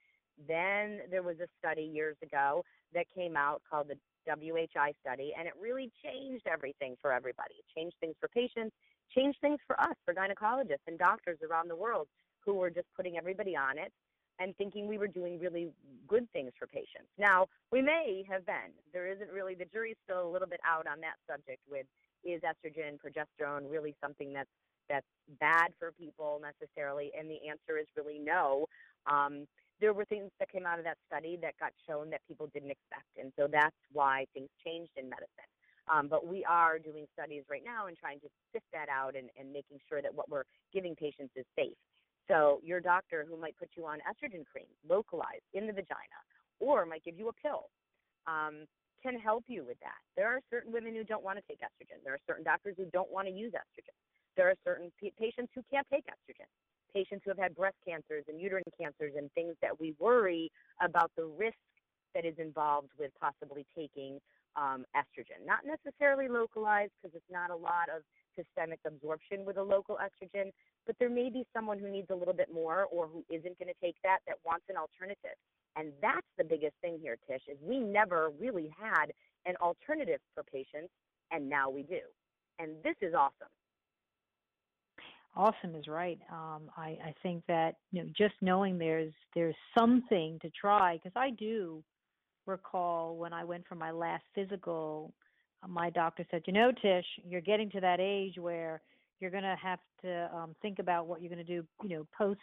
Then 0.47 1.01
there 1.09 1.23
was 1.23 1.39
a 1.39 1.47
study 1.57 1.83
years 1.83 2.15
ago 2.21 2.63
that 2.93 3.05
came 3.15 3.35
out 3.35 3.61
called 3.67 3.87
the 3.89 3.97
WHI 4.27 4.93
study, 5.01 5.33
and 5.37 5.47
it 5.47 5.53
really 5.59 5.89
changed 6.03 6.45
everything 6.45 6.95
for 7.01 7.11
everybody. 7.11 7.55
It 7.57 7.65
changed 7.75 7.95
things 7.99 8.15
for 8.19 8.27
patients, 8.27 8.75
changed 9.15 9.39
things 9.41 9.59
for 9.65 9.79
us, 9.79 9.95
for 10.05 10.13
gynecologists 10.13 10.85
and 10.87 10.97
doctors 10.97 11.37
around 11.47 11.69
the 11.69 11.75
world 11.75 12.07
who 12.45 12.53
were 12.53 12.69
just 12.69 12.87
putting 12.95 13.17
everybody 13.17 13.55
on 13.55 13.77
it 13.77 13.91
and 14.39 14.55
thinking 14.57 14.87
we 14.87 14.97
were 14.97 15.07
doing 15.07 15.39
really 15.39 15.69
good 16.07 16.31
things 16.31 16.51
for 16.59 16.67
patients. 16.67 17.09
Now, 17.17 17.47
we 17.71 17.81
may 17.81 18.23
have 18.29 18.45
been. 18.45 18.71
There 18.93 19.07
isn't 19.07 19.31
really, 19.31 19.55
the 19.55 19.65
jury's 19.65 19.97
still 20.03 20.27
a 20.27 20.31
little 20.31 20.47
bit 20.47 20.59
out 20.65 20.85
on 20.87 21.01
that 21.01 21.17
subject 21.29 21.61
with 21.69 21.85
is 22.23 22.41
estrogen, 22.41 22.97
progesterone 22.99 23.69
really 23.69 23.95
something 24.01 24.33
that's 24.33 24.49
that's 24.89 25.05
bad 25.39 25.71
for 25.79 25.91
people 25.91 26.41
necessarily? 26.41 27.11
And 27.17 27.29
the 27.29 27.49
answer 27.49 27.77
is 27.77 27.87
really 27.95 28.19
no. 28.19 28.67
Um, 29.05 29.45
there 29.79 29.93
were 29.93 30.05
things 30.05 30.31
that 30.39 30.49
came 30.49 30.65
out 30.65 30.79
of 30.79 30.85
that 30.85 30.97
study 31.07 31.37
that 31.41 31.53
got 31.59 31.71
shown 31.87 32.09
that 32.09 32.21
people 32.27 32.49
didn't 32.53 32.71
expect, 32.71 33.05
and 33.19 33.31
so 33.37 33.47
that's 33.51 33.75
why 33.91 34.25
things 34.33 34.49
changed 34.65 34.91
in 34.97 35.09
medicine. 35.09 35.51
Um, 35.91 36.07
but 36.07 36.27
we 36.27 36.43
are 36.45 36.79
doing 36.79 37.05
studies 37.13 37.43
right 37.49 37.63
now 37.65 37.87
and 37.87 37.97
trying 37.97 38.19
to 38.21 38.27
sift 38.53 38.65
that 38.73 38.89
out 38.89 39.15
and, 39.15 39.29
and 39.39 39.51
making 39.51 39.79
sure 39.87 40.01
that 40.01 40.13
what 40.13 40.29
we're 40.29 40.43
giving 40.73 40.95
patients 40.95 41.31
is 41.35 41.45
safe. 41.55 41.77
So 42.27 42.59
your 42.63 42.81
doctor 42.81 43.25
who 43.27 43.39
might 43.39 43.57
put 43.57 43.69
you 43.77 43.85
on 43.85 43.99
estrogen 43.99 44.45
cream 44.45 44.67
localized 44.87 45.47
in 45.53 45.65
the 45.65 45.73
vagina 45.73 46.19
or 46.59 46.85
might 46.85 47.03
give 47.05 47.17
you 47.17 47.29
a 47.29 47.33
pill 47.33 47.69
um, 48.27 48.65
can 49.01 49.17
help 49.17 49.45
you 49.47 49.63
with 49.63 49.79
that. 49.79 49.99
There 50.15 50.27
are 50.27 50.41
certain 50.49 50.73
women 50.73 50.93
who 50.93 51.03
don't 51.03 51.23
want 51.23 51.37
to 51.37 51.43
take 51.47 51.61
estrogen. 51.61 52.03
There 52.03 52.13
are 52.13 52.23
certain 52.27 52.43
doctors 52.43 52.75
who 52.77 52.85
don't 52.91 53.11
want 53.11 53.27
to 53.27 53.33
use 53.33 53.53
estrogen. 53.53 53.95
There 54.35 54.49
are 54.49 54.55
certain 54.65 54.91
p- 54.99 55.13
patients 55.17 55.51
who 55.55 55.61
can't 55.71 55.87
take 55.91 56.05
estrogen. 56.07 56.49
Patients 56.93 57.21
who 57.23 57.31
have 57.31 57.37
had 57.37 57.55
breast 57.55 57.77
cancers 57.87 58.25
and 58.27 58.41
uterine 58.41 58.63
cancers 58.79 59.13
and 59.17 59.31
things 59.33 59.55
that 59.61 59.79
we 59.79 59.95
worry 59.99 60.51
about 60.81 61.11
the 61.15 61.25
risk 61.25 61.57
that 62.15 62.25
is 62.25 62.35
involved 62.39 62.89
with 62.99 63.11
possibly 63.19 63.65
taking 63.77 64.19
um, 64.55 64.85
estrogen. 64.95 65.45
Not 65.45 65.59
necessarily 65.65 66.27
localized 66.27 66.91
because 67.01 67.15
it's 67.15 67.31
not 67.31 67.49
a 67.49 67.55
lot 67.55 67.89
of 67.93 68.03
systemic 68.37 68.79
absorption 68.85 69.45
with 69.45 69.57
a 69.57 69.63
local 69.63 69.97
estrogen, 69.97 70.51
but 70.85 70.95
there 70.99 71.09
may 71.09 71.29
be 71.29 71.45
someone 71.53 71.79
who 71.79 71.89
needs 71.89 72.07
a 72.11 72.15
little 72.15 72.33
bit 72.33 72.49
more 72.53 72.85
or 72.91 73.07
who 73.07 73.23
isn't 73.29 73.57
going 73.59 73.67
to 73.67 73.79
take 73.81 73.95
that 74.03 74.19
that 74.27 74.37
wants 74.45 74.65
an 74.69 74.77
alternative. 74.77 75.37
And 75.75 75.91
that's 76.01 76.27
the 76.37 76.43
biggest 76.43 76.73
thing 76.81 76.97
here, 77.01 77.17
Tish, 77.27 77.41
is 77.47 77.57
we 77.61 77.79
never 77.79 78.31
really 78.39 78.71
had 78.79 79.11
an 79.45 79.55
alternative 79.61 80.19
for 80.33 80.43
patients, 80.43 80.91
and 81.31 81.47
now 81.49 81.69
we 81.69 81.83
do. 81.83 81.99
And 82.59 82.71
this 82.83 82.95
is 83.01 83.13
awesome. 83.13 83.51
Awesome 85.35 85.75
is 85.75 85.87
right. 85.87 86.19
Um, 86.31 86.63
I, 86.75 86.97
I 87.05 87.13
think 87.21 87.43
that 87.47 87.75
you 87.91 88.01
know 88.01 88.09
just 88.17 88.33
knowing 88.41 88.79
there's 88.79 89.13
there's 89.35 89.55
something 89.77 90.39
to 90.41 90.49
try 90.49 90.95
because 90.95 91.15
I 91.15 91.29
do 91.29 91.83
recall 92.47 93.17
when 93.17 93.33
I 93.33 93.43
went 93.43 93.65
for 93.67 93.75
my 93.75 93.91
last 93.91 94.23
physical, 94.33 95.13
uh, 95.63 95.67
my 95.67 95.89
doctor 95.89 96.25
said, 96.31 96.43
"You 96.47 96.53
know, 96.53 96.71
Tish, 96.71 97.05
you're 97.25 97.41
getting 97.41 97.69
to 97.71 97.81
that 97.81 97.99
age 97.99 98.37
where 98.37 98.81
you're 99.19 99.31
going 99.31 99.43
to 99.43 99.57
have 99.61 99.79
to 100.01 100.29
um 100.35 100.55
think 100.61 100.79
about 100.79 101.07
what 101.07 101.21
you're 101.21 101.33
going 101.33 101.45
to 101.45 101.61
do, 101.61 101.65
you 101.83 101.97
know, 101.97 102.07
post 102.17 102.39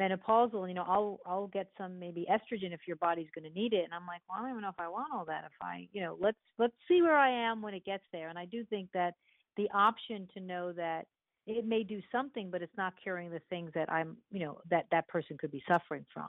menopausal. 0.00 0.68
You 0.68 0.74
know, 0.74 0.84
I'll 0.86 1.20
I'll 1.26 1.48
get 1.48 1.70
some 1.78 1.98
maybe 1.98 2.26
estrogen 2.30 2.72
if 2.72 2.80
your 2.86 2.96
body's 2.96 3.28
going 3.34 3.48
to 3.50 3.58
need 3.58 3.72
it." 3.72 3.84
And 3.84 3.94
I'm 3.94 4.06
like, 4.06 4.22
"Well, 4.28 4.38
I 4.38 4.42
don't 4.42 4.50
even 4.50 4.62
know 4.62 4.68
if 4.68 4.80
I 4.80 4.88
want 4.88 5.12
all 5.14 5.24
that. 5.26 5.44
If 5.44 5.52
I, 5.62 5.88
you 5.92 6.02
know, 6.02 6.16
let's 6.20 6.38
let's 6.58 6.74
see 6.88 7.02
where 7.02 7.16
I 7.16 7.30
am 7.30 7.62
when 7.62 7.74
it 7.74 7.84
gets 7.84 8.04
there." 8.12 8.28
And 8.28 8.38
I 8.38 8.46
do 8.46 8.64
think 8.64 8.88
that 8.94 9.14
the 9.56 9.68
option 9.74 10.28
to 10.34 10.40
know 10.40 10.72
that 10.72 11.06
it 11.46 11.66
may 11.66 11.82
do 11.82 12.00
something, 12.12 12.50
but 12.50 12.62
it's 12.62 12.76
not 12.76 12.94
curing 13.02 13.30
the 13.30 13.40
things 13.50 13.70
that 13.74 13.90
I'm, 13.90 14.16
you 14.30 14.40
know, 14.40 14.60
that 14.70 14.86
that 14.90 15.08
person 15.08 15.36
could 15.38 15.50
be 15.50 15.62
suffering 15.66 16.04
from. 16.12 16.28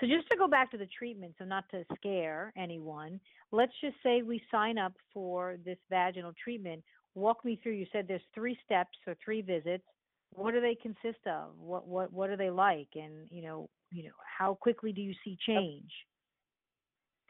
So 0.00 0.06
just 0.06 0.28
to 0.30 0.36
go 0.36 0.48
back 0.48 0.70
to 0.72 0.78
the 0.78 0.86
treatment, 0.86 1.34
so 1.38 1.44
not 1.44 1.64
to 1.70 1.84
scare 1.96 2.52
anyone, 2.56 3.20
let's 3.52 3.72
just 3.80 3.96
say 4.02 4.22
we 4.22 4.42
sign 4.50 4.78
up 4.78 4.94
for 5.12 5.56
this 5.64 5.78
vaginal 5.90 6.32
treatment. 6.42 6.82
Walk 7.14 7.44
me 7.44 7.60
through. 7.62 7.72
You 7.72 7.86
said 7.92 8.06
there's 8.08 8.22
three 8.34 8.58
steps 8.64 8.98
or 9.06 9.14
three 9.24 9.42
visits. 9.42 9.84
What 10.34 10.54
do 10.54 10.60
they 10.60 10.74
consist 10.74 11.24
of? 11.26 11.50
What 11.58 11.86
what 11.86 12.12
what 12.12 12.30
are 12.30 12.36
they 12.36 12.50
like? 12.50 12.88
And 12.94 13.28
you 13.30 13.42
know 13.42 13.68
you 13.90 14.04
know 14.04 14.12
how 14.38 14.54
quickly 14.54 14.92
do 14.92 15.02
you 15.02 15.14
see 15.22 15.36
change? 15.46 15.90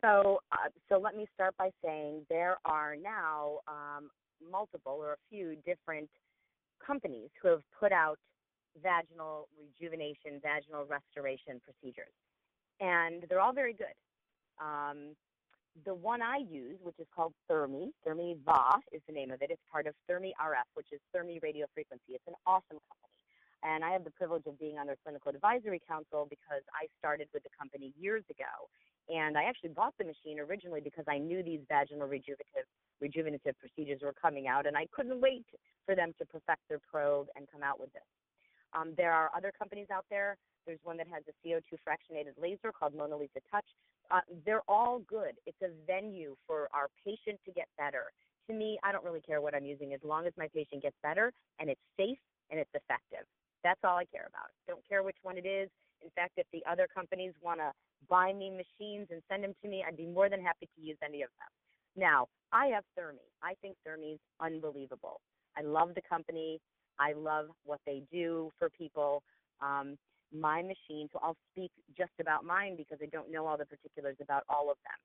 So 0.01 0.41
uh, 0.53 0.69
so 0.89 0.99
let 0.99 1.17
me 1.17 1.27
start 1.35 1.57
by 1.59 1.71
saying 1.85 2.25
there 2.31 2.59
are 2.65 2.95
now 2.95 3.59
um, 3.67 4.09
multiple 4.51 4.99
or 5.01 5.15
a 5.15 5.17
few 5.29 5.57
different 5.67 6.09
companies 6.85 7.31
who 7.43 7.49
have 7.49 7.63
put 7.79 7.93
out 7.93 8.19
vaginal 8.83 9.49
rejuvenation, 9.59 10.41
vaginal 10.41 10.87
restoration 10.87 11.61
procedures 11.61 12.15
and 12.83 13.25
they're 13.31 13.41
all 13.41 13.55
very 13.55 13.73
good. 13.73 13.95
Um, 14.61 15.15
the 15.87 15.95
one 15.95 16.21
I 16.21 16.43
use, 16.51 16.77
which 16.83 16.99
is 16.99 17.07
called 17.15 17.33
Thermi, 17.49 17.95
Thermiva 18.05 18.77
is 18.93 19.01
the 19.07 19.15
name 19.15 19.31
of 19.31 19.41
it. 19.41 19.51
It's 19.51 19.63
part 19.71 19.87
of 19.87 19.95
Thermi 20.11 20.33
RF, 20.37 20.69
which 20.75 20.89
is 20.93 21.01
Thermi 21.15 21.43
Radio 21.43 21.67
Frequency. 21.73 22.13
It's 22.13 22.27
an 22.27 22.35
awesome 22.45 22.77
company. 22.91 23.17
And 23.63 23.85
I 23.85 23.93
have 23.93 24.05
the 24.05 24.11
privilege 24.11 24.43
of 24.47 24.59
being 24.59 24.77
on 24.77 24.87
their 24.87 24.99
clinical 25.03 25.31
advisory 25.31 25.81
council 25.89 26.27
because 26.29 26.67
I 26.75 26.91
started 26.99 27.29
with 27.33 27.45
the 27.45 27.55
company 27.57 27.95
years 27.97 28.25
ago. 28.29 28.69
And 29.09 29.39
I 29.39 29.45
actually 29.45 29.71
bought 29.71 29.95
the 29.99 30.05
machine 30.05 30.39
originally 30.41 30.81
because 30.83 31.05
I 31.09 31.19
knew 31.19 31.43
these 31.43 31.61
vaginal 31.69 32.09
rejuvenative 32.09 32.67
rejuvenative 33.01 33.55
procedures 33.59 34.01
were 34.03 34.15
coming 34.15 34.47
out, 34.47 34.65
and 34.67 34.77
I 34.77 34.87
couldn't 34.93 35.21
wait 35.21 35.47
for 35.87 35.97
them 35.97 36.13
to 36.19 36.27
perfect 36.27 36.63
their 36.69 36.79
probe 36.79 37.27
and 37.35 37.47
come 37.51 37.63
out 37.63 37.81
with 37.81 37.93
this. 37.93 38.07
Um, 38.75 38.95
there 38.97 39.13
are 39.13 39.31
other 39.37 39.53
companies 39.57 39.89
out 39.93 40.05
there. 40.09 40.37
There's 40.67 40.81
one 40.83 40.97
that 40.99 41.07
has 41.09 41.23
a 41.29 41.35
CO2 41.47 41.79
fractionated 41.87 42.41
laser 42.41 42.73
called 42.73 42.95
Mona 42.95 43.17
Lisa 43.17 43.41
Touch. 43.51 43.67
Uh, 44.11 44.21
they're 44.45 44.63
all 44.69 45.01
good. 45.09 45.35
It's 45.47 45.61
a 45.63 45.71
venue 45.87 46.37
for 46.47 46.69
our 46.75 46.89
patient 47.05 47.41
to 47.47 47.53
get 47.53 47.67
better. 47.79 48.13
To 48.49 48.55
me, 48.55 48.79
I 48.83 48.93
don't 48.93 49.05
really 49.05 49.21
care 49.21 49.41
what 49.41 49.55
I'm 49.55 49.65
using 49.65 49.95
as 49.95 50.01
long 50.03 50.27
as 50.27 50.33
my 50.37 50.49
patient 50.55 50.83
gets 50.83 50.97
better 51.03 51.33
and 51.59 51.71
it's 51.71 51.81
safe 51.97 52.19
and 52.51 52.59
it's 52.59 52.71
effective. 52.75 53.27
That's 53.63 53.81
all 53.85 53.97
I 53.97 54.05
care 54.05 54.27
about. 54.29 54.51
Don't 54.67 54.87
care 54.89 55.03
which 55.03 55.17
one 55.23 55.39
it 55.39 55.47
is. 55.47 55.71
In 56.03 56.11
fact, 56.11 56.33
if 56.37 56.47
the 56.53 56.63
other 56.69 56.89
companies 56.93 57.33
want 57.41 57.61
to 57.61 57.71
buy 58.09 58.33
me 58.33 58.51
machines 58.51 59.07
and 59.11 59.23
send 59.31 59.45
them 59.45 59.55
to 59.63 59.69
me, 59.69 59.85
I'd 59.87 59.97
be 59.97 60.07
more 60.07 60.29
than 60.29 60.43
happy 60.43 60.69
to 60.75 60.81
use 60.83 60.99
any 61.05 61.23
of 61.23 61.31
them. 61.39 61.49
Now, 61.97 62.27
I 62.53 62.67
have 62.67 62.85
Thermi. 62.99 63.29
I 63.43 63.55
think 63.63 63.77
Thermi's 63.87 64.19
unbelievable. 64.41 65.21
I 65.57 65.63
love 65.63 65.95
the 65.95 66.03
company. 66.03 66.61
I 66.99 67.13
love 67.13 67.47
what 67.65 67.81
they 67.87 68.03
do 68.11 68.51
for 68.59 68.69
people. 68.71 69.23
Um, 69.61 69.97
my 70.33 70.63
machine, 70.63 71.09
so 71.13 71.21
I'll 71.23 71.37
speak 71.53 71.71
just 71.97 72.13
about 72.21 72.45
mine 72.45 72.77
because 72.77 72.99
I 73.03 73.07
don't 73.07 73.31
know 73.31 73.47
all 73.47 73.57
the 73.57 73.67
particulars 73.67 74.17
about 74.21 74.45
all 74.49 74.71
of 74.71 74.77
them. 74.85 74.99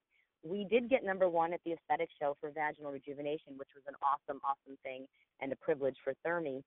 We 0.43 0.65
did 0.65 0.89
get 0.89 1.03
number 1.03 1.27
one 1.27 1.53
at 1.53 1.59
the 1.65 1.73
aesthetic 1.73 2.09
show 2.19 2.37
for 2.39 2.51
vaginal 2.51 2.91
rejuvenation, 2.91 3.57
which 3.57 3.69
was 3.75 3.83
an 3.87 3.95
awesome, 4.01 4.39
awesome 4.43 4.77
thing 4.83 5.05
and 5.41 5.51
a 5.51 5.55
privilege 5.57 5.97
for 6.03 6.13
Thermi. 6.25 6.63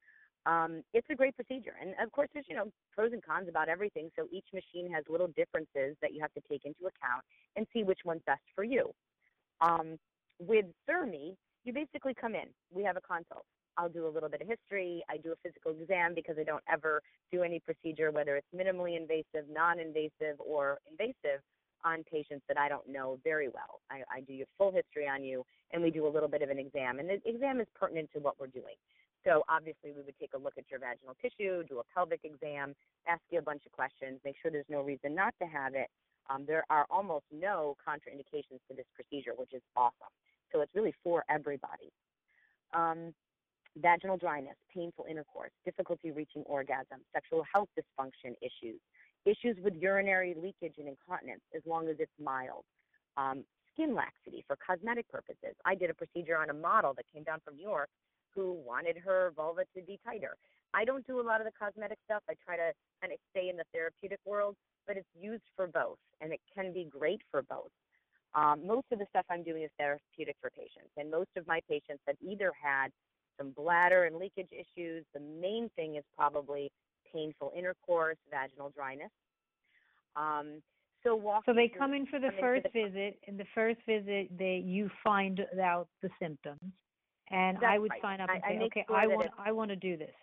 Um, 0.46 0.82
it's 0.94 1.06
a 1.10 1.14
great 1.14 1.36
procedure, 1.36 1.74
and 1.80 1.94
of 2.02 2.10
course, 2.12 2.28
there's 2.32 2.46
you 2.48 2.56
know 2.56 2.72
pros 2.94 3.12
and 3.12 3.22
cons 3.22 3.48
about 3.48 3.68
everything. 3.68 4.10
So 4.16 4.26
each 4.32 4.46
machine 4.54 4.90
has 4.90 5.04
little 5.08 5.28
differences 5.28 5.96
that 6.00 6.14
you 6.14 6.20
have 6.22 6.32
to 6.32 6.40
take 6.48 6.64
into 6.64 6.80
account 6.80 7.22
and 7.56 7.66
see 7.74 7.82
which 7.82 8.00
one's 8.04 8.22
best 8.26 8.40
for 8.54 8.64
you. 8.64 8.90
Um, 9.60 9.98
with 10.38 10.64
Thermi, 10.88 11.36
you 11.64 11.72
basically 11.74 12.14
come 12.14 12.34
in. 12.34 12.48
We 12.72 12.82
have 12.84 12.96
a 12.96 13.02
consult. 13.02 13.44
I'll 13.76 13.88
do 13.88 14.06
a 14.06 14.12
little 14.12 14.28
bit 14.28 14.40
of 14.40 14.48
history. 14.48 15.02
I 15.08 15.16
do 15.16 15.32
a 15.32 15.36
physical 15.42 15.72
exam 15.72 16.14
because 16.14 16.36
I 16.38 16.44
don't 16.44 16.64
ever 16.70 17.02
do 17.32 17.42
any 17.42 17.60
procedure, 17.60 18.10
whether 18.10 18.36
it's 18.36 18.46
minimally 18.54 18.96
invasive, 18.96 19.48
non 19.50 19.78
invasive, 19.78 20.38
or 20.38 20.78
invasive, 20.90 21.40
on 21.84 22.04
patients 22.04 22.44
that 22.48 22.58
I 22.58 22.68
don't 22.68 22.88
know 22.88 23.18
very 23.24 23.48
well. 23.48 23.80
I, 23.90 24.02
I 24.12 24.20
do 24.20 24.32
your 24.32 24.46
full 24.58 24.72
history 24.72 25.08
on 25.08 25.24
you, 25.24 25.44
and 25.72 25.82
we 25.82 25.90
do 25.90 26.06
a 26.06 26.12
little 26.12 26.28
bit 26.28 26.42
of 26.42 26.50
an 26.50 26.58
exam. 26.58 26.98
And 26.98 27.08
the 27.08 27.20
exam 27.24 27.60
is 27.60 27.66
pertinent 27.74 28.10
to 28.14 28.20
what 28.20 28.38
we're 28.38 28.48
doing. 28.48 28.76
So 29.24 29.44
obviously, 29.48 29.92
we 29.92 30.02
would 30.02 30.18
take 30.18 30.32
a 30.34 30.38
look 30.38 30.54
at 30.56 30.64
your 30.70 30.80
vaginal 30.80 31.14
tissue, 31.20 31.62
do 31.68 31.80
a 31.80 31.84
pelvic 31.94 32.20
exam, 32.24 32.74
ask 33.06 33.20
you 33.30 33.38
a 33.38 33.42
bunch 33.42 33.62
of 33.66 33.72
questions, 33.72 34.18
make 34.24 34.36
sure 34.40 34.50
there's 34.50 34.68
no 34.68 34.80
reason 34.80 35.14
not 35.14 35.34
to 35.40 35.46
have 35.46 35.74
it. 35.74 35.88
Um, 36.30 36.44
there 36.46 36.64
are 36.70 36.86
almost 36.90 37.24
no 37.32 37.76
contraindications 37.86 38.60
to 38.68 38.76
this 38.76 38.86
procedure, 38.94 39.32
which 39.36 39.52
is 39.52 39.62
awesome. 39.76 40.12
So 40.52 40.60
it's 40.60 40.74
really 40.74 40.94
for 41.02 41.24
everybody. 41.28 41.92
Um, 42.72 43.12
vaginal 43.76 44.16
dryness, 44.16 44.56
painful 44.74 45.06
intercourse, 45.08 45.50
difficulty 45.64 46.10
reaching 46.10 46.42
orgasm, 46.42 47.00
sexual 47.12 47.44
health 47.52 47.68
dysfunction 47.78 48.34
issues, 48.42 48.80
issues 49.24 49.56
with 49.62 49.74
urinary 49.74 50.34
leakage 50.34 50.74
and 50.78 50.88
incontinence, 50.88 51.42
as 51.54 51.62
long 51.66 51.88
as 51.88 51.96
it's 51.98 52.12
mild, 52.22 52.64
um, 53.16 53.44
skin 53.72 53.94
laxity 53.94 54.44
for 54.46 54.56
cosmetic 54.56 55.08
purposes. 55.08 55.54
I 55.64 55.74
did 55.74 55.90
a 55.90 55.94
procedure 55.94 56.36
on 56.36 56.50
a 56.50 56.54
model 56.54 56.94
that 56.94 57.04
came 57.12 57.22
down 57.22 57.38
from 57.44 57.56
New 57.56 57.62
York 57.62 57.88
who 58.34 58.54
wanted 58.66 58.96
her 59.04 59.32
vulva 59.36 59.62
to 59.76 59.82
be 59.82 59.98
tighter. 60.04 60.36
I 60.72 60.84
don't 60.84 61.06
do 61.06 61.20
a 61.20 61.22
lot 61.22 61.40
of 61.40 61.46
the 61.46 61.52
cosmetic 61.58 61.98
stuff. 62.04 62.22
I 62.28 62.34
try 62.44 62.56
to 62.56 62.72
kind 63.00 63.12
of 63.12 63.18
stay 63.30 63.48
in 63.48 63.56
the 63.56 63.64
therapeutic 63.72 64.20
world, 64.24 64.54
but 64.86 64.96
it's 64.96 65.08
used 65.18 65.42
for 65.56 65.66
both, 65.66 65.98
and 66.20 66.32
it 66.32 66.40
can 66.54 66.72
be 66.72 66.84
great 66.84 67.20
for 67.30 67.42
both. 67.42 67.70
Um, 68.34 68.64
most 68.64 68.86
of 68.92 69.00
the 69.00 69.06
stuff 69.10 69.24
I'm 69.28 69.42
doing 69.42 69.64
is 69.64 69.70
therapeutic 69.78 70.36
for 70.40 70.50
patients, 70.50 70.94
and 70.96 71.10
most 71.10 71.30
of 71.36 71.46
my 71.48 71.60
patients 71.68 72.02
have 72.06 72.16
either 72.22 72.52
had 72.54 72.92
some 73.40 73.50
bladder 73.56 74.04
and 74.04 74.16
leakage 74.16 74.50
issues. 74.52 75.04
The 75.14 75.20
main 75.20 75.70
thing 75.76 75.96
is 75.96 76.04
probably 76.16 76.70
painful 77.12 77.52
intercourse, 77.56 78.16
vaginal 78.30 78.70
dryness. 78.70 79.10
Um, 80.16 80.62
so 81.02 81.40
So 81.46 81.54
they 81.54 81.68
come 81.68 81.94
in 81.94 82.06
for 82.06 82.18
the 82.18 82.30
first 82.38 82.66
the, 82.74 82.88
visit. 82.88 83.18
In 83.26 83.36
the 83.36 83.46
first 83.54 83.78
visit, 83.86 84.36
they 84.36 84.62
you 84.64 84.90
find 85.02 85.40
out 85.62 85.88
the 86.02 86.10
symptoms, 86.20 86.60
and 87.30 87.58
I 87.64 87.78
would 87.78 87.90
right. 87.90 88.02
sign 88.02 88.20
up 88.20 88.28
and 88.28 88.42
I, 88.44 88.48
say, 88.48 88.58
I 88.58 88.64
okay, 88.64 88.84
sure 88.86 88.96
I 88.96 89.06
want 89.06 89.30
I 89.38 89.52
want 89.52 89.70
to 89.70 89.76
do 89.76 89.96
this. 89.96 90.14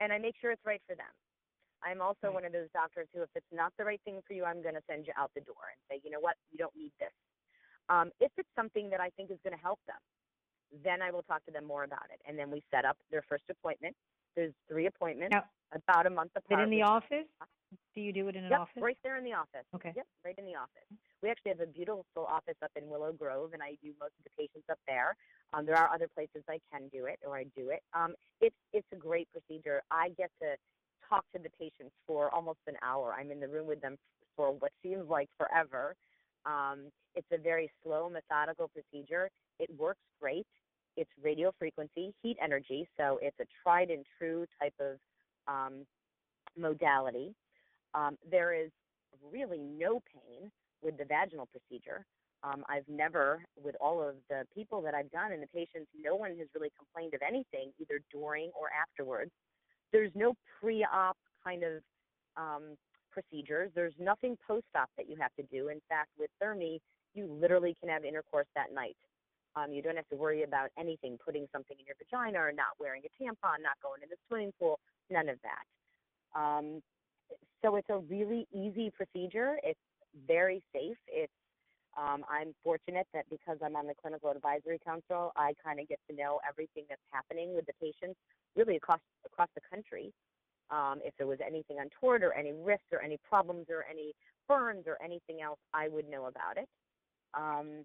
And 0.00 0.12
I 0.12 0.18
make 0.18 0.34
sure 0.40 0.50
it's 0.50 0.64
right 0.66 0.82
for 0.88 0.96
them. 0.96 1.14
I'm 1.84 2.02
also 2.02 2.18
right. 2.24 2.34
one 2.34 2.44
of 2.44 2.52
those 2.52 2.66
doctors 2.72 3.06
who, 3.14 3.22
if 3.22 3.28
it's 3.36 3.52
not 3.52 3.72
the 3.78 3.84
right 3.84 4.00
thing 4.04 4.20
for 4.26 4.32
you, 4.34 4.44
I'm 4.44 4.60
going 4.60 4.74
to 4.74 4.82
send 4.90 5.06
you 5.06 5.12
out 5.16 5.30
the 5.36 5.42
door 5.42 5.70
and 5.70 5.78
say, 5.86 6.00
you 6.02 6.10
know 6.10 6.18
what, 6.18 6.34
you 6.50 6.58
don't 6.58 6.74
need 6.74 6.90
this. 6.98 7.12
Um, 7.88 8.10
if 8.18 8.32
it's 8.38 8.48
something 8.56 8.90
that 8.90 9.00
I 9.00 9.10
think 9.10 9.30
is 9.30 9.38
going 9.44 9.54
to 9.54 9.62
help 9.62 9.78
them, 9.86 10.00
then 10.82 11.02
I 11.02 11.10
will 11.10 11.22
talk 11.22 11.44
to 11.46 11.52
them 11.52 11.64
more 11.64 11.84
about 11.84 12.06
it. 12.12 12.20
And 12.26 12.38
then 12.38 12.50
we 12.50 12.62
set 12.70 12.84
up 12.84 12.96
their 13.10 13.22
first 13.28 13.44
appointment. 13.50 13.94
There's 14.34 14.52
three 14.68 14.86
appointments, 14.86 15.32
now, 15.32 15.44
about 15.72 16.06
a 16.06 16.10
month 16.10 16.32
apart. 16.36 16.60
It 16.60 16.64
in 16.64 16.70
the 16.70 16.82
office? 16.82 17.26
Do 17.94 18.00
you 18.00 18.12
do 18.12 18.28
it 18.28 18.36
in 18.36 18.44
an 18.44 18.50
yep, 18.50 18.60
office? 18.60 18.82
right 18.82 18.98
there 19.02 19.16
in 19.16 19.24
the 19.24 19.32
office. 19.32 19.66
Okay. 19.74 19.92
Yep, 19.94 20.06
right 20.24 20.34
in 20.38 20.44
the 20.44 20.54
office. 20.54 20.86
We 21.22 21.30
actually 21.30 21.52
have 21.52 21.60
a 21.60 21.66
beautiful 21.66 22.26
office 22.28 22.56
up 22.62 22.70
in 22.76 22.88
Willow 22.88 23.12
Grove, 23.12 23.52
and 23.52 23.62
I 23.62 23.76
do 23.82 23.92
most 24.00 24.12
of 24.18 24.24
the 24.24 24.30
patients 24.36 24.66
up 24.70 24.78
there. 24.86 25.16
Um, 25.52 25.66
there 25.66 25.76
are 25.76 25.92
other 25.92 26.08
places 26.14 26.42
I 26.48 26.58
can 26.72 26.88
do 26.92 27.06
it, 27.06 27.18
or 27.26 27.36
I 27.36 27.44
do 27.56 27.70
it. 27.70 27.82
Um, 27.94 28.14
it's 28.40 28.56
it's 28.72 28.86
a 28.92 28.96
great 28.96 29.28
procedure. 29.32 29.82
I 29.90 30.10
get 30.18 30.30
to 30.42 30.56
talk 31.08 31.24
to 31.34 31.40
the 31.40 31.50
patients 31.50 31.94
for 32.06 32.34
almost 32.34 32.58
an 32.66 32.74
hour. 32.82 33.14
I'm 33.18 33.30
in 33.30 33.40
the 33.40 33.48
room 33.48 33.66
with 33.66 33.80
them 33.80 33.96
for 34.36 34.52
what 34.52 34.72
seems 34.82 35.08
like 35.08 35.28
forever. 35.38 35.94
Um, 36.44 36.90
it's 37.14 37.26
a 37.32 37.38
very 37.38 37.70
slow, 37.82 38.10
methodical 38.10 38.68
procedure. 38.68 39.30
It 39.58 39.70
works 39.78 40.00
great. 40.20 40.46
It's 40.96 41.10
radio 41.22 41.52
frequency, 41.58 42.14
heat 42.22 42.36
energy, 42.42 42.88
so 42.96 43.18
it's 43.20 43.38
a 43.40 43.44
tried 43.62 43.90
and 43.90 44.04
true 44.18 44.46
type 44.60 44.74
of 44.80 44.98
um, 45.48 45.86
modality. 46.56 47.34
Um, 47.94 48.16
there 48.30 48.54
is 48.54 48.70
really 49.32 49.58
no 49.58 50.00
pain 50.12 50.50
with 50.82 50.98
the 50.98 51.04
vaginal 51.04 51.46
procedure. 51.46 52.04
Um, 52.42 52.62
I've 52.68 52.88
never, 52.88 53.42
with 53.62 53.74
all 53.80 54.06
of 54.06 54.16
the 54.28 54.44
people 54.54 54.82
that 54.82 54.94
I've 54.94 55.10
done 55.10 55.32
and 55.32 55.42
the 55.42 55.46
patients, 55.46 55.88
no 55.98 56.14
one 56.14 56.36
has 56.38 56.48
really 56.54 56.70
complained 56.76 57.14
of 57.14 57.22
anything, 57.26 57.72
either 57.80 58.00
during 58.12 58.50
or 58.58 58.68
afterwards. 58.70 59.30
There's 59.92 60.12
no 60.14 60.34
pre-op 60.60 61.16
kind 61.42 61.62
of 61.62 61.82
um, 62.36 62.76
procedures. 63.10 63.70
There's 63.74 63.94
nothing 63.98 64.36
post-op 64.46 64.90
that 64.96 65.08
you 65.08 65.16
have 65.20 65.34
to 65.36 65.42
do. 65.44 65.68
In 65.68 65.80
fact, 65.88 66.10
with 66.18 66.30
Thermi, 66.42 66.80
you 67.14 67.26
literally 67.40 67.76
can 67.80 67.88
have 67.88 68.04
intercourse 68.04 68.48
that 68.54 68.74
night. 68.74 68.96
Um, 69.56 69.72
you 69.72 69.82
don't 69.82 69.96
have 69.96 70.08
to 70.08 70.16
worry 70.16 70.42
about 70.42 70.70
anything, 70.78 71.18
putting 71.24 71.46
something 71.52 71.76
in 71.78 71.86
your 71.86 71.96
vagina 71.98 72.38
or 72.38 72.52
not 72.52 72.74
wearing 72.80 73.02
a 73.04 73.22
tampon, 73.22 73.62
not 73.62 73.78
going 73.82 74.02
in 74.02 74.08
the 74.08 74.16
swimming 74.28 74.52
pool, 74.58 74.80
none 75.10 75.28
of 75.28 75.38
that. 75.42 76.38
Um, 76.38 76.82
so 77.62 77.76
it's 77.76 77.88
a 77.88 77.98
really 77.98 78.46
easy 78.52 78.90
procedure. 78.90 79.56
It's 79.62 79.78
very 80.26 80.62
safe. 80.72 80.98
It's 81.08 81.32
um, 81.96 82.24
I'm 82.28 82.54
fortunate 82.64 83.06
that 83.14 83.24
because 83.30 83.58
I'm 83.64 83.76
on 83.76 83.86
the 83.86 83.94
clinical 83.94 84.30
advisory 84.30 84.80
council, 84.84 85.32
I 85.36 85.54
kind 85.64 85.78
of 85.78 85.88
get 85.88 86.00
to 86.10 86.16
know 86.16 86.40
everything 86.48 86.84
that's 86.88 87.00
happening 87.12 87.54
with 87.54 87.66
the 87.66 87.72
patients, 87.80 88.18
really 88.56 88.76
across 88.76 89.00
across 89.24 89.48
the 89.54 89.60
country. 89.70 90.12
Um, 90.70 91.00
if 91.04 91.14
there 91.18 91.26
was 91.26 91.38
anything 91.46 91.76
untoward 91.78 92.22
or 92.24 92.32
any 92.32 92.52
risks 92.52 92.90
or 92.90 93.00
any 93.00 93.18
problems 93.28 93.66
or 93.68 93.84
any 93.88 94.12
burns 94.48 94.84
or 94.86 94.98
anything 95.02 95.40
else, 95.40 95.58
I 95.72 95.88
would 95.88 96.08
know 96.08 96.26
about 96.26 96.56
it. 96.56 96.68
Um, 97.34 97.84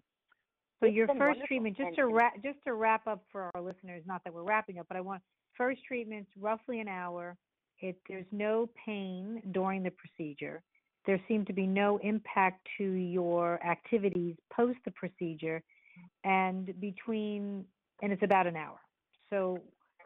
so 0.80 0.86
your 0.86 1.06
first 1.18 1.40
treatment, 1.46 1.76
just 1.76 1.94
to 1.96 2.06
wrap, 2.06 2.34
just 2.42 2.58
to 2.66 2.74
wrap 2.74 3.06
up 3.06 3.22
for 3.30 3.50
our 3.54 3.60
listeners, 3.60 4.02
not 4.06 4.24
that 4.24 4.32
we're 4.32 4.42
wrapping 4.42 4.78
up, 4.78 4.86
but 4.88 4.96
I 4.96 5.00
want 5.00 5.22
first 5.56 5.80
treatments 5.86 6.30
roughly 6.38 6.80
an 6.80 6.88
hour. 6.88 7.36
It, 7.80 7.96
there's 8.08 8.26
no 8.32 8.68
pain 8.86 9.42
during 9.52 9.82
the 9.82 9.90
procedure. 9.90 10.62
There 11.06 11.20
seemed 11.28 11.46
to 11.46 11.52
be 11.52 11.66
no 11.66 11.98
impact 11.98 12.66
to 12.78 12.84
your 12.84 13.62
activities 13.64 14.36
post 14.54 14.78
the 14.84 14.90
procedure, 14.90 15.62
and 16.24 16.78
between 16.80 17.64
and 18.02 18.12
it's 18.12 18.22
about 18.22 18.46
an 18.46 18.56
hour. 18.56 18.78
So 19.28 19.58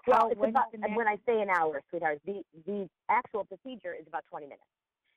well, 0.07 0.29
it's 0.31 0.41
about, 0.41 0.67
when 0.95 1.09
I 1.09 1.17
say 1.27 1.41
an 1.41 1.49
hour, 1.49 1.81
sweetheart, 1.91 2.21
the 2.27 2.43
the 2.67 2.89
actual 3.09 3.45
procedure 3.45 3.95
is 3.95 4.07
about 4.07 4.25
20 4.31 4.47
minutes. 4.47 4.63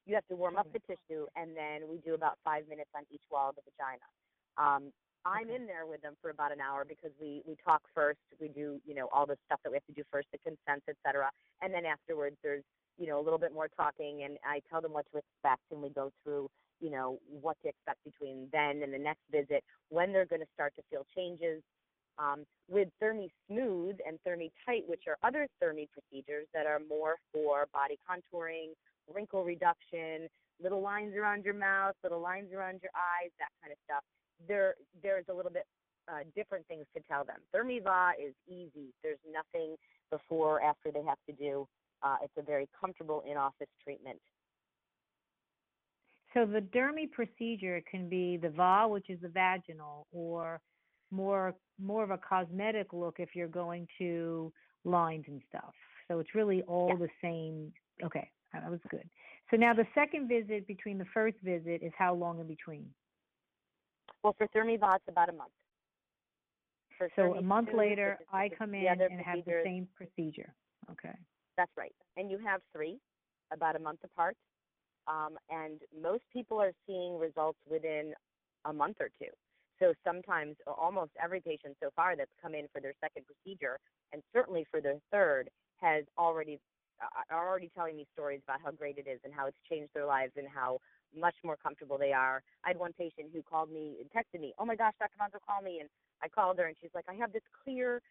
You 0.05 0.16
have 0.16 0.28
to 0.28 0.36
warm 0.36 0.55
up 0.55 0.68
the 0.72 0.80
tissue, 0.80 1.26
and 1.36 1.55
then 1.55 1.89
we 1.89 1.97
do 1.97 2.14
about 2.14 2.38
five 2.45 2.64
minutes 2.70 2.89
on 2.95 3.03
each 3.12 3.24
wall 3.30 3.49
of 3.49 3.55
the 3.55 3.62
vagina. 3.68 4.08
Um, 4.58 4.93
I'm 5.28 5.50
in 5.50 5.68
there 5.68 5.86
with 5.86 6.02
them 6.02 6.16
for 6.22 6.30
about 6.30 6.52
an 6.52 6.62
hour 6.62 6.86
because 6.88 7.12
we 7.20 7.42
we 7.46 7.56
talk 7.64 7.82
first. 7.94 8.20
We 8.40 8.48
do 8.48 8.80
you 8.86 8.96
know 8.96 9.10
all 9.12 9.26
the 9.26 9.38
stuff 9.46 9.60
that 9.64 9.70
we 9.70 9.76
have 9.76 9.86
to 9.88 9.94
do 9.94 10.04
first, 10.12 10.28
the 10.32 10.38
consents, 10.40 10.88
etc. 10.88 11.30
And 11.62 11.74
then 11.74 11.86
afterwards, 11.86 12.38
there's 12.42 12.64
you 12.98 13.08
know 13.08 13.20
a 13.20 13.24
little 13.24 13.40
bit 13.40 13.54
more 13.54 13.68
talking, 13.76 14.24
and 14.24 14.38
I 14.46 14.62
tell 14.70 14.82
them 14.82 14.94
what 14.94 15.06
to 15.12 15.20
expect, 15.20 15.64
and 15.72 15.82
we 15.82 15.90
go 15.90 16.12
through 16.24 16.50
you 16.80 16.92
know 16.92 17.20
what 17.28 17.58
to 17.64 17.70
expect 17.70 18.00
between 18.06 18.48
then 18.54 18.82
and 18.84 18.94
the 18.94 18.98
next 19.00 19.24
visit, 19.30 19.64
when 19.90 20.14
they're 20.14 20.26
going 20.26 20.42
to 20.42 20.54
start 20.54 20.74
to 20.78 20.84
feel 20.90 21.06
changes. 21.16 21.62
Um, 22.20 22.46
with 22.68 22.88
Thermi 23.00 23.30
Smooth 23.46 23.98
and 24.02 24.18
Thermi 24.26 24.50
Tight, 24.66 24.82
which 24.88 25.04
are 25.06 25.18
other 25.22 25.48
Thermi 25.62 25.88
procedures 25.94 26.48
that 26.52 26.66
are 26.66 26.82
more 26.90 27.18
for 27.32 27.68
body 27.72 28.00
contouring, 28.10 28.74
wrinkle 29.14 29.44
reduction, 29.44 30.28
little 30.60 30.82
lines 30.82 31.14
around 31.16 31.46
your 31.46 31.54
mouth, 31.54 31.94
little 32.02 32.20
lines 32.20 32.52
around 32.52 32.80
your 32.82 32.90
eyes, 32.96 33.30
that 33.38 33.50
kind 33.62 33.72
of 33.72 33.78
stuff. 33.86 34.04
There, 34.48 34.76
there's 35.02 35.26
a 35.30 35.34
little 35.34 35.52
bit 35.52 35.66
uh, 36.10 36.20
different 36.36 36.68
things 36.68 36.86
to 36.96 37.02
tell 37.10 37.24
them. 37.24 37.38
Thermiva 37.54 38.12
is 38.20 38.34
easy. 38.48 38.94
There's 39.04 39.20
nothing 39.32 39.76
before 40.12 40.58
or 40.58 40.62
after 40.62 40.92
they 40.92 41.04
have 41.04 41.18
to 41.30 41.34
do. 41.36 41.68
Uh, 42.04 42.16
it's 42.24 42.34
a 42.38 42.42
very 42.42 42.70
comfortable 42.80 43.24
in-office 43.30 43.68
treatment. 43.84 44.20
So 46.34 46.46
the 46.46 46.62
Thermi 46.62 47.12
procedure 47.12 47.82
can 47.90 48.08
be 48.10 48.38
the 48.38 48.50
VA, 48.50 48.88
which 48.88 49.10
is 49.10 49.20
the 49.22 49.30
vaginal, 49.30 50.06
or 50.12 50.62
more 51.10 51.56
more 51.80 52.04
of 52.04 52.12
a 52.12 52.18
cosmetic 52.18 52.92
look 52.92 53.16
if 53.20 53.30
you're 53.34 53.48
going 53.48 53.88
to 53.98 54.52
lines 54.84 55.26
and 55.28 55.42
stuff. 55.50 55.74
So 56.08 56.20
it's 56.20 56.36
really 56.36 56.62
all 56.64 56.90
yeah. 56.90 57.08
the 57.08 57.10
same. 57.22 57.72
Okay, 58.04 58.30
that 58.54 58.70
was 58.70 58.80
good. 58.90 59.10
So 59.50 59.58
now 59.58 59.74
the 59.74 59.88
second 59.96 60.28
visit 60.28 60.68
between 60.68 60.98
the 60.98 61.06
first 61.14 61.38
visit 61.44 61.82
is 61.82 61.92
how 61.98 62.14
long 62.14 62.40
in 62.40 62.48
between? 62.48 62.88
Well, 64.24 64.36
for 64.38 64.47
Thermiva, 64.47 64.95
it's 64.95 65.05
about 65.07 65.30
a 65.30 65.34
month. 65.34 65.51
For 66.97 67.09
so 67.15 67.36
a 67.36 67.41
month 67.41 67.70
later, 67.74 68.18
I 68.34 68.49
come 68.49 68.74
in 68.74 68.88
and 68.88 69.22
have 69.22 69.45
the 69.45 69.61
same 69.63 69.88
procedure. 69.95 70.53
Okay. 70.91 71.15
That's 71.55 71.72
right. 71.78 71.93
And 72.15 72.32
you 72.32 72.39
have 72.39 72.61
three, 72.74 72.97
about 73.51 73.76
a 73.76 73.80
month 73.80 73.99
apart. 74.03 74.36
Um, 75.07 75.38
and 75.49 75.80
most 76.01 76.24
people 76.34 76.59
are 76.59 76.74
seeing 76.86 77.18
results 77.18 77.59
within 77.70 78.13
a 78.65 78.74
month 78.74 78.97
or 78.99 79.09
two. 79.20 79.30
So 79.80 79.93
sometimes, 80.03 80.55
almost 80.65 81.11
every 81.24 81.39
patient 81.39 81.78
so 81.82 81.89
far 81.95 82.15
that's 82.15 82.32
come 82.41 82.55
in 82.55 82.65
for 82.74 82.82
their 82.82 82.93
second 82.99 83.26
procedure, 83.28 83.78
and 84.11 84.24
certainly 84.34 84.65
for 84.72 84.82
their 84.82 84.97
third, 85.11 85.49
has 85.80 86.03
already 86.18 86.59
uh, 86.99 87.34
are 87.34 87.47
already 87.47 87.70
telling 87.76 87.95
me 87.95 88.07
stories 88.13 88.41
about 88.43 88.59
how 88.63 88.72
great 88.72 88.97
it 88.97 89.07
is 89.07 89.20
and 89.24 89.32
how 89.32 89.45
it's 89.45 89.57
changed 89.70 89.91
their 89.93 90.07
lives 90.07 90.32
and 90.36 90.47
how 90.53 90.80
much 91.16 91.36
more 91.43 91.58
comfortable 91.58 91.97
they 91.97 92.14
are. 92.14 92.43
I 92.64 92.70
had 92.70 92.78
one 92.78 92.93
patient 92.93 93.30
who 93.34 93.41
called 93.41 93.72
me 93.72 93.97
and 93.99 94.10
texted 94.12 94.41
me, 94.41 94.53
"Oh 94.58 94.66
my 94.66 94.76
gosh, 94.76 94.93
Dr. 94.99 95.18
Monzo, 95.20 95.39
call 95.45 95.62
me!" 95.62 95.80
And 95.80 95.89
I 96.22 96.28
called 96.28 96.58
her 96.60 96.66
and 96.66 96.78
she's 96.80 96.93
like, 96.93 97.05
"I 97.08 97.14
have 97.16 97.32
this 97.34 97.43
clear, 97.64 98.01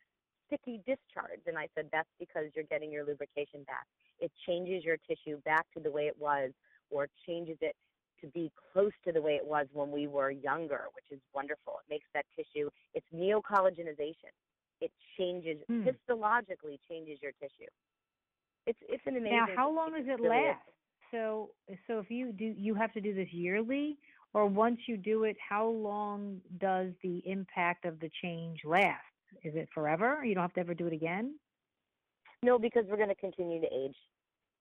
sticky 0.47 0.79
discharge," 0.87 1.47
and 1.47 1.59
I 1.59 1.69
said, 1.75 1.89
"That's 1.91 2.09
because 2.19 2.55
you're 2.55 2.65
getting 2.65 2.91
your 2.91 3.05
lubrication 3.05 3.65
back. 3.65 3.87
It 4.21 4.33
changes 4.47 4.85
your 4.85 4.97
tissue 4.99 5.39
back 5.43 5.67
to 5.73 5.81
the 5.81 5.91
way 5.91 6.07
it 6.07 6.19
was, 6.19 6.53
or 6.91 7.09
changes 7.27 7.59
it 7.61 7.77
to 8.21 8.27
be 8.29 8.51
close 8.73 8.93
to 9.05 9.13
the 9.13 9.21
way 9.21 9.37
it 9.37 9.47
was 9.47 9.67
when 9.73 9.91
we 9.91 10.07
were 10.07 10.31
younger, 10.31 10.85
which 10.95 11.05
is 11.11 11.21
wonderful. 11.35 11.81
It 11.87 11.91
makes 11.91 12.07
that 12.15 12.25
tissue, 12.35 12.71
it's 12.95 13.07
neocollagenization. 13.15 14.33
It 14.81 14.93
changes, 15.19 15.59
hmm. 15.69 15.83
histologically 15.83 16.79
changes 16.89 17.19
your 17.23 17.33
tissue. 17.41 17.71
It's 18.67 18.79
it's 18.89 19.03
an 19.07 19.17
amazing. 19.17 19.37
Now, 19.37 19.47
how 19.57 19.71
long 19.71 19.93
does 19.93 20.07
it 20.07 20.21
last? 20.21 20.59
So 21.11 21.51
so 21.87 21.99
if 21.99 22.11
you 22.11 22.33
do, 22.33 22.55
you 22.57 22.75
have 22.75 22.93
to 22.95 23.01
do 23.01 23.15
this 23.15 23.29
yearly, 23.33 23.99
or 24.35 24.47
once 24.47 24.79
you 24.87 24.97
do 24.97 25.25
it, 25.25 25.37
how 25.47 25.69
long 25.69 26.41
does 26.59 26.93
the 27.03 27.23
impact 27.27 27.85
of 27.85 28.01
the 28.01 28.11
change 28.23 28.61
last? 28.65 29.01
Is 29.43 29.55
it 29.55 29.69
forever? 29.75 30.25
You 30.25 30.35
don't 30.35 30.43
have 30.43 30.55
to 30.55 30.61
ever 30.61 30.75
do 30.75 30.87
it 30.87 30.93
again. 30.93 31.35
No, 32.43 32.59
because 32.59 32.85
we're 32.89 32.97
going 32.97 33.09
to 33.09 33.15
continue 33.15 33.61
to 33.61 33.67
age, 33.67 33.97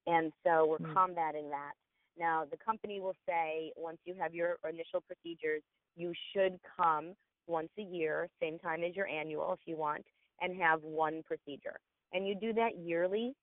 and 0.07 0.31
so 0.43 0.65
we're 0.67 0.77
hmm. 0.77 0.93
combating 0.93 1.49
that. 1.49 1.73
Now, 2.17 2.45
the 2.49 2.57
company 2.57 3.01
will 3.01 3.15
say 3.27 3.71
once 3.75 3.97
you 4.05 4.15
have 4.19 4.33
your 4.33 4.57
initial 4.67 5.01
procedures, 5.01 5.61
you 5.95 6.13
should 6.33 6.57
come 6.77 7.13
once 7.47 7.69
a 7.77 7.81
year, 7.81 8.27
same 8.41 8.57
time 8.59 8.83
as 8.83 8.95
your 8.95 9.07
annual 9.07 9.53
if 9.53 9.59
you 9.65 9.77
want, 9.77 10.05
and 10.41 10.59
have 10.61 10.81
one 10.81 11.21
procedure. 11.23 11.77
And 12.13 12.27
you 12.27 12.35
do 12.35 12.53
that 12.53 12.77
yearly 12.77 13.33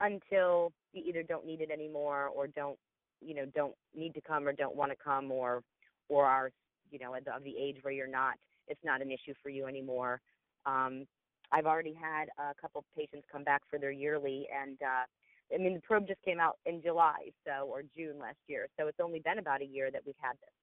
until 0.00 0.72
you 0.92 1.02
either 1.06 1.22
don't 1.22 1.46
need 1.46 1.60
it 1.60 1.70
anymore 1.70 2.28
or 2.34 2.46
don't, 2.46 2.78
you 3.20 3.34
know, 3.34 3.46
don't 3.54 3.74
need 3.94 4.14
to 4.14 4.20
come 4.20 4.46
or 4.46 4.52
don't 4.52 4.76
want 4.76 4.90
to 4.92 4.96
come 5.02 5.30
or 5.30 5.62
or 6.08 6.26
are, 6.26 6.50
you 6.90 6.98
know, 6.98 7.14
of 7.14 7.44
the 7.44 7.56
age 7.56 7.76
where 7.82 7.92
you're 7.92 8.06
not, 8.06 8.34
it's 8.66 8.80
not 8.84 9.00
an 9.00 9.10
issue 9.10 9.34
for 9.42 9.48
you 9.48 9.66
anymore. 9.66 10.20
Um, 10.66 11.06
I've 11.52 11.66
already 11.66 11.94
had 11.94 12.26
a 12.38 12.54
couple 12.60 12.84
patients 12.96 13.26
come 13.30 13.44
back 13.44 13.62
for 13.70 13.78
their 13.78 13.92
yearly 13.92 14.46
and 14.52 14.78
uh 14.82 15.04
I 15.52 15.58
mean, 15.58 15.74
the 15.74 15.80
probe 15.80 16.06
just 16.06 16.22
came 16.22 16.38
out 16.38 16.58
in 16.64 16.80
July, 16.80 17.32
so 17.44 17.66
or 17.66 17.82
June 17.82 18.20
last 18.20 18.38
year, 18.46 18.68
so 18.78 18.86
it's 18.86 19.00
only 19.02 19.18
been 19.18 19.38
about 19.38 19.62
a 19.62 19.66
year 19.66 19.90
that 19.90 20.02
we've 20.06 20.14
had 20.20 20.34
this. 20.34 20.54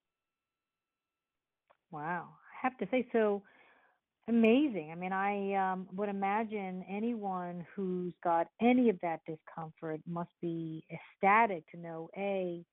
Wow, 1.92 2.30
I 2.54 2.68
have 2.68 2.78
to 2.78 2.88
say, 2.92 3.08
so 3.12 3.44
amazing. 4.28 4.90
I 4.92 4.96
mean, 4.96 5.14
I 5.14 5.54
um, 5.72 5.88
would 5.96 6.10
imagine 6.10 6.84
anyone 6.90 7.66
who's 7.76 8.14
got 8.24 8.48
any 8.62 8.90
of 8.90 9.00
that 9.02 9.22
discomfort 9.26 10.02
must 10.08 10.32
be 10.42 10.84
ecstatic 10.92 11.70
to 11.72 11.78
know 11.78 12.10
a 12.18 12.64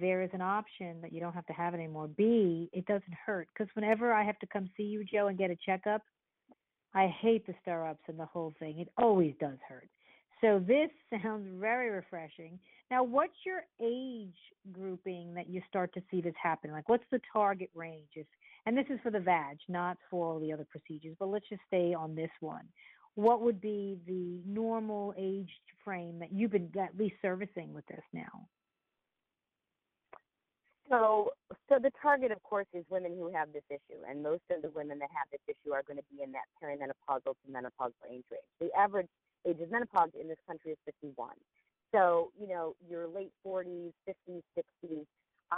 there 0.00 0.22
is 0.22 0.30
an 0.32 0.40
option 0.40 1.00
that 1.02 1.12
you 1.12 1.20
don't 1.20 1.34
have 1.34 1.46
to 1.46 1.52
have 1.52 1.74
it 1.74 1.78
anymore. 1.78 2.08
B, 2.08 2.70
it 2.72 2.86
doesn't 2.86 3.14
hurt 3.26 3.48
because 3.52 3.70
whenever 3.74 4.12
I 4.12 4.24
have 4.24 4.38
to 4.38 4.46
come 4.46 4.70
see 4.76 4.84
you, 4.84 5.04
Joe, 5.04 5.26
and 5.26 5.36
get 5.36 5.50
a 5.50 5.56
checkup, 5.66 6.02
I 6.94 7.08
hate 7.20 7.46
the 7.46 7.54
stir 7.62 7.86
ups 7.86 8.02
and 8.08 8.18
the 8.18 8.26
whole 8.26 8.54
thing. 8.58 8.78
It 8.78 8.88
always 8.96 9.34
does 9.40 9.58
hurt. 9.68 9.88
So 10.40 10.62
this 10.66 10.90
sounds 11.22 11.46
very 11.60 11.90
refreshing. 11.90 12.58
Now, 12.90 13.02
what's 13.02 13.32
your 13.46 13.64
age 13.82 14.36
grouping 14.72 15.34
that 15.34 15.48
you 15.48 15.62
start 15.68 15.94
to 15.94 16.02
see 16.10 16.20
this 16.20 16.34
happen? 16.42 16.72
Like, 16.72 16.88
what's 16.88 17.04
the 17.10 17.20
target 17.32 17.70
range? 17.74 18.10
If, 18.14 18.26
and 18.66 18.76
this 18.76 18.86
is 18.90 18.98
for 19.02 19.10
the 19.10 19.20
VAG, 19.20 19.58
not 19.68 19.96
for 20.10 20.34
all 20.34 20.40
the 20.40 20.52
other 20.52 20.66
procedures, 20.70 21.16
but 21.18 21.26
let's 21.26 21.48
just 21.48 21.62
stay 21.66 21.94
on 21.94 22.14
this 22.14 22.30
one. 22.40 22.66
What 23.14 23.42
would 23.42 23.60
be 23.60 23.98
the 24.06 24.40
normal 24.46 25.14
age 25.18 25.50
frame 25.84 26.18
that 26.20 26.32
you've 26.32 26.52
been 26.52 26.70
at 26.80 26.96
least 26.96 27.16
servicing 27.20 27.72
with 27.74 27.86
this 27.86 28.02
now? 28.12 28.48
So, 30.88 31.30
so 31.68 31.78
the 31.78 31.90
target, 32.02 32.32
of 32.32 32.42
course, 32.42 32.66
is 32.74 32.84
women 32.90 33.12
who 33.16 33.32
have 33.32 33.52
this 33.52 33.62
issue, 33.70 34.00
and 34.08 34.22
most 34.22 34.42
of 34.50 34.62
the 34.62 34.70
women 34.70 34.98
that 34.98 35.08
have 35.10 35.26
this 35.30 35.40
issue 35.48 35.72
are 35.72 35.82
going 35.82 35.96
to 35.96 36.04
be 36.14 36.22
in 36.22 36.32
that 36.32 36.44
perimenopausal 36.62 37.32
to 37.32 37.46
menopausal 37.50 38.04
age 38.10 38.24
range. 38.30 38.44
The 38.60 38.68
average 38.78 39.08
age 39.46 39.60
of 39.60 39.70
menopause 39.70 40.10
in 40.20 40.28
this 40.28 40.38
country 40.46 40.72
is 40.72 40.78
51. 40.84 41.30
So, 41.94 42.30
you 42.40 42.48
know, 42.48 42.74
your 42.88 43.06
late 43.06 43.32
40s, 43.46 43.92
50s, 44.08 44.42
60s. 44.56 45.06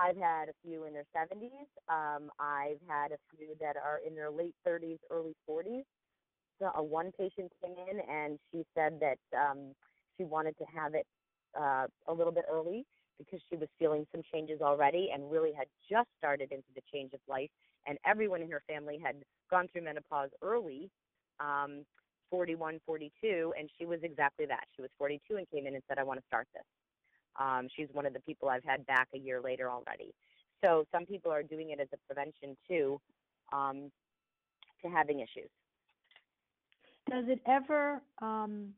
I've 0.00 0.16
had 0.16 0.48
a 0.48 0.52
few 0.62 0.84
in 0.84 0.92
their 0.92 1.06
70s. 1.16 1.68
Um, 1.88 2.30
I've 2.38 2.80
had 2.88 3.12
a 3.12 3.18
few 3.36 3.54
that 3.60 3.76
are 3.76 4.00
in 4.06 4.14
their 4.14 4.30
late 4.30 4.54
30s, 4.66 4.98
early 5.10 5.34
40s. 5.48 5.84
So, 6.60 6.66
uh, 6.66 6.82
one 6.82 7.10
patient 7.18 7.52
came 7.62 7.74
in 7.90 8.00
and 8.08 8.38
she 8.52 8.64
said 8.74 9.00
that 9.00 9.18
um, 9.36 9.72
she 10.16 10.24
wanted 10.24 10.56
to 10.58 10.64
have 10.74 10.94
it 10.94 11.06
uh, 11.58 11.86
a 12.08 12.12
little 12.14 12.32
bit 12.32 12.44
early 12.50 12.84
because 13.18 13.40
she 13.48 13.56
was 13.56 13.68
feeling 13.78 14.06
some 14.12 14.22
changes 14.32 14.60
already 14.60 15.10
and 15.12 15.30
really 15.30 15.52
had 15.56 15.66
just 15.90 16.08
started 16.18 16.50
into 16.52 16.68
the 16.74 16.82
change 16.92 17.12
of 17.12 17.20
life. 17.28 17.50
And 17.86 17.98
everyone 18.06 18.42
in 18.42 18.50
her 18.50 18.62
family 18.68 18.98
had 19.02 19.16
gone 19.50 19.68
through 19.72 19.82
menopause 19.84 20.30
early. 20.42 20.90
Um, 21.40 21.84
41, 22.30 22.80
42, 22.86 23.52
and 23.58 23.68
she 23.78 23.86
was 23.86 24.00
exactly 24.02 24.46
that. 24.46 24.64
She 24.74 24.82
was 24.82 24.90
42 24.98 25.36
and 25.36 25.46
came 25.50 25.66
in 25.66 25.74
and 25.74 25.82
said, 25.86 25.98
I 25.98 26.02
want 26.02 26.18
to 26.18 26.26
start 26.26 26.48
this. 26.52 26.64
Um, 27.38 27.68
she's 27.74 27.88
one 27.92 28.06
of 28.06 28.12
the 28.12 28.20
people 28.20 28.48
I've 28.48 28.64
had 28.64 28.86
back 28.86 29.08
a 29.14 29.18
year 29.18 29.40
later 29.40 29.70
already. 29.70 30.14
So 30.64 30.84
some 30.92 31.04
people 31.04 31.30
are 31.32 31.42
doing 31.42 31.70
it 31.70 31.80
as 31.80 31.88
a 31.92 31.96
prevention 32.06 32.56
too 32.68 33.00
um, 33.52 33.90
to 34.82 34.88
having 34.88 35.20
issues. 35.20 35.50
Does 37.10 37.24
it 37.28 37.40
ever? 37.46 38.00
Um, 38.22 38.70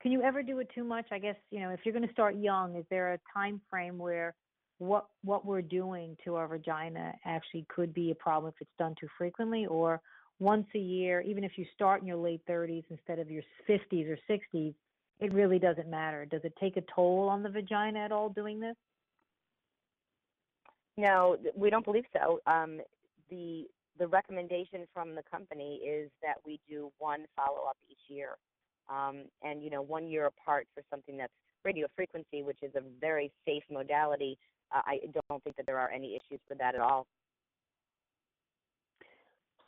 can 0.00 0.12
you 0.12 0.22
ever 0.22 0.42
do 0.42 0.58
it 0.58 0.68
too 0.74 0.84
much? 0.84 1.06
I 1.12 1.18
guess 1.18 1.36
you 1.50 1.60
know 1.60 1.70
if 1.70 1.80
you're 1.84 1.92
going 1.92 2.06
to 2.06 2.12
start 2.12 2.36
young, 2.36 2.76
is 2.76 2.84
there 2.90 3.14
a 3.14 3.18
time 3.32 3.60
frame 3.68 3.98
where 3.98 4.34
what 4.78 5.06
what 5.22 5.44
we're 5.44 5.62
doing 5.62 6.16
to 6.24 6.36
our 6.36 6.48
vagina 6.48 7.12
actually 7.24 7.66
could 7.68 7.92
be 7.92 8.10
a 8.10 8.14
problem 8.14 8.52
if 8.54 8.60
it's 8.60 8.78
done 8.78 8.94
too 8.98 9.08
frequently, 9.18 9.66
or 9.66 10.00
once 10.40 10.66
a 10.74 10.78
year, 10.78 11.20
even 11.20 11.44
if 11.44 11.52
you 11.56 11.64
start 11.74 12.00
in 12.00 12.08
your 12.08 12.16
late 12.16 12.40
30s 12.48 12.84
instead 12.90 13.18
of 13.18 13.30
your 13.30 13.42
50s 13.68 14.08
or 14.08 14.18
60s, 14.28 14.74
it 15.20 15.32
really 15.32 15.58
doesn't 15.58 15.88
matter. 15.88 16.26
Does 16.26 16.42
it 16.44 16.54
take 16.60 16.76
a 16.76 16.82
toll 16.94 17.28
on 17.28 17.42
the 17.42 17.48
vagina 17.48 18.00
at 18.00 18.12
all 18.12 18.28
doing 18.28 18.60
this? 18.60 18.76
No, 20.96 21.36
we 21.56 21.70
don't 21.70 21.84
believe 21.84 22.04
so. 22.12 22.40
Um, 22.46 22.80
the 23.30 23.66
the 23.98 24.08
recommendation 24.08 24.86
from 24.92 25.14
the 25.14 25.22
company 25.30 25.76
is 25.76 26.10
that 26.22 26.34
we 26.44 26.58
do 26.68 26.90
one 26.98 27.26
follow 27.36 27.68
up 27.68 27.76
each 27.88 27.98
year, 28.08 28.30
um, 28.88 29.22
and 29.42 29.62
you 29.62 29.70
know 29.70 29.82
one 29.82 30.06
year 30.06 30.26
apart 30.26 30.66
for 30.74 30.82
something 30.90 31.16
that's 31.16 31.32
radio 31.64 31.86
frequency, 31.96 32.42
which 32.42 32.58
is 32.62 32.72
a 32.74 32.82
very 33.00 33.32
safe 33.44 33.62
modality. 33.70 34.38
Uh, 34.74 34.82
I 34.84 34.98
don't 35.28 35.42
think 35.42 35.56
that 35.56 35.66
there 35.66 35.78
are 35.78 35.90
any 35.90 36.14
issues 36.16 36.40
with 36.48 36.58
that 36.58 36.74
at 36.74 36.80
all. 36.80 37.06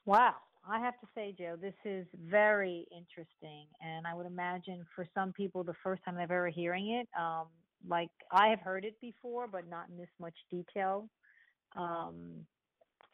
Wow. 0.05 0.35
I 0.69 0.81
have 0.81 0.99
to 1.01 1.07
say, 1.15 1.35
Joe, 1.39 1.57
this 1.61 1.75
is 1.85 2.07
very 2.29 2.87
interesting, 2.91 3.67
and 3.81 4.07
I 4.07 4.15
would 4.15 4.27
imagine 4.27 4.85
for 4.95 5.07
some 5.15 5.33
people, 5.33 5.63
the 5.63 5.75
first 5.85 6.05
time 6.05 6.17
they're 6.17 6.25
ever 6.25 6.49
hearing 6.49 6.91
it, 6.91 7.09
um, 7.19 7.47
like 7.89 8.11
I 8.33 8.49
have 8.49 8.61
heard 8.61 8.85
it 8.85 9.01
before, 9.01 9.47
but 9.47 9.69
not 9.69 9.89
in 9.89 9.97
this 9.97 10.09
much 10.21 10.35
detail. 10.51 11.09
Um, 11.77 12.45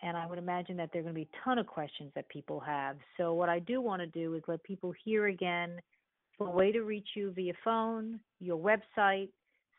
and 0.02 0.16
I 0.16 0.26
would 0.26 0.38
imagine 0.38 0.76
that 0.78 0.90
there 0.92 1.00
are 1.00 1.04
going 1.04 1.14
to 1.14 1.20
be 1.20 1.28
a 1.32 1.44
ton 1.44 1.58
of 1.58 1.66
questions 1.66 2.10
that 2.14 2.28
people 2.28 2.58
have. 2.60 2.96
So 3.16 3.34
what 3.34 3.48
I 3.48 3.58
do 3.58 3.80
want 3.80 4.00
to 4.00 4.06
do 4.06 4.34
is 4.34 4.42
let 4.48 4.62
people 4.64 4.92
hear 5.04 5.26
again 5.26 5.80
the 6.38 6.46
way 6.46 6.72
to 6.72 6.82
reach 6.82 7.08
you 7.14 7.32
via 7.32 7.52
phone, 7.62 8.18
your 8.40 8.58
website, 8.58 9.28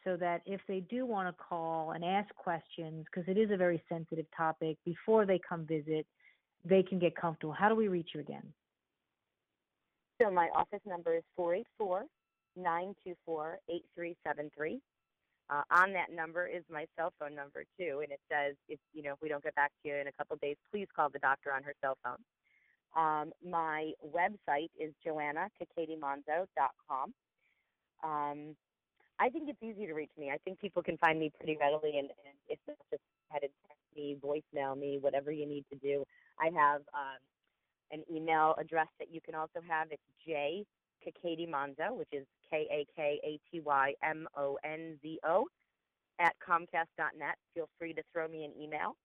so 0.04 0.16
that 0.18 0.42
if 0.46 0.62
they 0.68 0.82
do 0.82 1.06
want 1.06 1.28
to 1.28 1.44
call 1.44 1.92
and 1.92 2.06
ask 2.06 2.34
questions, 2.36 3.06
because 3.06 3.28
it 3.28 3.38
is 3.38 3.52
a 3.52 3.58
very 3.58 3.82
sensitive 3.90 4.26
topic, 4.36 4.78
before 4.86 5.26
they 5.26 5.40
come 5.48 5.66
visit, 5.66 6.06
they 6.66 6.84
can 6.84 7.00
get 7.00 7.16
comfortable. 7.16 7.54
How 7.54 7.70
do 7.70 7.76
we 7.76 7.88
reach 7.88 8.10
you 8.14 8.20
again? 8.20 8.44
So 10.22 10.30
my 10.32 10.50
office 10.56 10.82
number 10.86 11.16
is 11.16 11.24
484 11.36 12.06
924 12.56 13.60
8373. 13.70 14.80
Uh, 15.50 15.62
on 15.72 15.92
that 15.92 16.14
number 16.14 16.48
is 16.48 16.64
my 16.72 16.86
cell 16.98 17.12
phone 17.20 17.36
number 17.36 17.66
too, 17.78 18.00
and 18.02 18.10
it 18.12 18.22
says 18.32 18.56
if 18.70 18.80
you 18.94 19.04
know 19.04 19.12
if 19.14 19.22
we 19.22 19.28
don't 19.28 19.44
get 19.44 19.54
back 19.56 19.72
to 19.82 19.90
you 19.90 19.96
in 19.96 20.08
a 20.08 20.12
couple 20.14 20.38
days, 20.38 20.56
please 20.72 20.88
call 20.96 21.10
the 21.10 21.20
doctor 21.20 21.52
on 21.52 21.64
her 21.64 21.74
cell 21.82 21.98
phone. 22.04 22.24
Um, 22.96 23.34
my 23.44 23.92
website 24.06 24.70
is 24.80 24.94
joannakakatimonzo.com. 25.06 27.14
Um, 28.04 28.56
I 29.20 29.30
think 29.30 29.50
it's 29.50 29.62
easy 29.62 29.86
to 29.88 29.94
reach 29.94 30.12
me. 30.18 30.32
I 30.32 30.38
think 30.46 30.60
people 30.60 30.84
can 30.84 30.98
find 30.98 31.20
me 31.20 31.30
pretty 31.36 31.58
readily, 31.60 31.98
and, 31.98 32.10
and 32.10 32.38
it's 32.48 32.62
not 32.68 32.78
just 32.90 33.04
head 33.30 33.44
and 33.44 33.52
text 33.68 33.84
me, 33.96 34.18
voicemail 34.24 34.78
me, 34.78 34.98
whatever 35.00 35.32
you 35.32 35.46
need 35.46 35.66
to 35.72 35.78
do. 35.78 36.04
I 36.40 36.46
have 36.46 36.82
um, 36.94 37.20
an 37.92 38.04
email 38.12 38.56
address 38.60 38.88
that 39.00 39.10
you 39.12 39.22
can 39.22 39.36
also 39.36 39.60
have. 39.68 39.88
It's 39.92 40.02
J 40.26 40.66
Kakaty 41.06 41.48
Monzo, 41.48 41.98
which 41.98 42.10
is 42.12 42.26
K 42.50 42.68
A 42.72 42.86
K 42.96 43.20
A 43.24 43.40
T 43.52 43.60
Y 43.60 43.94
M 44.04 44.28
O 44.38 44.58
N 44.64 44.98
Z 45.02 45.20
O, 45.26 45.48
at 46.20 46.34
Comcast.net. 46.48 47.36
Feel 47.54 47.70
free 47.78 47.94
to 47.94 48.02
throw 48.14 48.28
me 48.28 48.46
an 48.46 48.52
email. 48.62 48.96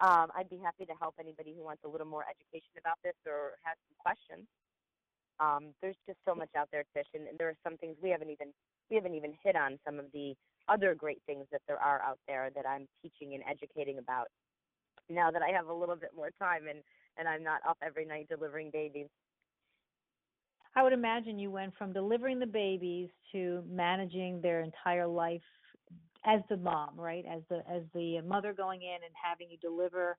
Um, 0.00 0.28
I'd 0.34 0.48
be 0.48 0.58
happy 0.58 0.86
to 0.86 0.94
help 0.98 1.14
anybody 1.20 1.54
who 1.56 1.62
wants 1.62 1.82
a 1.84 1.88
little 1.88 2.06
more 2.06 2.24
education 2.24 2.72
about 2.78 2.96
this 3.04 3.14
or 3.26 3.60
has 3.64 3.76
some 3.84 3.96
questions. 3.98 4.48
Um, 5.40 5.72
there's 5.80 5.96
just 6.06 6.18
so 6.26 6.34
much 6.34 6.50
out 6.56 6.68
there, 6.72 6.84
Tish, 6.94 7.06
and 7.14 7.24
there 7.38 7.48
are 7.48 7.56
some 7.64 7.76
things 7.76 7.96
we 8.02 8.10
haven't 8.10 8.30
even 8.30 8.52
we 8.90 8.96
haven't 8.96 9.14
even 9.14 9.32
hit 9.42 9.56
on 9.56 9.78
some 9.86 9.98
of 9.98 10.06
the 10.12 10.34
other 10.68 10.94
great 10.94 11.20
things 11.26 11.46
that 11.52 11.62
there 11.66 11.78
are 11.78 12.02
out 12.02 12.18
there 12.26 12.50
that 12.54 12.66
I'm 12.66 12.86
teaching 13.02 13.34
and 13.34 13.42
educating 13.48 13.98
about. 13.98 14.28
Now 15.10 15.30
that 15.30 15.42
I 15.42 15.50
have 15.50 15.66
a 15.66 15.74
little 15.74 15.96
bit 15.96 16.10
more 16.16 16.30
time 16.38 16.66
and 16.68 16.80
and 17.18 17.28
I'm 17.28 17.42
not 17.42 17.60
up 17.68 17.76
every 17.82 18.06
night 18.06 18.28
delivering 18.28 18.70
babies. 18.70 19.08
I 20.76 20.82
would 20.82 20.92
imagine 20.92 21.38
you 21.38 21.50
went 21.50 21.74
from 21.76 21.92
delivering 21.92 22.38
the 22.38 22.46
babies 22.46 23.08
to 23.32 23.62
managing 23.68 24.40
their 24.40 24.60
entire 24.60 25.06
life 25.06 25.42
as 26.24 26.40
the 26.48 26.56
mom, 26.56 26.90
right? 26.98 27.24
As 27.28 27.42
the 27.48 27.62
as 27.68 27.82
the 27.94 28.20
mother 28.20 28.52
going 28.52 28.82
in 28.82 28.94
and 29.04 29.14
having 29.22 29.50
you 29.50 29.58
deliver. 29.58 30.16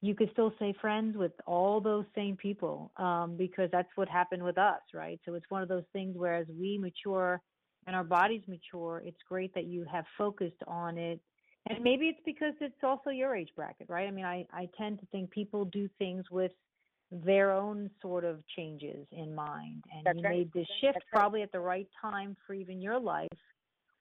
You 0.00 0.14
could 0.14 0.30
still 0.32 0.52
say 0.58 0.74
friends 0.82 1.16
with 1.16 1.32
all 1.46 1.80
those 1.80 2.04
same 2.14 2.36
people 2.36 2.92
um, 2.98 3.36
because 3.38 3.70
that's 3.72 3.88
what 3.94 4.06
happened 4.06 4.42
with 4.42 4.58
us, 4.58 4.80
right? 4.92 5.18
So 5.24 5.32
it's 5.32 5.48
one 5.48 5.62
of 5.62 5.68
those 5.68 5.84
things 5.94 6.14
where 6.14 6.34
as 6.34 6.46
we 6.48 6.76
mature 6.76 7.40
and 7.86 7.96
our 7.96 8.04
bodies 8.04 8.42
mature, 8.46 9.02
it's 9.06 9.16
great 9.26 9.54
that 9.54 9.64
you 9.64 9.86
have 9.90 10.04
focused 10.18 10.62
on 10.66 10.98
it. 10.98 11.20
And 11.68 11.82
maybe 11.82 12.06
it's 12.08 12.20
because 12.24 12.52
it's 12.60 12.74
also 12.82 13.10
your 13.10 13.34
age 13.34 13.48
bracket, 13.56 13.88
right? 13.88 14.06
I 14.06 14.10
mean, 14.10 14.26
I, 14.26 14.46
I 14.52 14.68
tend 14.76 15.00
to 15.00 15.06
think 15.06 15.30
people 15.30 15.64
do 15.64 15.88
things 15.98 16.24
with 16.30 16.52
their 17.10 17.52
own 17.52 17.90
sort 18.02 18.24
of 18.24 18.40
changes 18.56 19.06
in 19.12 19.34
mind. 19.34 19.84
And 19.94 20.04
That's 20.04 20.18
you 20.18 20.24
right. 20.24 20.38
made 20.38 20.52
this 20.52 20.66
shift 20.80 20.98
probably 21.10 21.42
at 21.42 21.52
the 21.52 21.60
right 21.60 21.88
time 22.00 22.36
for 22.46 22.54
even 22.54 22.82
your 22.82 22.98
life 22.98 23.28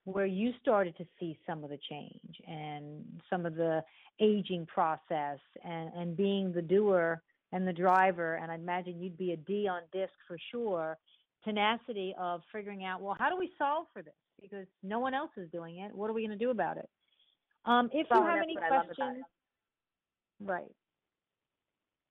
where 0.06 0.26
you 0.26 0.52
started 0.62 0.98
to 0.98 1.06
see 1.20 1.38
some 1.48 1.64
of 1.64 1.70
the 1.70 1.80
change 1.90 2.36
and 2.48 3.06
some 3.30 3.46
of 3.46 3.56
the 3.56 3.82
aging 4.20 4.66
process 4.66 5.40
and, 5.64 5.92
and 5.96 6.18
being 6.18 6.52
the 6.52 6.62
doer 6.62 7.22
and 7.54 7.66
the 7.66 7.72
driver. 7.74 8.36
And 8.36 8.52
I 8.52 8.56
imagine 8.56 9.00
you'd 9.02 9.18
be 9.18 9.32
a 9.32 9.38
D 9.38 9.68
on 9.70 9.82
DISC 9.94 10.12
for 10.28 10.38
sure. 10.52 10.98
Tenacity 11.46 12.14
of 12.20 12.42
figuring 12.52 12.84
out, 12.84 13.02
well, 13.02 13.16
how 13.18 13.30
do 13.30 13.38
we 13.38 13.52
solve 13.58 13.86
for 13.94 14.02
this? 14.02 14.14
Because 14.42 14.66
no 14.82 15.00
one 15.00 15.14
else 15.14 15.32
is 15.38 15.50
doing 15.52 15.80
it. 15.80 15.96
What 15.96 16.10
are 16.10 16.14
we 16.14 16.26
going 16.26 16.38
to 16.38 16.44
do 16.44 16.52
about 16.52 16.78
it? 16.78 16.90
Um, 17.66 17.90
if 17.94 18.08
you 18.12 18.22
have 18.22 18.40
any 18.44 18.56
what 18.56 18.64
I 18.64 18.70
love 18.70 18.86
about 18.86 18.96
questions, 18.96 19.26
right. 20.42 20.72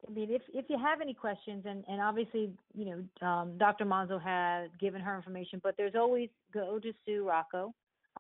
I 0.07 0.11
mean, 0.11 0.31
if 0.31 0.43
if 0.53 0.65
you 0.69 0.79
have 0.79 1.01
any 1.01 1.15
questions, 1.15 1.65
and 1.67 1.85
and 1.89 2.01
obviously, 2.01 2.53
you 2.75 2.85
know, 2.87 3.27
um, 3.27 3.59
Dr. 3.59 3.85
Monzo 3.85 4.21
had 4.21 4.69
given 4.81 5.01
her 5.01 5.17
information, 5.17 5.61
but 5.63 5.77
there's 5.77 5.95
always 5.95 6.29
go 6.53 6.79
to 6.79 6.93
Sue 7.07 7.27
Rocco. 7.29 7.73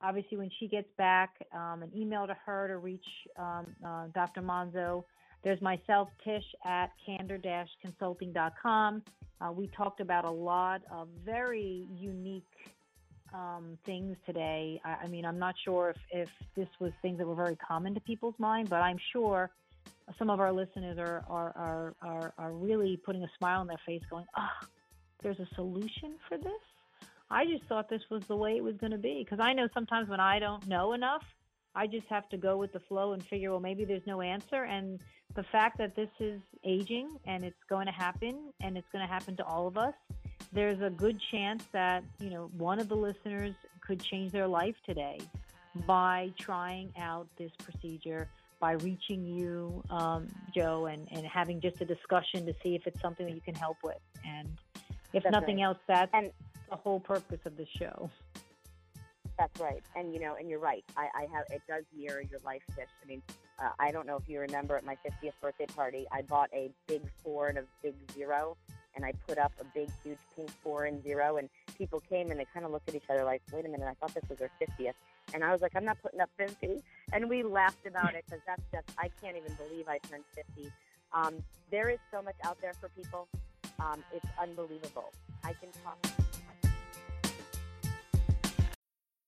Obviously, 0.02 0.38
when 0.38 0.50
she 0.58 0.68
gets 0.68 0.88
back, 0.96 1.34
um, 1.54 1.82
an 1.82 1.90
email 1.94 2.26
to 2.26 2.36
her 2.46 2.68
to 2.68 2.78
reach 2.78 3.04
um, 3.38 3.66
uh, 3.84 4.06
Dr. 4.14 4.42
Monzo. 4.42 5.04
There's 5.44 5.60
myself, 5.60 6.08
Tish 6.24 6.44
at 6.64 6.90
candor-consulting.com. 7.04 9.02
Uh, 9.40 9.52
we 9.52 9.66
talked 9.76 10.00
about 10.00 10.24
a 10.24 10.30
lot 10.30 10.82
of 10.90 11.08
very 11.24 11.88
unique 11.92 12.44
um, 13.34 13.78
things 13.84 14.16
today. 14.26 14.80
I, 14.84 15.04
I 15.04 15.06
mean, 15.08 15.24
I'm 15.24 15.38
not 15.38 15.54
sure 15.64 15.90
if, 15.90 15.96
if 16.10 16.28
this 16.56 16.68
was 16.80 16.92
things 17.02 17.18
that 17.18 17.26
were 17.26 17.34
very 17.34 17.56
common 17.56 17.94
to 17.94 18.00
people's 18.00 18.34
mind, 18.38 18.68
but 18.68 18.82
I'm 18.82 18.98
sure 19.12 19.50
some 20.18 20.30
of 20.30 20.40
our 20.40 20.52
listeners 20.52 20.98
are, 20.98 21.24
are, 21.28 21.52
are, 21.56 21.94
are, 22.02 22.34
are 22.38 22.52
really 22.52 23.00
putting 23.04 23.22
a 23.22 23.30
smile 23.38 23.60
on 23.60 23.66
their 23.66 23.80
face 23.86 24.02
going, 24.10 24.26
ah, 24.36 24.50
oh, 24.62 24.66
there's 25.22 25.38
a 25.38 25.48
solution 25.54 26.16
for 26.28 26.36
this? 26.38 26.52
I 27.30 27.46
just 27.46 27.64
thought 27.64 27.88
this 27.88 28.02
was 28.10 28.22
the 28.28 28.36
way 28.36 28.56
it 28.56 28.62
was 28.62 28.76
going 28.76 28.92
to 28.92 28.98
be. 28.98 29.24
Because 29.24 29.40
I 29.40 29.52
know 29.54 29.68
sometimes 29.72 30.08
when 30.08 30.20
I 30.20 30.38
don't 30.38 30.66
know 30.68 30.92
enough, 30.92 31.24
I 31.74 31.86
just 31.86 32.06
have 32.08 32.28
to 32.28 32.36
go 32.36 32.58
with 32.58 32.72
the 32.72 32.80
flow 32.80 33.14
and 33.14 33.24
figure, 33.24 33.50
well, 33.50 33.60
maybe 33.60 33.84
there's 33.86 34.06
no 34.06 34.20
answer. 34.20 34.64
And 34.64 35.00
the 35.34 35.42
fact 35.44 35.78
that 35.78 35.96
this 35.96 36.10
is 36.20 36.40
aging 36.64 37.08
and 37.26 37.42
it's 37.42 37.62
going 37.70 37.86
to 37.86 37.92
happen 37.92 38.52
and 38.62 38.76
it's 38.76 38.86
going 38.92 39.06
to 39.06 39.10
happen 39.10 39.36
to 39.36 39.44
all 39.44 39.66
of 39.66 39.78
us, 39.78 39.94
there's 40.52 40.80
a 40.82 40.90
good 40.90 41.20
chance 41.30 41.64
that, 41.72 42.04
you 42.18 42.30
know, 42.30 42.50
one 42.58 42.78
of 42.78 42.88
the 42.88 42.96
listeners 42.96 43.54
could 43.80 44.02
change 44.02 44.32
their 44.32 44.46
life 44.46 44.74
today 44.86 45.18
by 45.86 46.30
trying 46.38 46.92
out 46.98 47.26
this 47.38 47.50
procedure 47.62 48.28
by 48.60 48.72
reaching 48.74 49.26
you, 49.26 49.82
um, 49.90 50.28
Joe, 50.54 50.86
and, 50.86 51.08
and 51.10 51.26
having 51.26 51.60
just 51.60 51.80
a 51.80 51.84
discussion 51.84 52.46
to 52.46 52.54
see 52.62 52.76
if 52.76 52.86
it's 52.86 53.00
something 53.00 53.26
that 53.26 53.34
you 53.34 53.40
can 53.40 53.56
help 53.56 53.78
with. 53.82 53.98
And 54.24 54.48
if 55.12 55.24
That's 55.24 55.32
nothing 55.32 55.56
right. 55.56 55.64
else, 55.64 55.78
that's 55.88 56.10
And- 56.14 56.30
the 56.70 56.76
whole 56.76 57.00
purpose 57.00 57.40
of 57.44 57.56
the 57.56 57.66
show. 57.78 58.08
That's 59.38 59.60
right, 59.60 59.82
and 59.96 60.12
you 60.14 60.20
know, 60.20 60.36
and 60.36 60.48
you're 60.48 60.60
right. 60.60 60.84
I, 60.96 61.08
I 61.14 61.26
have 61.34 61.46
it 61.50 61.62
does 61.66 61.84
mirror 61.96 62.20
your 62.20 62.38
life, 62.44 62.62
Tish. 62.76 62.86
I 63.02 63.06
mean, 63.08 63.22
uh, 63.58 63.70
I 63.80 63.90
don't 63.90 64.06
know 64.06 64.16
if 64.16 64.28
you 64.28 64.38
remember 64.38 64.76
at 64.76 64.84
my 64.84 64.94
50th 65.04 65.32
birthday 65.40 65.66
party, 65.66 66.06
I 66.12 66.22
bought 66.22 66.50
a 66.54 66.70
big 66.86 67.02
four 67.24 67.48
and 67.48 67.58
a 67.58 67.64
big 67.82 67.94
zero, 68.12 68.56
and 68.94 69.04
I 69.04 69.12
put 69.26 69.38
up 69.38 69.52
a 69.60 69.64
big, 69.64 69.88
huge 70.02 70.18
pink 70.34 70.50
four 70.62 70.84
and 70.84 71.02
zero, 71.02 71.36
and 71.36 71.48
people 71.76 72.00
came 72.00 72.30
and 72.30 72.38
they 72.38 72.46
kind 72.52 72.64
of 72.64 72.72
looked 72.72 72.88
at 72.88 72.94
each 72.94 73.08
other 73.10 73.24
like, 73.24 73.42
"Wait 73.52 73.64
a 73.64 73.68
minute, 73.68 73.86
I 73.88 73.94
thought 73.94 74.14
this 74.14 74.28
was 74.28 74.40
our 74.40 74.50
50th," 74.60 74.94
and 75.34 75.44
I 75.44 75.52
was 75.52 75.62
like, 75.62 75.72
"I'm 75.76 75.84
not 75.84 76.00
putting 76.02 76.20
up 76.20 76.30
50," 76.36 76.82
and 77.12 77.28
we 77.28 77.42
laughed 77.42 77.86
about 77.86 78.14
it 78.14 78.24
because 78.26 78.42
that's 78.46 78.62
just 78.72 78.88
I 78.98 79.10
can't 79.20 79.36
even 79.36 79.54
believe 79.54 79.88
I 79.88 79.98
turned 79.98 80.24
50. 80.34 80.70
Um, 81.12 81.42
there 81.70 81.88
is 81.90 81.98
so 82.10 82.22
much 82.22 82.36
out 82.44 82.60
there 82.60 82.74
for 82.74 82.88
people. 82.90 83.28
Um, 83.78 84.02
it's 84.12 84.26
unbelievable. 84.38 85.12
I 85.44 85.52
can 85.54 85.70
talk. 85.84 86.21